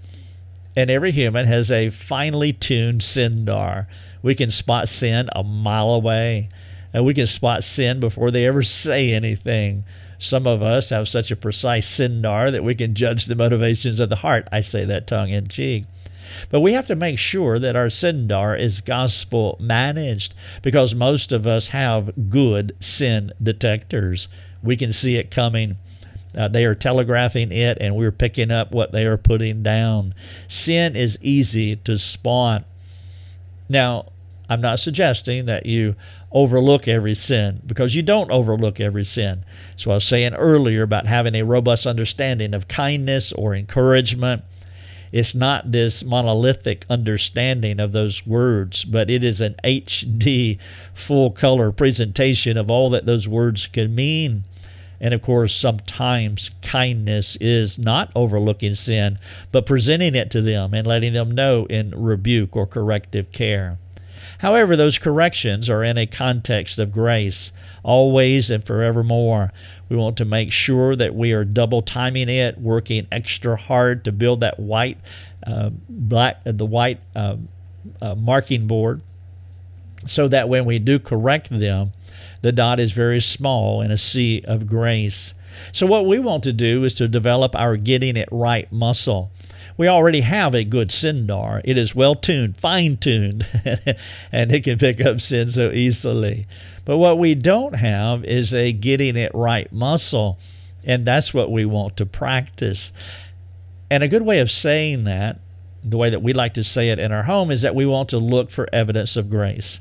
and 0.76 0.90
every 0.90 1.12
human 1.12 1.46
has 1.46 1.72
a 1.72 1.90
finely 1.90 2.54
tuned 2.54 3.02
sindar. 3.02 3.88
We 4.22 4.36
can 4.36 4.50
spot 4.50 4.88
sin 4.88 5.30
a 5.36 5.44
mile 5.44 5.90
away, 5.90 6.50
and 6.94 7.06
we 7.06 7.14
can 7.14 7.28
spot 7.28 7.64
sin 7.64 8.00
before 8.00 8.32
they 8.32 8.46
ever 8.46 8.64
say 8.64 9.12
anything. 9.14 9.84
Some 10.18 10.46
of 10.46 10.62
us 10.62 10.90
have 10.90 11.08
such 11.08 11.32
a 11.32 11.36
precise 11.36 11.88
sindar 11.88 12.52
that 12.52 12.64
we 12.64 12.76
can 12.76 12.94
judge 12.94 13.26
the 13.26 13.36
motivations 13.36 14.00
of 14.00 14.10
the 14.10 14.18
heart. 14.18 14.48
I 14.52 14.62
say 14.62 14.86
that 14.86 15.08
tongue 15.08 15.30
in 15.30 15.48
cheek. 15.48 15.86
But 16.50 16.60
we 16.60 16.74
have 16.74 16.88
to 16.88 16.96
make 16.96 17.18
sure 17.18 17.58
that 17.58 17.76
our 17.76 17.88
sindar 17.88 18.60
is 18.60 18.82
gospel 18.82 19.58
managed 19.60 20.34
because 20.62 20.94
most 20.94 21.32
of 21.32 21.48
us 21.48 21.70
have 21.70 22.30
good 22.30 22.76
sin 22.80 23.32
detectors. 23.42 24.28
We 24.62 24.76
can 24.76 24.94
see 24.94 25.16
it 25.16 25.32
coming 25.32 25.78
uh, 26.38 26.48
they 26.48 26.66
are 26.66 26.76
telegraphing 26.76 27.52
it, 27.52 27.78
and 27.82 27.96
we're 27.96 28.12
picking 28.12 28.52
up 28.52 28.72
what 28.72 28.92
they 28.92 29.06
are 29.06 29.18
putting 29.18 29.64
down. 29.64 30.14
Sin 30.48 30.96
is 30.96 31.18
easy 31.22 31.76
to 31.78 31.98
spot. 31.98 32.66
Now, 33.68 34.12
I'm 34.48 34.62
not 34.62 34.80
suggesting 34.80 35.46
that 35.46 35.66
you 35.66 35.96
overlook 36.32 36.88
every 36.88 37.16
sin 37.16 37.62
because 37.66 37.96
you 37.96 38.02
don't 38.02 38.32
overlook 38.32 38.80
every 38.80 39.04
sin. 39.04 39.44
So 39.76 39.92
I 39.92 39.96
was 39.96 40.04
saying 40.04 40.34
earlier 40.36 40.84
about 40.84 41.08
having 41.08 41.36
a 41.36 41.44
robust 41.44 41.88
understanding 41.88 42.54
of 42.54 42.68
kindness 42.68 43.32
or 43.32 43.56
encouragement. 43.56 44.44
It's 45.12 45.34
not 45.34 45.72
this 45.72 46.04
monolithic 46.04 46.86
understanding 46.88 47.80
of 47.80 47.94
those 47.94 48.28
words, 48.28 48.86
but 48.86 49.10
it 49.10 49.24
is 49.24 49.42
an 49.42 49.56
HD 49.64 50.60
full 50.94 51.32
color 51.32 51.72
presentation 51.72 52.58
of 52.58 52.70
all 52.70 52.92
that 52.92 53.08
those 53.08 53.28
words 53.28 53.66
can 53.66 53.96
mean. 53.96 54.44
And 55.02 55.14
of 55.14 55.22
course, 55.22 55.56
sometimes 55.56 56.52
kindness 56.62 57.38
is 57.42 57.80
not 57.80 58.12
overlooking 58.16 58.76
sin, 58.76 59.18
but 59.52 59.66
presenting 59.66 60.14
it 60.14 60.30
to 60.32 60.42
them 60.42 60.74
and 60.74 60.86
letting 60.86 61.14
them 61.14 61.32
know 61.32 61.66
in 61.66 61.92
rebuke 61.92 62.56
or 62.56 62.68
corrective 62.68 63.32
care. 63.32 63.80
However, 64.40 64.78
those 64.78 64.98
corrections 64.98 65.70
are 65.70 65.84
in 65.84 65.98
a 65.98 66.06
context 66.06 66.80
of 66.80 66.94
grace, 66.94 67.52
always 67.84 68.50
and 68.50 68.64
forevermore. 68.64 69.52
We 69.90 69.98
want 69.98 70.16
to 70.18 70.26
make 70.26 70.52
sure 70.52 70.96
that 70.96 71.14
we 71.14 71.34
are 71.34 71.44
double 71.44 71.82
timing 71.82 72.30
it, 72.30 72.58
working 72.58 73.06
extra 73.12 73.58
hard 73.58 74.06
to 74.06 74.14
build 74.14 74.40
that 74.40 74.58
white, 74.58 74.98
uh, 75.46 75.72
black, 75.90 76.40
uh, 76.46 76.54
the 76.54 76.66
white 76.66 77.02
uh, 77.16 77.36
uh 78.02 78.16
marking 78.16 78.66
board, 78.66 79.02
so 80.06 80.30
that 80.30 80.48
when 80.48 80.64
we 80.64 80.80
do 80.80 81.00
correct 81.00 81.50
them, 81.50 81.92
the 82.42 82.54
dot 82.54 82.80
is 82.80 82.94
very 82.94 83.20
small 83.20 83.82
in 83.82 83.92
a 83.92 83.98
sea 83.98 84.42
of 84.48 84.68
grace. 84.68 85.34
So, 85.74 85.86
what 85.86 86.06
we 86.06 86.18
want 86.18 86.44
to 86.44 86.54
do 86.54 86.86
is 86.86 86.96
to 86.96 87.10
develop 87.10 87.58
our 87.58 87.76
getting 87.76 88.16
it 88.16 88.30
right 88.32 88.72
muscle. 88.72 89.32
We 89.80 89.88
already 89.88 90.20
have 90.20 90.54
a 90.54 90.66
good 90.66 90.90
sindar. 90.90 91.62
It 91.64 91.78
is 91.78 91.96
well 91.96 92.14
tuned, 92.14 92.58
fine 92.58 92.98
tuned, 92.98 93.46
and 94.34 94.52
it 94.52 94.66
can 94.66 94.78
pick 94.78 95.00
up 95.00 95.22
sin 95.22 95.50
so 95.50 95.72
easily. 95.72 96.48
But 96.84 96.98
what 96.98 97.18
we 97.18 97.34
don't 97.34 97.76
have 97.76 98.26
is 98.26 98.54
a 98.54 98.74
getting 98.74 99.16
it 99.16 99.34
right 99.34 99.72
muscle, 99.72 100.38
and 100.84 101.06
that's 101.06 101.34
what 101.34 101.50
we 101.50 101.64
want 101.64 101.96
to 101.96 102.06
practice. 102.06 102.92
And 103.90 104.04
a 104.04 104.10
good 104.10 104.24
way 104.24 104.40
of 104.40 104.52
saying 104.52 105.06
that, 105.06 105.40
the 105.82 105.98
way 105.98 106.10
that 106.10 106.22
we 106.22 106.34
like 106.34 106.56
to 106.56 106.64
say 106.64 106.90
it 106.90 107.00
in 107.00 107.14
our 107.14 107.24
home, 107.24 107.50
is 107.50 107.62
that 107.62 107.74
we 107.74 107.86
want 107.86 108.10
to 108.10 108.20
look 108.20 108.52
for 108.52 108.68
evidence 108.74 109.16
of 109.16 109.30
grace 109.30 109.80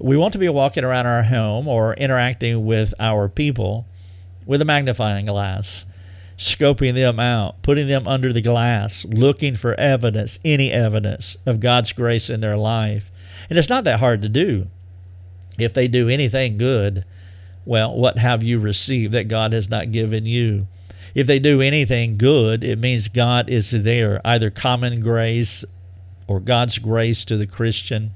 we 0.00 0.16
want 0.16 0.32
to 0.32 0.38
be 0.38 0.48
walking 0.48 0.82
around 0.82 1.06
our 1.06 1.22
home 1.22 1.68
or 1.68 1.92
interacting 1.94 2.64
with 2.64 2.94
our 2.98 3.28
people 3.28 3.86
with 4.46 4.62
a 4.62 4.64
magnifying 4.64 5.26
glass, 5.26 5.84
scoping 6.40 6.94
them 6.94 7.20
out, 7.20 7.62
putting 7.62 7.86
them 7.86 8.08
under 8.08 8.32
the 8.32 8.40
glass, 8.40 9.04
looking 9.04 9.54
for 9.54 9.78
evidence, 9.78 10.38
any 10.44 10.72
evidence 10.72 11.36
of 11.44 11.60
God's 11.60 11.92
grace 11.92 12.30
in 12.30 12.40
their 12.40 12.56
life. 12.56 13.10
And 13.50 13.58
it's 13.58 13.68
not 13.68 13.84
that 13.84 14.00
hard 14.00 14.22
to 14.22 14.28
do. 14.28 14.66
If 15.58 15.74
they 15.74 15.86
do 15.86 16.08
anything 16.08 16.56
good, 16.56 17.04
well, 17.66 17.94
what 17.94 18.16
have 18.16 18.42
you 18.42 18.58
received 18.58 19.12
that 19.12 19.28
God 19.28 19.52
has 19.52 19.68
not 19.68 19.92
given 19.92 20.24
you? 20.24 20.66
If 21.14 21.26
they 21.26 21.38
do 21.38 21.60
anything 21.60 22.16
good, 22.16 22.64
it 22.64 22.78
means 22.78 23.08
God 23.08 23.50
is 23.50 23.70
there, 23.70 24.20
either 24.24 24.50
common 24.50 25.00
grace 25.00 25.64
or 26.26 26.40
God's 26.40 26.78
grace 26.78 27.24
to 27.26 27.36
the 27.36 27.46
Christian 27.46 28.12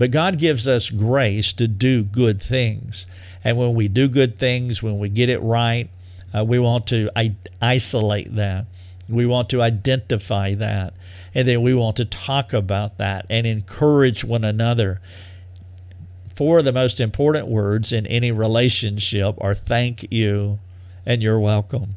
but 0.00 0.10
God 0.10 0.38
gives 0.38 0.66
us 0.66 0.88
grace 0.88 1.52
to 1.52 1.68
do 1.68 2.02
good 2.02 2.40
things. 2.40 3.04
And 3.44 3.58
when 3.58 3.74
we 3.74 3.86
do 3.86 4.08
good 4.08 4.38
things, 4.38 4.82
when 4.82 4.98
we 4.98 5.10
get 5.10 5.28
it 5.28 5.42
right, 5.42 5.90
Uh, 6.34 6.44
we 6.44 6.58
want 6.58 6.86
to 6.88 7.10
I- 7.16 7.36
isolate 7.60 8.34
that. 8.36 8.66
We 9.08 9.26
want 9.26 9.48
to 9.50 9.62
identify 9.62 10.54
that. 10.54 10.94
And 11.34 11.48
then 11.48 11.62
we 11.62 11.74
want 11.74 11.96
to 11.96 12.04
talk 12.04 12.52
about 12.52 12.98
that 12.98 13.26
and 13.28 13.46
encourage 13.46 14.24
one 14.24 14.44
another. 14.44 15.00
Four 16.34 16.60
of 16.60 16.64
the 16.64 16.72
most 16.72 17.00
important 17.00 17.48
words 17.48 17.92
in 17.92 18.06
any 18.06 18.30
relationship 18.30 19.34
are 19.40 19.54
thank 19.54 20.10
you 20.12 20.58
and 21.04 21.22
you're 21.22 21.40
welcome. 21.40 21.96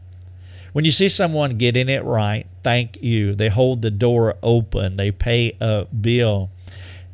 When 0.74 0.86
you 0.86 0.92
see 0.92 1.08
someone 1.08 1.60
getting 1.60 1.88
it 1.88 2.04
right, 2.04 2.48
thank 2.64 3.02
you. 3.02 3.36
They 3.36 3.50
hold 3.50 3.84
the 3.84 3.92
door 3.92 4.36
open, 4.42 4.98
they 4.98 5.12
pay 5.12 5.56
a 5.62 5.86
bill, 5.86 6.50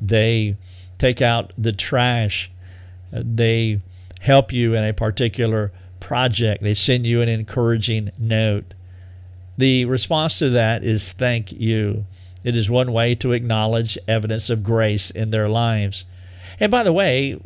they 0.02 0.56
take 0.98 1.22
out 1.22 1.52
the 1.58 1.74
trash, 1.74 2.50
they 3.12 3.82
help 4.22 4.54
you 4.54 4.76
in 4.76 4.86
a 4.86 4.94
particular 4.94 5.72
project, 6.00 6.64
they 6.64 6.74
send 6.74 7.06
you 7.06 7.22
an 7.22 7.30
encouraging 7.30 8.12
note. 8.18 8.74
The 9.58 9.86
response 9.86 10.40
to 10.40 10.50
that 10.52 10.84
is 10.84 11.12
thank 11.12 11.52
you. 11.52 12.06
It 12.44 12.56
is 12.56 12.70
one 12.70 12.94
way 12.94 13.16
to 13.16 13.34
acknowledge 13.34 13.98
evidence 14.08 14.50
of 14.50 14.64
grace 14.64 15.12
in 15.12 15.32
their 15.32 15.50
lives. 15.50 16.06
And 16.60 16.72
by 16.72 16.84
the 16.84 16.94
way, 16.94 17.40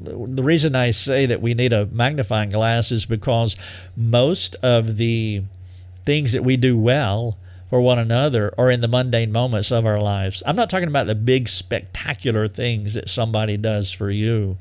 the 0.00 0.42
reason 0.42 0.74
I 0.74 0.90
say 0.90 1.26
that 1.26 1.42
we 1.42 1.54
need 1.54 1.72
a 1.72 1.86
magnifying 1.86 2.50
glass 2.50 2.92
is 2.92 3.06
because 3.06 3.56
most 3.96 4.54
of 4.56 4.96
the 4.96 5.42
things 6.04 6.32
that 6.32 6.44
we 6.44 6.56
do 6.56 6.76
well 6.76 7.38
for 7.70 7.80
one 7.80 7.98
another 7.98 8.54
are 8.58 8.70
in 8.70 8.80
the 8.80 8.88
mundane 8.88 9.32
moments 9.32 9.72
of 9.72 9.86
our 9.86 10.00
lives. 10.00 10.42
I'm 10.46 10.56
not 10.56 10.70
talking 10.70 10.88
about 10.88 11.06
the 11.06 11.14
big 11.14 11.48
spectacular 11.48 12.48
things 12.48 12.94
that 12.94 13.08
somebody 13.08 13.56
does 13.56 13.90
for 13.90 14.10
you. 14.10 14.58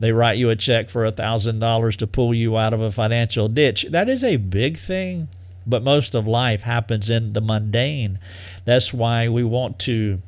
They 0.00 0.12
write 0.12 0.38
you 0.38 0.50
a 0.50 0.56
check 0.56 0.90
for 0.90 1.04
a 1.04 1.12
$1,000 1.12 1.96
to 1.96 2.06
pull 2.06 2.34
you 2.34 2.56
out 2.56 2.72
of 2.72 2.80
a 2.80 2.92
financial 2.92 3.48
ditch. 3.48 3.86
That 3.90 4.08
is 4.08 4.24
a 4.24 4.36
big 4.36 4.76
thing, 4.76 5.28
but 5.66 5.82
most 5.82 6.14
of 6.14 6.26
life 6.26 6.62
happens 6.62 7.10
in 7.10 7.32
the 7.32 7.40
mundane. 7.40 8.18
That's 8.64 8.92
why 8.92 9.28
we 9.28 9.44
want 9.44 9.78
to 9.80 10.20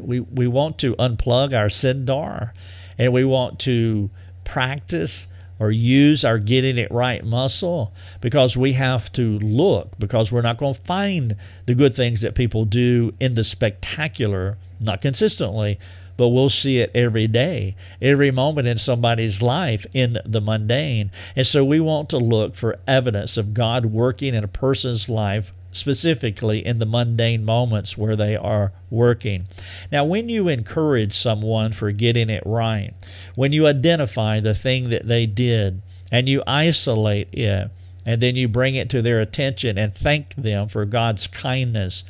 we, 0.00 0.20
we 0.20 0.46
want 0.46 0.78
to 0.78 0.94
unplug 0.96 1.54
our 1.54 1.68
sindar 1.68 2.52
and 2.98 3.12
we 3.12 3.24
want 3.24 3.58
to 3.60 4.10
practice 4.44 5.26
or 5.58 5.70
use 5.70 6.24
our 6.24 6.38
getting 6.38 6.78
it 6.78 6.90
right 6.90 7.24
muscle 7.24 7.92
because 8.20 8.56
we 8.56 8.74
have 8.74 9.10
to 9.12 9.38
look 9.40 9.98
because 9.98 10.30
we're 10.30 10.42
not 10.42 10.58
going 10.58 10.74
to 10.74 10.80
find 10.82 11.36
the 11.66 11.74
good 11.74 11.94
things 11.94 12.20
that 12.20 12.34
people 12.34 12.64
do 12.64 13.12
in 13.18 13.34
the 13.34 13.44
spectacular 13.44 14.56
not 14.80 15.00
consistently 15.00 15.78
but 16.18 16.28
we'll 16.28 16.50
see 16.50 16.80
it 16.80 16.90
every 16.94 17.26
day, 17.26 17.76
every 18.02 18.30
moment 18.30 18.68
in 18.68 18.76
somebody's 18.76 19.40
life 19.40 19.86
in 19.94 20.18
the 20.26 20.40
mundane. 20.40 21.10
And 21.34 21.46
so 21.46 21.64
we 21.64 21.80
want 21.80 22.10
to 22.10 22.18
look 22.18 22.56
for 22.56 22.78
evidence 22.86 23.38
of 23.38 23.54
God 23.54 23.86
working 23.86 24.34
in 24.34 24.44
a 24.44 24.48
person's 24.48 25.08
life 25.08 25.54
specifically 25.70 26.66
in 26.66 26.80
the 26.80 26.86
mundane 26.86 27.44
moments 27.44 27.96
where 27.96 28.16
they 28.16 28.34
are 28.34 28.72
working. 28.90 29.46
Now, 29.92 30.04
when 30.04 30.28
you 30.28 30.48
encourage 30.48 31.16
someone 31.16 31.72
for 31.72 31.92
getting 31.92 32.30
it 32.30 32.42
right, 32.44 32.92
when 33.36 33.52
you 33.52 33.66
identify 33.66 34.40
the 34.40 34.54
thing 34.54 34.90
that 34.90 35.06
they 35.06 35.24
did 35.24 35.80
and 36.10 36.28
you 36.28 36.42
isolate 36.46 37.32
it, 37.32 37.70
and 38.04 38.20
then 38.20 38.34
you 38.34 38.48
bring 38.48 38.74
it 38.74 38.88
to 38.90 39.02
their 39.02 39.20
attention 39.20 39.78
and 39.78 39.94
thank 39.94 40.34
them 40.34 40.66
for 40.66 40.84
God's 40.84 41.26
kindness 41.26 42.02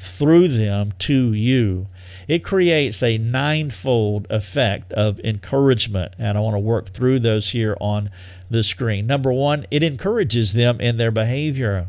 through 0.00 0.48
them 0.48 0.94
to 0.98 1.32
you, 1.32 1.86
it 2.28 2.44
creates 2.44 3.02
a 3.02 3.18
ninefold 3.18 4.26
effect 4.30 4.92
of 4.92 5.20
encouragement. 5.20 6.14
And 6.18 6.36
I 6.36 6.40
want 6.40 6.54
to 6.54 6.60
work 6.60 6.90
through 6.90 7.20
those 7.20 7.50
here 7.50 7.76
on 7.80 8.10
the 8.50 8.62
screen. 8.62 9.06
Number 9.06 9.32
one, 9.32 9.66
it 9.70 9.82
encourages 9.82 10.52
them 10.52 10.80
in 10.80 10.96
their 10.96 11.10
behavior. 11.10 11.88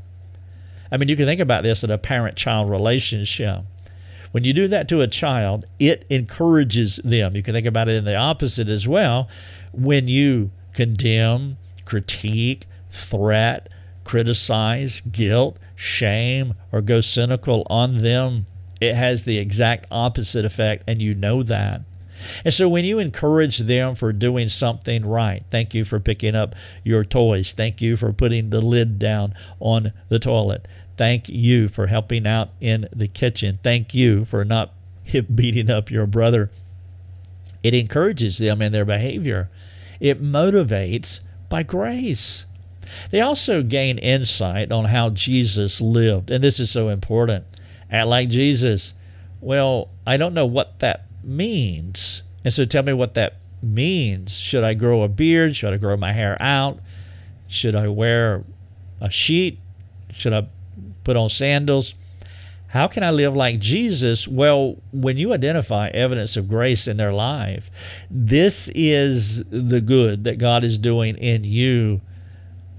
I 0.91 0.97
mean, 0.97 1.09
you 1.09 1.15
can 1.15 1.25
think 1.25 1.41
about 1.41 1.63
this 1.63 1.84
in 1.84 1.91
a 1.91 1.97
parent 1.97 2.38
child 2.38 2.69
relationship. 2.69 3.61
When 4.31 4.43
you 4.43 4.53
do 4.53 4.67
that 4.69 4.88
to 4.89 5.01
a 5.01 5.07
child, 5.07 5.65
it 5.79 6.05
encourages 6.09 6.99
them. 7.03 7.36
You 7.36 7.43
can 7.43 7.53
think 7.53 7.67
about 7.67 7.88
it 7.88 7.95
in 7.95 8.05
the 8.05 8.15
opposite 8.15 8.67
as 8.67 8.88
well. 8.88 9.29
When 9.71 10.07
you 10.07 10.51
condemn, 10.73 11.57
critique, 11.86 12.65
threat, 12.89 13.69
criticize, 14.03 15.01
guilt, 15.01 15.57
shame, 15.75 16.55
or 16.71 16.81
go 16.81 17.01
cynical 17.01 17.65
on 17.69 17.99
them, 17.99 18.45
it 18.84 18.95
has 18.95 19.23
the 19.23 19.38
exact 19.38 19.88
opposite 19.91 20.45
effect, 20.45 20.84
and 20.88 21.01
you 21.01 21.13
know 21.13 21.43
that. 21.43 21.81
And 22.45 22.53
so 22.53 22.69
when 22.69 22.86
you 22.86 22.99
encourage 22.99 23.59
them 23.59 23.95
for 23.95 24.13
doing 24.13 24.49
something 24.49 25.05
right, 25.05 25.43
thank 25.49 25.73
you 25.73 25.84
for 25.84 25.99
picking 25.99 26.36
up 26.36 26.55
your 26.84 27.03
toys. 27.03 27.53
Thank 27.53 27.81
you 27.81 27.97
for 27.97 28.13
putting 28.13 28.49
the 28.49 28.61
lid 28.61 28.99
down 28.99 29.34
on 29.59 29.91
the 30.09 30.19
toilet. 30.19 30.67
Thank 30.95 31.27
you 31.27 31.67
for 31.67 31.88
helping 31.88 32.27
out 32.27 32.49
in 32.61 32.88
the 32.95 33.07
kitchen. 33.07 33.59
Thank 33.63 33.93
you 33.93 34.25
for 34.25 34.45
not 34.45 34.71
beating 35.36 35.69
up 35.69 35.89
your 35.89 36.05
brother. 36.05 36.51
It 37.63 37.73
encourages 37.73 38.38
them 38.38 38.61
in 38.61 38.71
their 38.71 38.86
behavior. 38.86 39.49
It 39.99 40.21
motivates 40.21 41.21
by 41.49 41.63
grace. 41.63 42.45
They 43.11 43.21
also 43.21 43.63
gain 43.63 43.97
insight 43.97 44.71
on 44.71 44.86
how 44.86 45.09
Jesus 45.09 45.79
lived, 45.79 46.29
and 46.29 46.43
this 46.43 46.59
is 46.59 46.69
so 46.69 46.89
important. 46.89 47.45
Act 47.93 48.07
like 48.07 48.27
Jesus. 48.27 48.93
Well, 49.39 49.89
I 50.05 50.17
don't 50.17 50.33
know 50.33 50.45
what 50.45 50.79
that 50.79 51.05
means. 51.23 52.23
And 52.43 52.53
so 52.53 52.65
tell 52.65 52.83
me 52.83 52.91
what 52.91 53.13
that 53.13 53.37
means. 53.61 54.37
Should 54.37 54.65
I 54.65 54.73
grow 54.73 55.03
a 55.03 55.07
beard? 55.07 55.55
Should 55.55 55.73
I 55.73 55.77
grow 55.77 55.95
my 55.95 56.11
hair 56.11 56.35
out? 56.41 56.79
Should 57.47 57.75
I 57.75 57.87
wear 57.87 58.43
a 58.99 59.09
sheet? 59.09 59.59
Should 60.11 60.33
I 60.33 60.47
put 61.03 61.17
on 61.17 61.29
sandals. 61.29 61.93
How 62.67 62.87
can 62.87 63.03
I 63.03 63.11
live 63.11 63.35
like 63.35 63.59
Jesus? 63.59 64.27
Well, 64.27 64.77
when 64.91 65.17
you 65.17 65.33
identify 65.33 65.89
evidence 65.89 66.35
of 66.37 66.49
grace 66.49 66.87
in 66.87 66.97
their 66.97 67.13
life, 67.13 67.69
this 68.09 68.69
is 68.73 69.43
the 69.51 69.81
good 69.81 70.23
that 70.23 70.39
God 70.39 70.63
is 70.63 70.77
doing 70.77 71.17
in 71.17 71.43
you. 71.43 72.01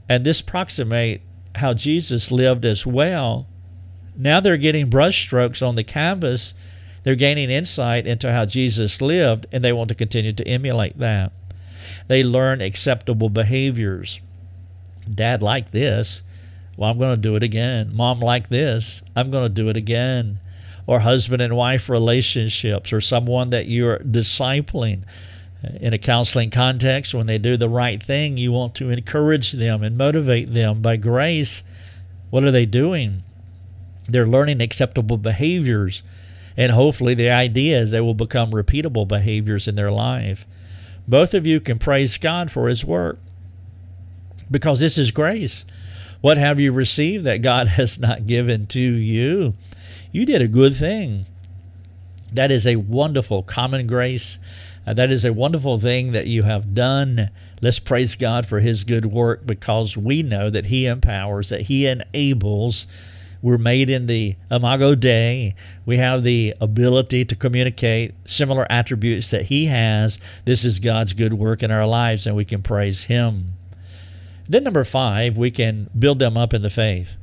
And 0.09 0.25
this 0.25 0.41
approximate 0.41 1.23
how 1.55 1.75
Jesus 1.75 2.33
lived 2.33 2.65
as 2.65 2.85
well. 2.85 3.47
Now 4.17 4.41
they're 4.41 4.57
getting 4.57 4.91
brushstrokes 4.91 5.67
on 5.67 5.77
the 5.77 5.85
canvas. 5.85 6.55
They're 7.03 7.15
gaining 7.15 7.51
insight 7.51 8.07
into 8.07 8.33
how 8.33 8.47
Jesus 8.47 9.03
lived, 9.03 9.47
and 9.53 9.63
they 9.63 9.73
want 9.73 9.89
to 9.89 9.95
continue 9.95 10.33
to 10.33 10.49
emulate 10.49 10.99
that. 10.99 11.33
They 12.09 12.23
learn 12.23 12.61
acceptable 12.61 13.29
behaviors. 13.29 14.21
Dad 15.13 15.43
liked 15.43 15.73
this. 15.73 16.23
Well, 16.77 16.91
I'm 16.91 16.99
going 16.99 17.15
to 17.15 17.17
do 17.17 17.37
it 17.37 17.43
again. 17.43 17.91
Mom 17.95 18.21
like 18.21 18.49
this. 18.49 19.03
I'm 19.15 19.31
going 19.31 19.45
to 19.45 19.55
do 19.55 19.69
it 19.69 19.77
again. 19.77 20.41
Or 20.87 21.01
husband 21.01 21.43
and 21.43 21.57
wife 21.57 21.89
relationships, 21.89 22.93
or 22.93 23.01
someone 23.01 23.51
that 23.51 23.69
you're 23.69 23.99
discipling 23.99 25.05
in 25.81 25.93
a 25.93 25.99
counseling 25.99 26.51
context. 26.51 27.15
When 27.15 27.27
they 27.27 27.39
do 27.39 27.57
the 27.57 27.69
right 27.69 28.03
thing, 28.03 28.37
you 28.37 28.53
want 28.53 28.75
to 28.77 28.91
encourage 28.91 29.53
them 29.53 29.83
and 29.83 29.97
motivate 29.97 30.53
them 30.53 30.83
by 30.83 30.97
grace. 30.97 31.63
What 32.31 32.45
are 32.45 32.51
they 32.51 32.67
doing? 32.67 33.23
They're 34.09 34.27
learning 34.27 34.61
acceptable 34.61 35.19
behaviors. 35.19 36.03
And 36.57 36.73
hopefully, 36.73 37.15
the 37.15 37.31
idea 37.31 37.81
is 37.81 37.91
they 37.91 38.01
will 38.01 38.15
become 38.15 38.53
repeatable 38.53 39.09
behaviors 39.09 39.67
in 39.67 39.75
their 39.75 39.91
life. 39.91 40.47
Both 41.09 41.35
of 41.35 41.47
you 41.47 41.61
can 41.61 41.79
praise 41.79 42.17
God 42.17 42.51
for 42.51 42.69
His 42.69 42.85
work 42.85 43.19
because 44.51 44.81
this 44.81 44.97
is 44.97 45.11
grace. 45.11 45.65
What 46.21 46.39
have 46.39 46.61
you 46.61 46.73
received 46.73 47.25
that 47.25 47.43
God 47.43 47.69
has 47.81 47.99
not 47.99 48.27
given 48.27 48.67
to 48.69 48.81
you? 48.81 49.55
You 50.13 50.25
did 50.25 50.43
a 50.43 50.49
good 50.49 50.77
thing. 50.77 51.27
That 52.33 52.51
is 52.51 52.67
a 52.67 52.77
wonderful 52.77 53.43
common 53.43 53.87
grace. 53.87 54.39
Uh, 54.87 54.95
that 54.95 55.11
is 55.11 55.25
a 55.25 55.33
wonderful 55.33 55.79
thing 55.79 56.13
that 56.13 56.27
you 56.27 56.43
have 56.43 56.75
done. 56.75 57.31
Let's 57.61 57.79
praise 57.79 58.17
God 58.17 58.47
for 58.47 58.61
His 58.61 58.85
good 58.85 59.07
work 59.07 59.47
because 59.47 59.97
we 59.97 60.23
know 60.23 60.51
that 60.51 60.67
He 60.67 60.87
empowers, 60.87 61.49
that 61.49 61.63
He 61.63 61.87
enables. 61.87 62.87
We're 63.45 63.59
made 63.59 63.91
in 63.91 64.07
the 64.07 64.37
Imago 64.51 64.95
Dei. 64.95 65.55
We 65.85 65.99
have 65.99 66.25
the 66.25 66.55
ability 66.63 67.27
to 67.27 67.37
communicate 67.37 68.15
similar 68.25 68.67
attributes 68.71 69.29
that 69.33 69.45
He 69.45 69.67
has. 69.67 70.19
This 70.47 70.65
is 70.65 70.81
God's 70.81 71.13
good 71.13 71.35
work 71.35 71.63
in 71.63 71.71
our 71.71 71.87
lives, 71.87 72.27
and 72.27 72.35
we 72.35 72.47
can 72.47 72.63
praise 72.63 73.05
Him. 73.05 73.53
Then, 74.49 74.65
number 74.65 74.83
five, 74.83 75.37
we 75.37 75.51
can 75.51 75.91
build 75.99 76.21
them 76.21 76.39
up 76.39 76.55
in 76.55 76.63
the 76.63 76.71
faith. 76.71 77.19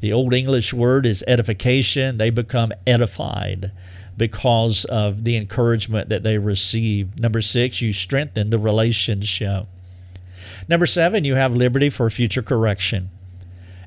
The 0.00 0.10
Old 0.10 0.32
English 0.32 0.72
word 0.72 1.04
is 1.04 1.22
edification. 1.28 2.16
They 2.16 2.30
become 2.30 2.72
edified 2.86 3.72
because 4.16 4.86
of 4.86 5.24
the 5.24 5.36
encouragement 5.36 6.08
that 6.08 6.22
they 6.22 6.38
receive. 6.38 7.18
Number 7.18 7.42
six, 7.42 7.82
you 7.82 7.92
strengthen 7.92 8.48
the 8.48 8.58
relationship. 8.58 9.66
Number 10.66 10.86
seven, 10.86 11.24
you 11.24 11.34
have 11.34 11.54
liberty 11.54 11.90
for 11.90 12.08
future 12.08 12.40
correction. 12.40 13.10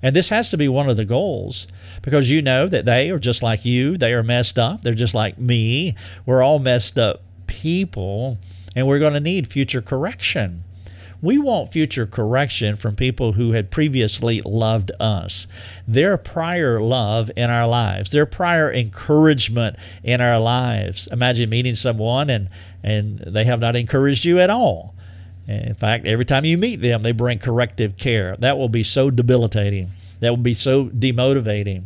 And 0.05 0.15
this 0.15 0.29
has 0.29 0.51
to 0.51 0.57
be 0.57 0.67
one 0.67 0.87
of 0.87 0.97
the 0.97 1.03
goals 1.03 1.65
because 2.03 2.29
you 2.29 2.39
know 2.39 2.67
that 2.67 2.85
they 2.85 3.09
are 3.09 3.17
just 3.17 3.41
like 3.41 3.65
you. 3.65 3.97
They 3.97 4.13
are 4.13 4.21
messed 4.21 4.59
up. 4.59 4.83
They're 4.83 4.93
just 4.93 5.15
like 5.15 5.39
me. 5.39 5.95
We're 6.27 6.43
all 6.43 6.59
messed 6.59 6.99
up 6.99 7.23
people, 7.47 8.37
and 8.75 8.85
we're 8.85 8.99
going 8.99 9.15
to 9.15 9.19
need 9.19 9.47
future 9.47 9.81
correction. 9.81 10.63
We 11.23 11.39
want 11.39 11.71
future 11.71 12.05
correction 12.05 12.75
from 12.75 12.95
people 12.95 13.31
who 13.31 13.53
had 13.53 13.71
previously 13.71 14.43
loved 14.45 14.91
us. 14.99 15.47
Their 15.87 16.17
prior 16.17 16.79
love 16.79 17.31
in 17.35 17.49
our 17.49 17.65
lives, 17.65 18.11
their 18.11 18.27
prior 18.27 18.71
encouragement 18.71 19.75
in 20.03 20.21
our 20.21 20.39
lives. 20.39 21.07
Imagine 21.11 21.49
meeting 21.49 21.73
someone 21.73 22.29
and, 22.29 22.49
and 22.83 23.23
they 23.25 23.45
have 23.45 23.59
not 23.59 23.75
encouraged 23.75 24.23
you 24.23 24.39
at 24.39 24.51
all. 24.51 24.94
In 25.47 25.75
fact, 25.75 26.05
every 26.05 26.25
time 26.25 26.45
you 26.45 26.57
meet 26.57 26.81
them, 26.81 27.01
they 27.01 27.11
bring 27.11 27.39
corrective 27.39 27.97
care. 27.97 28.35
That 28.37 28.57
will 28.57 28.69
be 28.69 28.83
so 28.83 29.09
debilitating. 29.09 29.91
That 30.21 30.29
will 30.29 30.37
be 30.37 30.53
so 30.53 30.85
demotivating. 30.85 31.83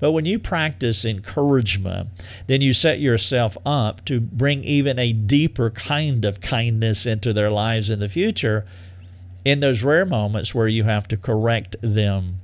But 0.00 0.12
when 0.12 0.24
you 0.24 0.38
practice 0.38 1.04
encouragement, 1.04 2.08
then 2.46 2.60
you 2.60 2.72
set 2.72 3.00
yourself 3.00 3.58
up 3.66 4.04
to 4.06 4.20
bring 4.20 4.64
even 4.64 4.98
a 4.98 5.12
deeper 5.12 5.70
kind 5.70 6.24
of 6.24 6.40
kindness 6.40 7.04
into 7.04 7.32
their 7.32 7.50
lives 7.50 7.90
in 7.90 7.98
the 7.98 8.08
future 8.08 8.64
in 9.44 9.60
those 9.60 9.82
rare 9.82 10.06
moments 10.06 10.54
where 10.54 10.68
you 10.68 10.84
have 10.84 11.08
to 11.08 11.16
correct 11.16 11.76
them. 11.82 12.36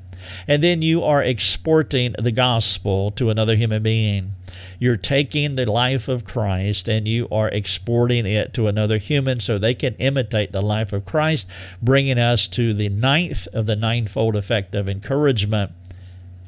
And 0.46 0.62
then 0.62 0.82
you 0.82 1.02
are 1.02 1.22
exporting 1.22 2.14
the 2.18 2.32
gospel 2.32 3.10
to 3.12 3.30
another 3.30 3.56
human 3.56 3.82
being. 3.82 4.32
You're 4.78 4.96
taking 4.96 5.54
the 5.54 5.70
life 5.70 6.08
of 6.08 6.24
Christ 6.24 6.88
and 6.88 7.06
you 7.06 7.28
are 7.30 7.48
exporting 7.48 8.26
it 8.26 8.54
to 8.54 8.66
another 8.66 8.98
human 8.98 9.40
so 9.40 9.58
they 9.58 9.74
can 9.74 9.94
imitate 9.96 10.52
the 10.52 10.62
life 10.62 10.92
of 10.92 11.04
Christ, 11.04 11.46
bringing 11.82 12.18
us 12.18 12.48
to 12.48 12.74
the 12.74 12.88
ninth 12.88 13.46
of 13.52 13.66
the 13.66 13.76
ninefold 13.76 14.36
effect 14.36 14.74
of 14.74 14.88
encouragement. 14.88 15.72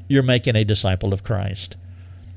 You're 0.08 0.22
making 0.22 0.56
a 0.56 0.64
disciple 0.64 1.12
of 1.12 1.22
Christ. 1.22 1.76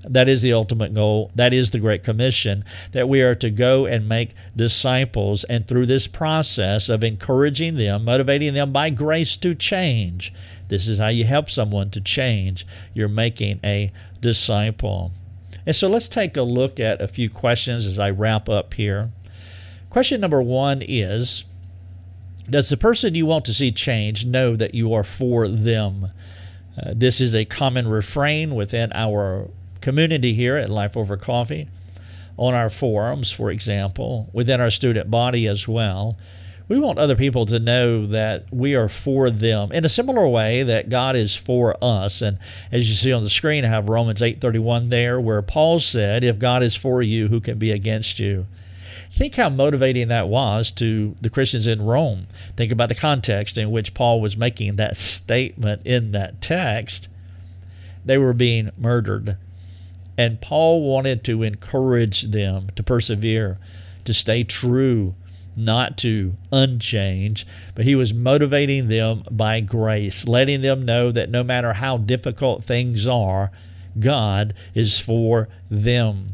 That 0.08 0.28
is 0.28 0.42
the 0.42 0.52
ultimate 0.52 0.94
goal. 0.94 1.32
That 1.34 1.54
is 1.54 1.72
the 1.72 1.80
Great 1.80 2.04
Commission 2.04 2.66
that 2.92 3.08
we 3.08 3.22
are 3.22 3.36
to 3.36 3.50
go 3.50 3.86
and 3.86 4.10
make 4.10 4.36
disciples. 4.56 5.46
And 5.46 5.66
through 5.66 5.86
this 5.86 6.08
process 6.08 6.90
of 6.90 7.06
encouraging 7.06 7.78
them, 7.78 8.04
motivating 8.04 8.54
them 8.54 8.74
by 8.74 8.90
grace 8.90 9.38
to 9.38 9.56
change, 9.56 10.34
this 10.70 10.88
is 10.88 10.98
how 10.98 11.10
you 11.10 11.26
help 11.26 11.50
someone 11.50 11.90
to 11.92 12.02
change. 12.02 12.66
You're 12.94 13.08
making 13.08 13.60
a 13.64 13.92
disciple. 14.22 15.12
And 15.66 15.76
so 15.76 15.88
let's 15.88 16.08
take 16.08 16.36
a 16.38 16.42
look 16.42 16.80
at 16.80 17.02
a 17.02 17.08
few 17.08 17.30
questions 17.30 17.86
as 17.86 18.00
I 18.00 18.10
wrap 18.10 18.50
up 18.50 18.74
here. 18.74 19.12
Question 19.90 20.22
number 20.22 20.42
one 20.42 20.82
is 20.82 21.46
Does 22.50 22.70
the 22.70 22.78
person 22.78 23.16
you 23.16 23.26
want 23.26 23.46
to 23.46 23.54
see 23.54 23.72
change 23.72 24.26
know 24.26 24.56
that 24.56 24.74
you 24.74 24.94
are 24.94 25.04
for 25.04 25.48
them? 25.48 26.12
Uh, 26.76 26.94
this 26.96 27.22
is 27.22 27.36
a 27.36 27.46
common 27.46 27.88
refrain 27.88 28.56
within 28.56 28.92
our 28.94 29.50
community 29.82 30.34
here 30.34 30.58
at 30.58 30.70
Life 30.70 30.98
Over 30.98 31.18
Coffee, 31.18 31.68
on 32.36 32.56
our 32.56 32.70
forums, 32.70 33.32
for 33.32 33.52
example, 33.52 34.30
within 34.34 34.60
our 34.60 34.72
student 34.72 35.12
body 35.12 35.46
as 35.46 35.68
well 35.68 36.18
we 36.74 36.80
want 36.80 36.98
other 36.98 37.16
people 37.16 37.46
to 37.46 37.60
know 37.60 38.08
that 38.08 38.46
we 38.52 38.74
are 38.74 38.90
for 38.90 39.30
them 39.30 39.72
in 39.72 39.86
a 39.86 39.90
similar 39.90 40.28
way 40.28 40.64
that 40.64 40.90
God 40.90 41.16
is 41.16 41.36
for 41.36 41.78
us. 41.84 42.24
And 42.24 42.40
as 42.72 42.90
you 42.90 42.96
see 42.96 43.12
on 43.12 43.24
the 43.24 43.30
screen, 43.30 43.64
I 43.64 43.68
have 43.68 43.90
Romans 43.90 44.24
8:31 44.24 44.90
there 44.90 45.22
where 45.22 45.44
Paul 45.44 45.80
said, 45.80 46.24
"If 46.24 46.40
God 46.40 46.64
is 46.64 46.76
for 46.76 47.04
you, 47.04 47.28
who 47.28 47.40
can 47.40 47.60
be 47.60 47.70
against 47.70 48.18
you?" 48.20 48.48
Think 49.12 49.36
how 49.36 49.50
motivating 49.50 50.08
that 50.08 50.28
was 50.28 50.72
to 50.72 51.14
the 51.22 51.30
Christians 51.30 51.68
in 51.68 51.84
Rome. 51.84 52.26
Think 52.58 52.72
about 52.72 52.90
the 52.90 52.96
context 52.96 53.60
in 53.60 53.70
which 53.70 53.94
Paul 53.94 54.20
was 54.20 54.36
making 54.36 54.78
that 54.78 54.98
statement 54.98 55.84
in 55.86 56.12
that 56.14 56.42
text. 56.42 57.08
They 58.04 58.18
were 58.18 58.34
being 58.34 58.72
murdered. 58.80 59.38
And 60.18 60.42
Paul 60.42 60.82
wanted 60.82 61.24
to 61.26 61.44
encourage 61.44 62.24
them 62.24 62.70
to 62.76 62.82
persevere, 62.82 63.60
to 64.06 64.14
stay 64.16 64.44
true, 64.44 65.14
not 65.56 65.98
to 66.00 66.34
unchange, 66.52 67.46
but 67.76 67.86
he 67.86 67.96
was 67.96 68.14
motivating 68.14 68.88
them 68.88 69.24
by 69.30 69.60
grace, 69.60 70.28
letting 70.28 70.62
them 70.62 70.86
know 70.86 71.12
that 71.12 71.30
no 71.30 71.44
matter 71.44 71.74
how 71.74 71.98
difficult 71.98 72.64
things 72.64 73.08
are, 73.08 73.52
God 74.00 74.54
is 74.74 75.00
for 75.00 75.50
them. 75.70 76.34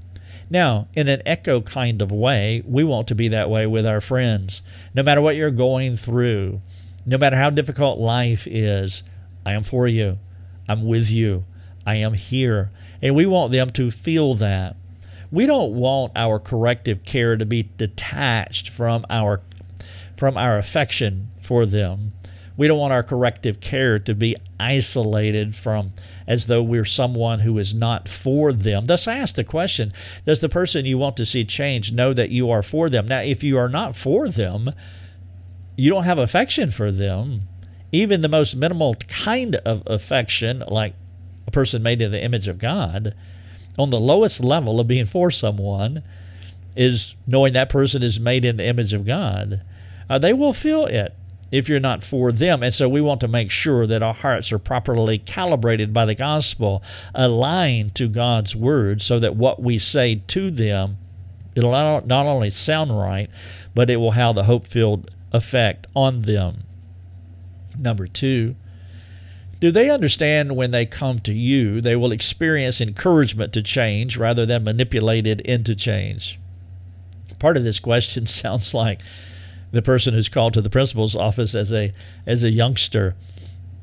Now, 0.50 0.88
in 0.96 1.08
an 1.08 1.22
echo 1.26 1.62
kind 1.62 2.02
of 2.02 2.12
way, 2.12 2.64
we 2.66 2.84
want 2.84 3.08
to 3.10 3.16
be 3.16 3.28
that 3.28 3.50
way 3.50 3.68
with 3.68 3.86
our 3.86 4.02
friends. 4.02 4.62
No 4.96 5.04
matter 5.04 5.22
what 5.22 5.36
you're 5.36 5.52
going 5.52 5.96
through, 5.96 6.62
no 7.06 7.18
matter 7.18 7.36
how 7.36 7.50
difficult 7.50 8.00
life 8.00 8.48
is, 8.48 9.04
I 9.46 9.54
am 9.54 9.64
for 9.64 9.88
you. 9.88 10.18
I'm 10.68 10.86
with 10.86 11.10
you. 11.10 11.46
I 11.86 11.96
am 11.96 12.14
here. 12.14 12.72
And 13.02 13.16
we 13.16 13.26
want 13.26 13.52
them 13.52 13.70
to 13.72 13.92
feel 13.92 14.36
that 14.36 14.76
we 15.32 15.46
don't 15.46 15.74
want 15.74 16.14
our 16.16 16.40
corrective 16.40 17.04
care 17.04 17.38
to 17.38 17.46
be 17.46 17.70
detached 17.78 18.70
from 18.70 19.06
our 19.10 19.42
from 20.18 20.38
our 20.38 20.58
affection 20.58 21.32
for 21.42 21.66
them. 21.66 22.12
We 22.58 22.68
don't 22.68 22.78
want 22.78 22.92
our 22.92 23.04
corrective 23.04 23.62
care 23.62 24.00
to 24.00 24.14
be 24.14 24.36
isolated 24.60 25.56
from 25.56 25.92
as 26.28 26.48
though 26.48 26.62
we're 26.62 26.84
someone 26.84 27.40
who 27.40 27.58
is 27.58 27.74
not 27.74 28.10
for 28.10 28.52
them. 28.52 28.86
Thus, 28.86 29.08
I 29.08 29.18
ask 29.18 29.36
the 29.36 29.46
question 29.46 29.94
Does 30.26 30.42
the 30.42 30.50
person 30.50 30.86
you 30.86 30.98
want 30.98 31.16
to 31.18 31.26
see 31.26 31.46
change 31.46 31.94
know 31.94 32.14
that 32.14 32.32
you 32.32 32.50
are 32.50 32.62
for 32.62 32.90
them? 32.90 33.08
Now, 33.08 33.22
if 33.22 33.44
you 33.44 33.58
are 33.58 33.70
not 33.70 33.96
for 33.96 34.28
them, 34.28 34.74
you 35.78 35.90
don't 35.90 36.04
have 36.04 36.18
affection 36.18 36.70
for 36.72 36.92
them, 36.92 37.40
even 37.94 38.22
the 38.22 38.28
most 38.28 38.56
minimal 38.56 38.96
kind 39.08 39.56
of 39.56 39.82
affection, 39.88 40.62
like 40.68 40.96
a 41.48 41.52
person 41.52 41.82
made 41.82 42.02
in 42.02 42.12
the 42.12 42.22
image 42.22 42.50
of 42.50 42.60
God, 42.60 43.16
on 43.78 43.90
the 43.90 44.00
lowest 44.00 44.42
level 44.42 44.80
of 44.80 44.88
being 44.88 45.06
for 45.06 45.32
someone 45.32 46.04
is 46.76 47.16
knowing 47.28 47.54
that 47.54 47.70
person 47.70 48.04
is 48.04 48.20
made 48.20 48.46
in 48.46 48.58
the 48.58 48.66
image 48.66 48.94
of 48.94 49.06
God. 49.06 49.62
Uh, 50.10 50.18
they 50.18 50.34
will 50.34 50.54
feel 50.54 50.86
it 50.86 51.14
if 51.52 51.68
you're 51.68 51.80
not 51.80 52.04
for 52.04 52.32
them. 52.32 52.64
And 52.64 52.74
so 52.74 52.88
we 52.88 53.02
want 53.02 53.22
to 53.22 53.28
make 53.28 53.52
sure 53.52 53.88
that 53.88 54.04
our 54.04 54.14
hearts 54.14 54.52
are 54.52 54.60
properly 54.60 55.18
calibrated 55.18 55.94
by 55.94 56.06
the 56.06 56.16
gospel, 56.16 56.84
aligned 57.14 57.96
to 57.96 58.08
God's 58.08 58.56
word, 58.56 59.02
so 59.02 59.20
that 59.20 59.36
what 59.36 59.62
we 59.62 59.78
say 59.78 60.22
to 60.28 60.52
them, 60.52 60.98
it'll 61.56 61.72
not 61.72 62.26
only 62.26 62.50
sound 62.50 62.98
right, 62.98 63.30
but 63.74 63.90
it 63.90 63.98
will 63.98 64.12
have 64.12 64.36
the 64.36 64.44
hope 64.44 64.68
filled 64.68 65.12
effect 65.32 65.88
on 65.96 66.24
them. 66.24 66.64
Number 67.78 68.08
two, 68.08 68.56
do 69.60 69.72
they 69.72 69.90
understand 69.90 70.56
when 70.56 70.72
they 70.72 70.86
come 70.86 71.20
to 71.20 71.34
you, 71.34 71.82
they 71.82 71.96
will 71.96 72.12
experience 72.12 72.80
encouragement 72.80 73.52
to 73.54 73.62
change 73.62 74.16
rather 74.18 74.46
than 74.46 74.64
manipulated 74.64 75.42
into 75.42 75.76
change? 75.76 76.40
Part 77.40 77.58
of 77.58 77.64
this 77.64 77.80
question 77.80 78.28
sounds 78.28 78.74
like 78.74 79.02
the 79.72 79.82
person 79.82 80.14
who's 80.14 80.30
called 80.30 80.54
to 80.54 80.62
the 80.62 80.70
principal's 80.70 81.16
office 81.16 81.54
as 81.56 81.72
a 81.72 81.92
as 82.26 82.44
a 82.44 82.50
youngster. 82.50 83.16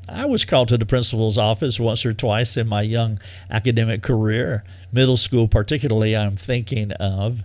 I 0.09 0.25
was 0.25 0.45
called 0.45 0.69
to 0.69 0.77
the 0.77 0.85
principal's 0.85 1.37
office 1.37 1.79
once 1.79 2.05
or 2.05 2.13
twice 2.13 2.55
in 2.55 2.67
my 2.67 2.81
young 2.81 3.19
academic 3.51 4.01
career, 4.01 4.63
middle 4.91 5.17
school 5.17 5.47
particularly 5.47 6.15
I'm 6.15 6.37
thinking 6.37 6.91
of. 6.93 7.43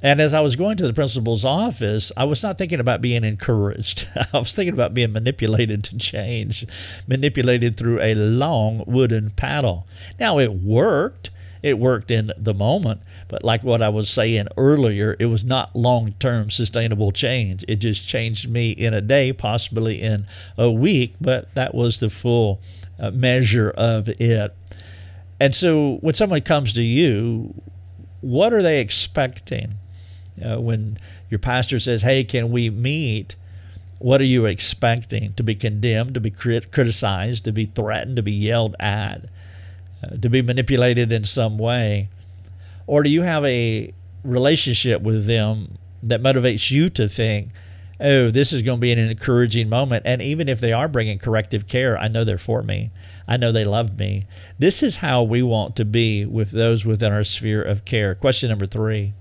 And 0.00 0.20
as 0.20 0.32
I 0.32 0.40
was 0.40 0.54
going 0.54 0.76
to 0.76 0.86
the 0.86 0.92
principal's 0.92 1.44
office, 1.44 2.12
I 2.16 2.24
was 2.24 2.42
not 2.42 2.56
thinking 2.56 2.78
about 2.78 3.00
being 3.00 3.24
encouraged. 3.24 4.08
I 4.32 4.38
was 4.38 4.54
thinking 4.54 4.74
about 4.74 4.94
being 4.94 5.12
manipulated 5.12 5.82
to 5.84 5.98
change, 5.98 6.64
manipulated 7.08 7.76
through 7.76 8.00
a 8.00 8.14
long 8.14 8.84
wooden 8.86 9.30
paddle. 9.30 9.86
Now, 10.20 10.38
it 10.38 10.54
worked. 10.54 11.30
It 11.60 11.80
worked 11.80 12.12
in 12.12 12.30
the 12.38 12.54
moment, 12.54 13.00
but 13.26 13.42
like 13.42 13.64
what 13.64 13.82
I 13.82 13.88
was 13.88 14.08
saying 14.08 14.46
earlier, 14.56 15.16
it 15.18 15.26
was 15.26 15.42
not 15.42 15.74
long 15.74 16.14
term 16.20 16.52
sustainable 16.52 17.10
change. 17.10 17.64
It 17.66 17.80
just 17.80 18.06
changed 18.06 18.48
me 18.48 18.70
in 18.70 18.94
a 18.94 19.00
day, 19.00 19.32
possibly 19.32 20.00
in 20.00 20.28
a 20.56 20.70
week, 20.70 21.16
but 21.20 21.52
that 21.56 21.74
was 21.74 21.98
the 21.98 22.10
full 22.10 22.60
uh, 23.00 23.10
measure 23.10 23.70
of 23.70 24.08
it. 24.08 24.54
And 25.40 25.52
so 25.52 25.96
when 26.00 26.14
someone 26.14 26.42
comes 26.42 26.72
to 26.74 26.82
you, 26.82 27.52
what 28.20 28.52
are 28.52 28.62
they 28.62 28.80
expecting? 28.80 29.74
Uh, 30.42 30.60
when 30.60 30.98
your 31.30 31.38
pastor 31.38 31.78
says, 31.78 32.02
Hey, 32.02 32.24
can 32.24 32.50
we 32.50 32.70
meet? 32.70 33.36
What 33.98 34.20
are 34.20 34.24
you 34.24 34.46
expecting? 34.46 35.32
To 35.34 35.42
be 35.42 35.54
condemned, 35.54 36.14
to 36.14 36.20
be 36.20 36.30
crit- 36.30 36.70
criticized, 36.70 37.44
to 37.44 37.52
be 37.52 37.66
threatened, 37.66 38.16
to 38.16 38.22
be 38.22 38.32
yelled 38.32 38.76
at, 38.78 39.24
uh, 40.04 40.16
to 40.16 40.28
be 40.28 40.40
manipulated 40.40 41.10
in 41.10 41.24
some 41.24 41.58
way? 41.58 42.08
Or 42.86 43.02
do 43.02 43.10
you 43.10 43.22
have 43.22 43.44
a 43.44 43.92
relationship 44.24 45.02
with 45.02 45.26
them 45.26 45.78
that 46.02 46.22
motivates 46.22 46.70
you 46.70 46.88
to 46.90 47.08
think, 47.08 47.50
oh, 48.00 48.30
this 48.30 48.52
is 48.52 48.62
going 48.62 48.78
to 48.78 48.80
be 48.80 48.92
an 48.92 48.98
encouraging 48.98 49.68
moment. 49.68 50.04
And 50.06 50.22
even 50.22 50.48
if 50.48 50.60
they 50.60 50.72
are 50.72 50.88
bringing 50.88 51.18
corrective 51.18 51.66
care, 51.66 51.98
I 51.98 52.08
know 52.08 52.24
they're 52.24 52.38
for 52.38 52.62
me. 52.62 52.90
I 53.26 53.36
know 53.36 53.52
they 53.52 53.64
love 53.64 53.98
me. 53.98 54.26
This 54.58 54.82
is 54.82 54.96
how 54.96 55.22
we 55.22 55.42
want 55.42 55.76
to 55.76 55.84
be 55.84 56.24
with 56.24 56.50
those 56.50 56.84
within 56.84 57.12
our 57.12 57.24
sphere 57.24 57.62
of 57.62 57.84
care. 57.84 58.14
Question 58.14 58.50
number 58.50 58.66
three 58.66 59.12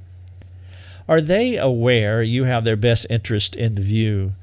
are 1.08 1.22
they 1.22 1.58
aware 1.58 2.22
you 2.22 2.44
have 2.44 2.64
their 2.64 2.76
best 2.76 3.08
interest 3.10 3.56
in 3.56 3.76
view? 3.76 4.34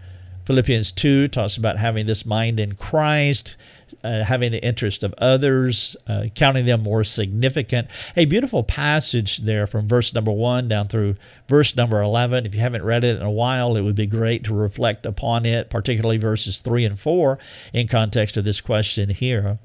Philippians 0.47 0.93
2 0.93 1.29
talks 1.29 1.57
about 1.57 1.79
having 1.79 2.07
this 2.07 2.27
mind 2.27 2.61
in 2.61 2.75
Christ. 2.75 3.57
uh, 4.03 4.23
having 4.23 4.53
the 4.53 4.63
interest 4.63 5.03
of 5.03 5.15
others, 5.19 5.97
uh, 6.09 6.25
counting 6.35 6.67
them 6.67 6.83
more 6.83 7.05
significant. 7.05 7.89
A 8.17 8.27
beautiful 8.27 8.63
passage 8.63 9.39
there 9.39 9.67
from 9.67 9.89
verse 9.89 10.13
number 10.13 10.33
one 10.33 10.69
down 10.69 10.89
through 10.89 11.15
verse 11.49 11.75
number 11.75 12.01
11. 12.03 12.45
If 12.45 12.55
you 12.55 12.61
haven't 12.61 12.85
read 12.85 13.05
it 13.05 13.17
in 13.17 13.23
a 13.23 13.31
while, 13.31 13.77
it 13.77 13.83
would 13.83 13.95
be 13.95 14.07
great 14.07 14.45
to 14.45 14.55
reflect 14.55 15.07
upon 15.07 15.47
it, 15.47 15.71
particularly 15.71 16.19
verses 16.19 16.59
three 16.59 16.85
and 16.85 16.99
four 17.01 17.39
in 17.73 17.89
context 17.89 18.37
of 18.37 18.45
this 18.45 18.61
question 18.61 19.09
here. 19.09 19.59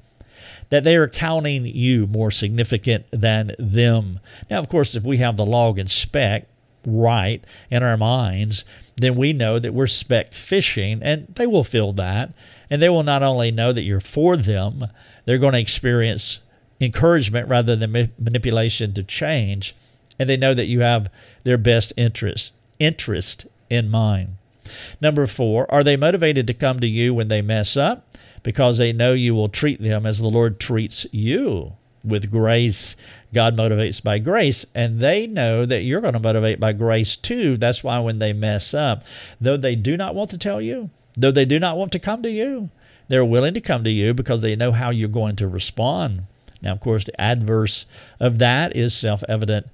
That 0.70 0.84
they 0.84 0.96
are 0.96 1.08
counting 1.08 1.66
you 1.66 2.06
more 2.06 2.30
significant 2.30 3.06
than 3.10 3.54
them. 3.58 4.20
Now, 4.48 4.58
of 4.58 4.68
course, 4.68 4.94
if 4.94 5.02
we 5.02 5.18
have 5.18 5.36
the 5.36 5.44
log 5.44 5.78
and 5.78 5.90
speck 5.90 6.46
right 6.86 7.44
in 7.70 7.82
our 7.82 7.96
minds, 7.96 8.64
then 8.96 9.16
we 9.16 9.32
know 9.32 9.58
that 9.58 9.74
we're 9.74 9.86
speck 9.86 10.34
fishing, 10.34 11.00
and 11.02 11.26
they 11.34 11.46
will 11.46 11.64
feel 11.64 11.92
that. 11.94 12.32
And 12.70 12.80
they 12.80 12.88
will 12.88 13.02
not 13.02 13.22
only 13.22 13.50
know 13.50 13.72
that 13.72 13.82
you're 13.82 14.00
for 14.00 14.36
them, 14.36 14.86
they're 15.24 15.38
going 15.38 15.54
to 15.54 15.60
experience 15.60 16.40
encouragement 16.80 17.48
rather 17.48 17.76
than 17.76 17.92
ma- 17.92 18.04
manipulation 18.18 18.92
to 18.94 19.02
change. 19.02 19.74
And 20.18 20.28
they 20.28 20.36
know 20.36 20.54
that 20.54 20.66
you 20.66 20.80
have 20.80 21.10
their 21.44 21.58
best 21.58 21.92
interest 21.96 22.54
interest 22.78 23.46
in 23.68 23.90
mind. 23.90 24.36
Number 25.00 25.26
four, 25.26 25.70
are 25.72 25.84
they 25.84 25.96
motivated 25.96 26.46
to 26.46 26.54
come 26.54 26.80
to 26.80 26.86
you 26.86 27.12
when 27.14 27.28
they 27.28 27.42
mess 27.42 27.76
up? 27.76 28.16
Because 28.42 28.78
they 28.78 28.92
know 28.92 29.12
you 29.12 29.34
will 29.34 29.48
treat 29.48 29.82
them 29.82 30.06
as 30.06 30.18
the 30.18 30.28
Lord 30.28 30.58
treats 30.58 31.06
you 31.12 31.72
with 32.02 32.30
grace. 32.30 32.96
God 33.32 33.56
motivates 33.56 34.02
by 34.02 34.18
grace, 34.18 34.66
and 34.74 34.98
they 34.98 35.26
know 35.26 35.64
that 35.64 35.82
you're 35.82 36.00
going 36.00 36.14
to 36.14 36.20
motivate 36.20 36.58
by 36.58 36.72
grace 36.72 37.16
too. 37.16 37.56
That's 37.56 37.84
why 37.84 38.00
when 38.00 38.18
they 38.18 38.32
mess 38.32 38.74
up, 38.74 39.04
though 39.40 39.56
they 39.56 39.76
do 39.76 39.96
not 39.96 40.14
want 40.14 40.30
to 40.30 40.38
tell 40.38 40.60
you, 40.60 40.90
though 41.16 41.30
they 41.30 41.44
do 41.44 41.58
not 41.58 41.76
want 41.76 41.92
to 41.92 41.98
come 41.98 42.22
to 42.22 42.30
you, 42.30 42.70
they're 43.08 43.24
willing 43.24 43.54
to 43.54 43.60
come 43.60 43.84
to 43.84 43.90
you 43.90 44.14
because 44.14 44.42
they 44.42 44.56
know 44.56 44.72
how 44.72 44.90
you're 44.90 45.08
going 45.08 45.36
to 45.36 45.48
respond. 45.48 46.22
Now, 46.62 46.72
of 46.72 46.80
course, 46.80 47.04
the 47.04 47.20
adverse 47.20 47.86
of 48.18 48.38
that 48.38 48.74
is 48.74 48.94
self 48.94 49.22
evident 49.28 49.68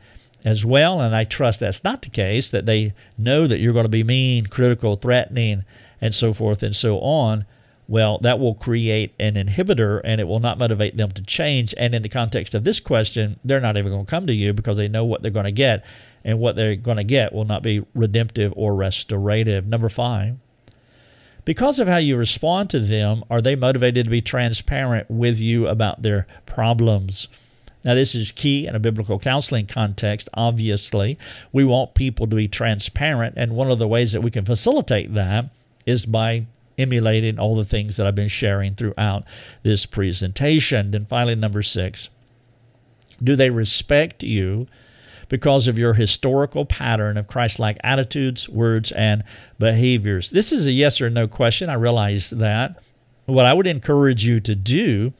as 0.44 0.64
well, 0.64 1.00
and 1.00 1.14
I 1.14 1.24
trust 1.24 1.60
that's 1.60 1.82
not 1.82 2.02
the 2.02 2.10
case, 2.10 2.50
that 2.50 2.66
they 2.66 2.92
know 3.16 3.46
that 3.46 3.58
you're 3.58 3.72
going 3.72 3.84
to 3.84 3.88
be 3.88 4.04
mean, 4.04 4.46
critical, 4.46 4.96
threatening, 4.96 5.64
and 6.00 6.14
so 6.14 6.32
forth 6.34 6.62
and 6.62 6.76
so 6.76 7.00
on 7.00 7.46
well, 7.88 8.18
that 8.18 8.38
will 8.38 8.54
create 8.54 9.14
an 9.20 9.34
inhibitor 9.34 10.00
and 10.04 10.20
it 10.20 10.24
will 10.24 10.40
not 10.40 10.58
motivate 10.58 10.96
them 10.96 11.10
to 11.12 11.22
change. 11.22 11.74
And 11.78 11.94
in 11.94 12.02
the 12.02 12.08
context 12.08 12.54
of 12.54 12.64
this 12.64 12.80
question, 12.80 13.38
they're 13.44 13.60
not 13.60 13.76
even 13.76 13.92
going 13.92 14.06
to 14.06 14.10
come 14.10 14.26
to 14.26 14.34
you 14.34 14.52
because 14.52 14.76
they 14.76 14.88
know 14.88 15.04
what 15.04 15.22
they're 15.22 15.30
going 15.30 15.44
to 15.44 15.52
get. 15.52 15.84
And 16.24 16.40
what 16.40 16.56
they're 16.56 16.74
going 16.74 16.96
to 16.96 17.04
get 17.04 17.32
will 17.32 17.44
not 17.44 17.62
be 17.62 17.84
redemptive 17.94 18.52
or 18.56 18.74
restorative. 18.74 19.64
Number 19.64 19.88
five, 19.88 20.36
because 21.44 21.78
of 21.78 21.86
how 21.86 21.98
you 21.98 22.16
respond 22.16 22.70
to 22.70 22.80
them, 22.80 23.22
are 23.30 23.40
they 23.40 23.54
motivated 23.54 24.06
to 24.06 24.10
be 24.10 24.20
transparent 24.20 25.08
with 25.08 25.38
you 25.38 25.68
about 25.68 26.02
their 26.02 26.26
problems? 26.44 27.28
Now, 27.84 27.94
this 27.94 28.16
is 28.16 28.32
key 28.32 28.66
in 28.66 28.74
a 28.74 28.80
biblical 28.80 29.20
counseling 29.20 29.68
context, 29.68 30.28
obviously. 30.34 31.16
We 31.52 31.64
want 31.64 31.94
people 31.94 32.26
to 32.26 32.34
be 32.34 32.48
transparent, 32.48 33.34
and 33.36 33.52
one 33.54 33.70
of 33.70 33.78
the 33.78 33.86
ways 33.86 34.10
that 34.10 34.22
we 34.22 34.32
can 34.32 34.44
facilitate 34.44 35.14
that 35.14 35.44
is 35.86 36.04
by 36.04 36.46
emulating 36.78 37.38
all 37.38 37.56
the 37.56 37.64
things 37.64 37.96
that 37.96 38.06
I've 38.06 38.14
been 38.14 38.28
sharing 38.28 38.74
throughout 38.74 39.24
this 39.62 39.86
presentation. 39.86 40.90
Then 40.90 41.06
finally, 41.06 41.34
number 41.34 41.62
six, 41.62 42.08
do 43.22 43.36
they 43.36 43.50
respect 43.50 44.22
you 44.22 44.66
because 45.28 45.66
of 45.68 45.78
your 45.78 45.94
historical 45.94 46.64
pattern 46.64 47.16
of 47.16 47.26
Christ 47.26 47.58
like 47.58 47.78
attitudes, 47.82 48.48
words, 48.48 48.92
and 48.92 49.24
behaviors? 49.58 50.30
This 50.30 50.52
is 50.52 50.66
a 50.66 50.72
yes 50.72 51.00
or 51.00 51.10
no 51.10 51.26
question. 51.26 51.68
I 51.68 51.74
realize 51.74 52.30
that. 52.30 52.76
What 53.24 53.46
I 53.46 53.54
would 53.54 53.66
encourage 53.66 54.24
you 54.24 54.38
to 54.38 54.54
do 54.54 55.12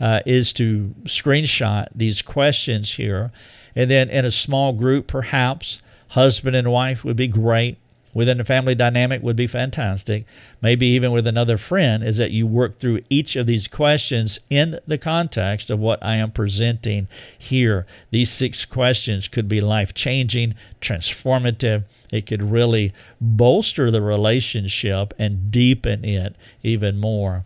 uh, 0.00 0.20
is 0.26 0.52
to 0.54 0.94
screenshot 1.04 1.86
these 1.94 2.20
questions 2.20 2.92
here, 2.92 3.32
and 3.74 3.90
then 3.90 4.10
in 4.10 4.26
a 4.26 4.30
small 4.30 4.74
group, 4.74 5.06
perhaps 5.06 5.80
husband 6.08 6.56
and 6.56 6.70
wife 6.70 7.04
would 7.04 7.16
be 7.16 7.26
great 7.26 7.78
within 8.14 8.40
a 8.40 8.44
family 8.44 8.74
dynamic 8.74 9.22
would 9.22 9.36
be 9.36 9.46
fantastic. 9.46 10.24
Maybe 10.60 10.86
even 10.86 11.12
with 11.12 11.26
another 11.26 11.58
friend, 11.58 12.02
is 12.02 12.16
that 12.16 12.30
you 12.30 12.46
work 12.46 12.78
through 12.78 13.02
each 13.10 13.36
of 13.36 13.46
these 13.46 13.68
questions 13.68 14.40
in 14.50 14.78
the 14.86 14.98
context 14.98 15.70
of 15.70 15.78
what 15.78 16.02
I 16.02 16.16
am 16.16 16.30
presenting 16.30 17.08
here. 17.38 17.86
These 18.10 18.30
six 18.30 18.64
questions 18.64 19.28
could 19.28 19.48
be 19.48 19.60
life 19.60 19.94
changing, 19.94 20.54
transformative. 20.80 21.84
It 22.10 22.26
could 22.26 22.42
really 22.42 22.92
bolster 23.20 23.90
the 23.90 24.02
relationship 24.02 25.12
and 25.18 25.50
deepen 25.50 26.04
it 26.04 26.34
even 26.62 26.98
more. 26.98 27.44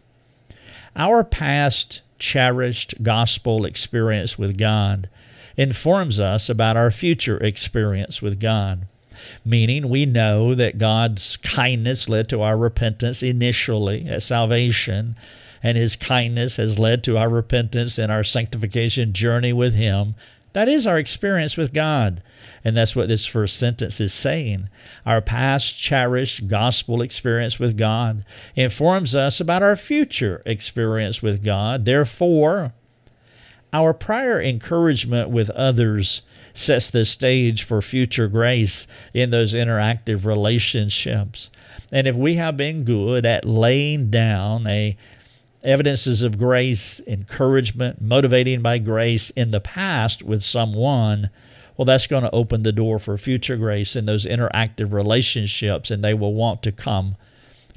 Our 0.95 1.25
past 1.25 2.03
cherished 2.19 3.03
gospel 3.03 3.65
experience 3.65 4.39
with 4.39 4.57
God 4.57 5.09
informs 5.57 6.21
us 6.21 6.49
about 6.49 6.77
our 6.77 6.91
future 6.91 7.37
experience 7.39 8.23
with 8.23 8.41
God 8.41 8.87
meaning 9.45 9.89
we 9.89 10.07
know 10.07 10.55
that 10.55 10.79
God's 10.79 11.37
kindness 11.39 12.09
led 12.09 12.29
to 12.29 12.43
our 12.43 12.57
repentance 12.57 13.23
initially 13.23 14.09
at 14.09 14.23
salvation, 14.23 15.17
and 15.63 15.77
His 15.77 15.97
kindness 15.97 16.57
has 16.57 16.79
led 16.79 17.05
to 17.05 17.17
our 17.17 17.29
repentance 17.29 17.99
and 17.99 18.11
our 18.11 18.25
sanctification 18.25 19.13
journey 19.13 19.53
with 19.53 19.75
Him. 19.75 20.15
That 20.53 20.69
is 20.69 20.87
our 20.87 20.99
experience 20.99 21.57
with 21.57 21.73
God. 21.73 22.23
And 22.65 22.77
that's 22.77 22.95
what 22.95 23.09
this 23.09 23.27
first 23.27 23.57
sentence 23.57 24.01
is 24.01 24.13
saying. 24.13 24.69
Our 25.07 25.21
past 25.21 25.79
cherished 25.79 26.47
gospel 26.47 27.03
experience 27.03 27.59
with 27.59 27.77
God 27.77 28.25
informs 28.55 29.15
us 29.15 29.41
about 29.41 29.63
our 29.63 29.77
future 29.77 30.43
experience 30.45 31.23
with 31.23 31.43
God. 31.43 31.85
Therefore, 31.85 32.73
our 33.73 33.95
prior 33.95 34.41
encouragement 34.41 35.31
with 35.31 35.49
others 35.51 36.23
sets 36.55 36.91
the 36.91 37.05
stage 37.05 37.63
for 37.63 37.81
future 37.81 38.29
grace 38.29 38.87
in 39.15 39.31
those 39.31 39.55
interactive 39.55 40.25
relationships. 40.25 41.51
And 41.91 42.07
if 42.07 42.17
we 42.17 42.35
have 42.35 42.57
been 42.57 42.85
good 42.85 43.27
at 43.27 43.45
laying 43.45 44.11
down 44.11 44.67
a 44.67 44.97
evidences 45.65 46.23
of 46.23 46.39
grace, 46.39 47.01
encouragement, 47.07 48.01
motivating 48.01 48.63
by 48.63 48.79
grace 48.79 49.31
in 49.31 49.51
the 49.53 49.61
past 49.61 50.23
with 50.23 50.43
someone, 50.43 51.31
well, 51.77 51.87
that's 51.87 52.07
going 52.07 52.25
to 52.25 52.35
open 52.35 52.63
the 52.63 52.73
door 52.73 52.99
for 52.99 53.17
future 53.17 53.57
grace 53.57 53.95
in 53.95 54.07
those 54.07 54.27
interactive 54.27 54.93
relationships, 54.93 55.91
and 55.91 56.03
they 56.03 56.15
will 56.15 56.35
want 56.35 56.63
to 56.63 56.73
come 56.73 57.17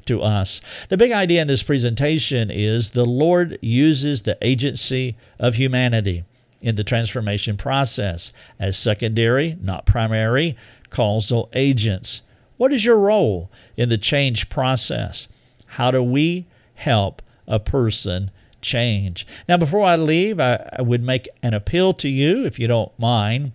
to 0.06 0.22
us. 0.22 0.60
The 0.88 0.96
big 0.96 1.12
idea 1.12 1.42
in 1.42 1.48
this 1.48 1.62
presentation 1.62 2.50
is 2.50 2.90
the 2.90 3.04
Lord 3.04 3.58
uses 3.60 4.22
the 4.22 4.38
agency 4.42 5.16
of 5.38 5.54
humanity 5.54 6.24
in 6.66 6.74
the 6.74 6.82
transformation 6.82 7.56
process 7.56 8.32
as 8.58 8.76
secondary, 8.76 9.56
not 9.62 9.86
primary, 9.86 10.56
causal 10.90 11.48
agents. 11.52 12.22
What 12.56 12.72
is 12.72 12.84
your 12.84 12.98
role 12.98 13.52
in 13.76 13.88
the 13.88 13.96
change 13.96 14.48
process? 14.48 15.28
How 15.66 15.92
do 15.92 16.02
we 16.02 16.48
help 16.74 17.22
a 17.46 17.60
person 17.60 18.32
change? 18.60 19.28
Now, 19.48 19.56
before 19.56 19.86
I 19.86 19.94
leave, 19.94 20.40
I, 20.40 20.68
I 20.76 20.82
would 20.82 21.04
make 21.04 21.28
an 21.40 21.54
appeal 21.54 21.94
to 21.94 22.08
you, 22.08 22.44
if 22.44 22.58
you 22.58 22.66
don't 22.66 22.90
mind. 22.98 23.52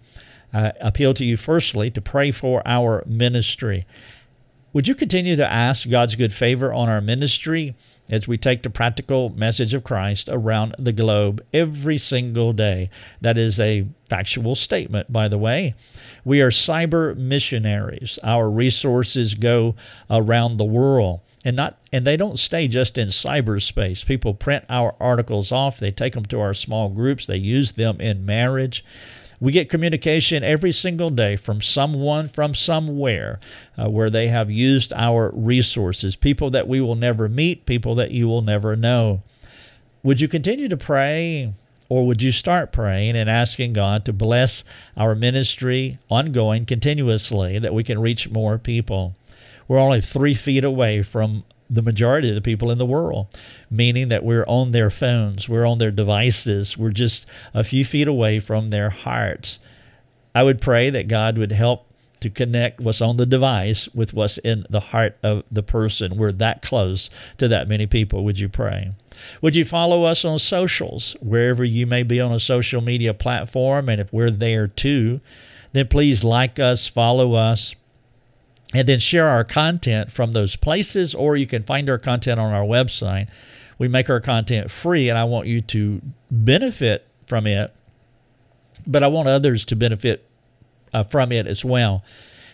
I 0.53 0.72
appeal 0.80 1.14
to 1.16 1.26
you 1.26 1.36
firstly 1.36 1.91
to 1.91 1.99
pray 1.99 2.32
for 2.32 2.62
our 2.66 3.03
ministry. 3.05 3.86
Would 4.72 4.88
you 4.88 4.95
continue 4.95 5.36
to 5.36 5.51
ask 5.51 5.89
God's 5.89 6.16
good 6.16 6.34
favor 6.34 6.72
on 6.72 6.88
our 6.88 7.01
ministry 7.01 7.76
as 8.10 8.28
we 8.28 8.38
take 8.38 8.64
the 8.64 8.70
practical 8.70 9.30
message 9.30 9.74
of 9.74 9.84
Christ 9.84 10.30
around 10.32 10.76
the 10.78 10.91
globe 10.91 11.43
every 11.54 11.97
single 11.97 12.54
day? 12.54 12.89
That 13.22 13.38
is 13.38 13.60
a 13.60 13.88
factual 14.10 14.56
statement, 14.56 15.12
by 15.12 15.28
the 15.28 15.38
way. 15.38 15.76
We 16.26 16.41
are 16.41 16.52
cyber 16.52 17.16
missionaries. 17.16 18.20
Our 18.24 18.49
resources 18.49 19.34
go 19.34 19.76
around 20.10 20.58
the 20.58 20.66
world 20.66 21.22
and 21.43 21.56
not 21.56 21.78
and 21.91 22.06
they 22.06 22.18
don't 22.18 22.39
stay 22.39 22.68
just 22.68 22.97
in 22.97 23.08
cyberspace. 23.08 24.06
People 24.06 24.34
print 24.34 24.66
our 24.70 24.95
articles 24.99 25.52
off, 25.52 25.80
they 25.80 25.91
take 25.91 26.14
them 26.14 26.26
to 26.26 26.39
our 26.39 26.54
small 26.54 26.89
groups, 26.89 27.26
they 27.26 27.38
use 27.38 27.74
them 27.74 27.99
in 27.99 28.26
marriage. 28.26 28.86
We 29.42 29.52
get 29.52 29.70
communication 29.70 30.44
every 30.44 30.72
single 30.72 31.10
day 31.10 31.36
from 31.36 31.62
someone 31.62 32.30
from 32.30 32.54
somewhere 32.54 33.39
uh, 33.76 33.89
where 33.89 34.12
they 34.12 34.28
have 34.28 34.52
used 34.52 34.94
our 34.94 35.32
resources, 35.34 36.16
people 36.16 36.52
that 36.52 36.68
we 36.68 36.80
will 36.80 36.96
never 36.96 37.28
meet, 37.28 37.66
people 37.66 37.96
that 37.96 38.12
you 38.12 38.28
will 38.28 38.44
never 38.44 38.76
know. 38.76 39.24
Would 40.04 40.22
you 40.22 40.28
continue 40.28 40.70
to 40.70 40.78
pray? 40.78 41.54
Or 41.89 42.08
would 42.08 42.22
you 42.22 42.32
start 42.32 42.72
praying 42.72 43.18
and 43.18 43.30
asking 43.30 43.74
God 43.74 44.06
to 44.06 44.14
bless 44.14 44.64
our 44.96 45.14
ministry 45.14 45.98
ongoing 46.10 46.66
continuously 46.66 47.60
that 47.60 47.74
we 47.74 47.84
can 47.84 48.00
reach 48.00 48.30
more 48.30 48.58
people? 48.58 49.14
We're 49.68 49.80
only 49.80 50.00
three 50.02 50.34
feet 50.34 50.64
away 50.64 51.04
from 51.04 51.44
the 51.72 51.82
majority 51.82 52.30
of 52.30 52.36
the 52.36 52.42
people 52.42 52.70
in 52.70 52.78
the 52.78 52.86
world, 52.86 53.28
meaning 53.70 54.10
that 54.10 54.26
we're 54.26 54.46
on 54.46 54.72
their 54.72 54.90
phones, 54.90 55.48
we're 55.48 55.66
on 55.66 55.78
their 55.78 55.92
devices, 55.92 56.78
we're 56.78 56.92
just 56.92 57.26
a 57.54 57.64
few 57.64 57.86
feet 57.86 58.08
away 58.08 58.40
from 58.40 58.70
their 58.70 58.90
hearts. 58.90 59.58
I 60.36 60.44
would 60.44 60.62
pray 60.62 60.90
that 60.90 61.08
God 61.08 61.38
would 61.38 61.52
help 61.52 61.86
to 62.20 62.30
connect 62.30 62.80
what's 62.80 63.02
on 63.02 63.18
the 63.18 63.26
device 63.26 63.90
with 63.96 64.14
what's 64.14 64.38
in 64.40 64.66
the 64.70 64.80
heart 64.80 65.18
of 65.24 65.44
the 65.52 65.64
person. 65.64 66.18
We're 66.18 66.32
that 66.34 66.62
close 66.62 67.10
to 67.38 67.48
that 67.48 67.68
many 67.68 67.88
people. 67.88 68.24
Would 68.26 68.38
you 68.38 68.48
pray? 68.48 68.92
Would 69.42 69.56
you 69.56 69.66
follow 69.66 70.04
us 70.04 70.24
on 70.24 70.40
socials, 70.40 71.16
wherever 71.20 71.64
you 71.64 71.88
may 71.88 72.04
be 72.04 72.20
on 72.20 72.32
a 72.32 72.40
social 72.40 72.82
media 72.82 73.14
platform? 73.14 73.90
And 73.90 74.00
if 74.00 74.14
we're 74.14 74.30
there 74.30 74.68
too, 74.68 75.20
then 75.74 75.88
please 75.88 76.24
like 76.24 76.60
us, 76.60 76.86
follow 76.86 77.34
us, 77.34 77.74
and 78.74 78.88
then 78.88 79.00
share 79.00 79.28
our 79.28 79.44
content 79.44 80.12
from 80.12 80.32
those 80.32 80.56
places, 80.56 81.14
or 81.14 81.36
you 81.36 81.48
can 81.48 81.64
find 81.64 81.90
our 81.90 81.98
content 81.98 82.40
on 82.40 82.54
our 82.54 82.64
website. 82.64 83.28
We 83.78 83.88
make 83.88 84.10
our 84.10 84.20
content 84.22 84.72
free, 84.72 85.10
and 85.10 85.18
I 85.18 85.24
want 85.24 85.48
you 85.48 85.62
to 85.62 86.02
benefit 86.30 87.08
from 87.28 87.48
it, 87.48 87.74
but 88.86 89.04
I 89.04 89.08
want 89.08 89.28
others 89.28 89.66
to 89.66 89.76
benefit 89.76 90.26
uh, 90.94 91.04
from 91.04 91.32
it 91.32 91.48
as 91.48 91.66
well. 91.66 92.04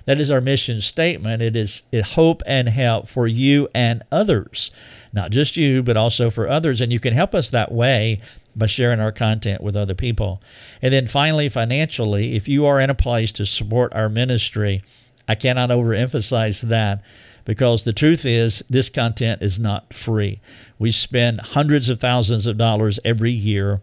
That 0.05 0.21
is 0.21 0.31
our 0.31 0.39
mission 0.39 0.79
statement. 0.79 1.41
It 1.41 1.57
is 1.57 1.83
it 1.91 2.03
hope 2.03 2.41
and 2.45 2.69
help 2.69 3.09
for 3.09 3.27
you 3.27 3.67
and 3.75 4.03
others, 4.09 4.71
not 5.11 5.31
just 5.31 5.57
you, 5.57 5.83
but 5.83 5.97
also 5.97 6.29
for 6.29 6.47
others. 6.47 6.79
And 6.79 6.93
you 6.93 6.99
can 6.99 7.13
help 7.13 7.35
us 7.35 7.49
that 7.49 7.73
way 7.73 8.21
by 8.55 8.67
sharing 8.67 9.01
our 9.01 9.11
content 9.11 9.61
with 9.61 9.75
other 9.75 9.93
people. 9.93 10.41
And 10.81 10.93
then 10.93 11.07
finally, 11.07 11.49
financially, 11.49 12.35
if 12.35 12.47
you 12.47 12.65
are 12.65 12.79
in 12.79 12.89
a 12.89 12.95
place 12.95 13.33
to 13.33 13.45
support 13.45 13.93
our 13.93 14.07
ministry, 14.07 14.81
I 15.27 15.35
cannot 15.35 15.69
overemphasize 15.69 16.61
that 16.61 17.01
because 17.45 17.83
the 17.83 17.93
truth 17.93 18.25
is 18.25 18.63
this 18.69 18.89
content 18.89 19.41
is 19.41 19.59
not 19.59 19.93
free. 19.93 20.41
We 20.79 20.91
spend 20.91 21.41
hundreds 21.41 21.89
of 21.89 21.99
thousands 21.99 22.45
of 22.45 22.57
dollars 22.57 22.99
every 23.05 23.31
year 23.31 23.81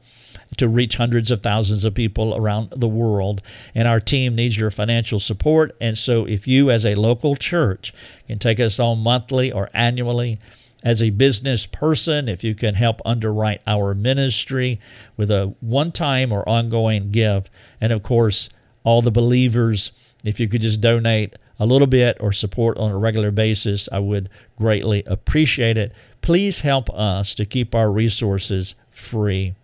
to 0.58 0.68
reach 0.68 0.96
hundreds 0.96 1.30
of 1.30 1.42
thousands 1.42 1.84
of 1.84 1.94
people 1.94 2.36
around 2.36 2.72
the 2.76 2.88
world. 2.88 3.42
And 3.74 3.88
our 3.88 4.00
team 4.00 4.34
needs 4.34 4.56
your 4.56 4.70
financial 4.70 5.18
support. 5.18 5.76
And 5.80 5.96
so, 5.98 6.26
if 6.26 6.46
you, 6.46 6.70
as 6.70 6.86
a 6.86 6.94
local 6.94 7.36
church, 7.36 7.92
can 8.26 8.38
take 8.38 8.60
us 8.60 8.78
on 8.78 8.98
monthly 8.98 9.50
or 9.50 9.70
annually, 9.74 10.38
as 10.82 11.02
a 11.02 11.10
business 11.10 11.64
person, 11.64 12.28
if 12.28 12.44
you 12.44 12.54
can 12.54 12.74
help 12.74 13.00
underwrite 13.06 13.62
our 13.66 13.94
ministry 13.94 14.78
with 15.16 15.30
a 15.30 15.54
one 15.60 15.90
time 15.90 16.30
or 16.30 16.46
ongoing 16.46 17.10
gift, 17.10 17.48
and 17.80 17.90
of 17.90 18.02
course, 18.02 18.50
all 18.84 19.00
the 19.00 19.10
believers, 19.10 19.92
if 20.24 20.40
you 20.40 20.48
could 20.48 20.62
just 20.62 20.80
donate 20.80 21.36
a 21.58 21.66
little 21.66 21.86
bit 21.86 22.16
or 22.18 22.32
support 22.32 22.78
on 22.78 22.90
a 22.90 22.98
regular 22.98 23.30
basis, 23.30 23.88
I 23.92 23.98
would 24.00 24.28
greatly 24.56 25.04
appreciate 25.06 25.78
it. 25.78 25.92
Please 26.22 26.60
help 26.60 26.90
us 26.90 27.36
to 27.36 27.44
keep 27.44 27.72
our 27.74 27.92
resources 27.92 28.74
free. 28.90 29.54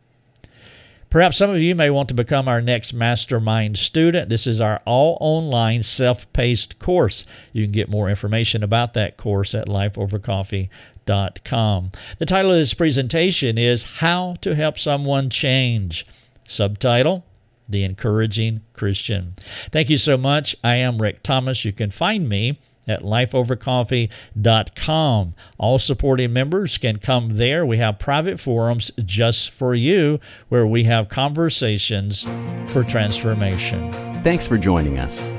Perhaps 1.09 1.39
some 1.39 1.49
of 1.51 1.61
you 1.61 1.75
may 1.75 1.91
want 1.91 2.07
to 2.09 2.15
become 2.15 2.47
our 2.47 2.61
next 2.61 2.95
mastermind 2.95 3.77
student. 3.77 4.29
This 4.29 4.47
is 4.47 4.61
our 4.61 4.81
all 4.85 5.19
online 5.21 5.83
self 5.83 6.33
paced 6.33 6.79
course. 6.79 7.27
You 7.53 7.65
can 7.65 7.73
get 7.73 7.91
more 7.91 8.09
information 8.09 8.63
about 8.63 8.95
that 8.95 9.17
course 9.17 9.53
at 9.53 9.67
lifeovercoffee.com. 9.67 11.91
The 12.19 12.27
title 12.27 12.53
of 12.53 12.59
this 12.59 12.75
presentation 12.75 13.59
is 13.59 13.83
How 13.83 14.37
to 14.43 14.55
Help 14.55 14.79
Someone 14.79 15.31
Change. 15.31 16.07
Subtitle 16.47 17.25
The 17.71 17.85
Encouraging 17.85 18.63
Christian. 18.73 19.35
Thank 19.71 19.91
you 19.91 19.97
so 19.97 20.17
much. 20.17 20.57
I 20.63 20.77
am 20.77 21.01
Rick 21.01 21.23
Thomas. 21.23 21.65
You 21.65 21.73
can 21.73 21.91
find 21.91 22.29
me 22.29 22.59
at 22.89 23.03
lifeovercoffee.com. 23.03 25.35
All 25.59 25.79
supporting 25.79 26.33
members 26.33 26.79
can 26.79 26.99
come 26.99 27.37
there. 27.37 27.65
We 27.65 27.79
have 27.79 27.99
private 27.99 28.41
forums 28.41 28.91
just 29.05 29.51
for 29.51 29.75
you 29.75 30.21
where 30.49 30.67
we 30.67 30.85
have 30.85 31.09
conversations 31.09 32.27
for 32.67 32.85
transformation. 32.85 33.93
Thanks 34.23 34.47
for 34.47 34.59
joining 34.59 34.99
us. 34.99 35.31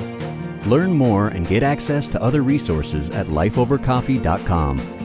Learn 0.66 0.94
more 0.94 1.30
and 1.30 1.48
get 1.48 1.64
access 1.64 2.08
to 2.10 2.22
other 2.22 2.44
resources 2.44 3.10
at 3.12 3.28
lifeovercoffee.com. 3.28 5.01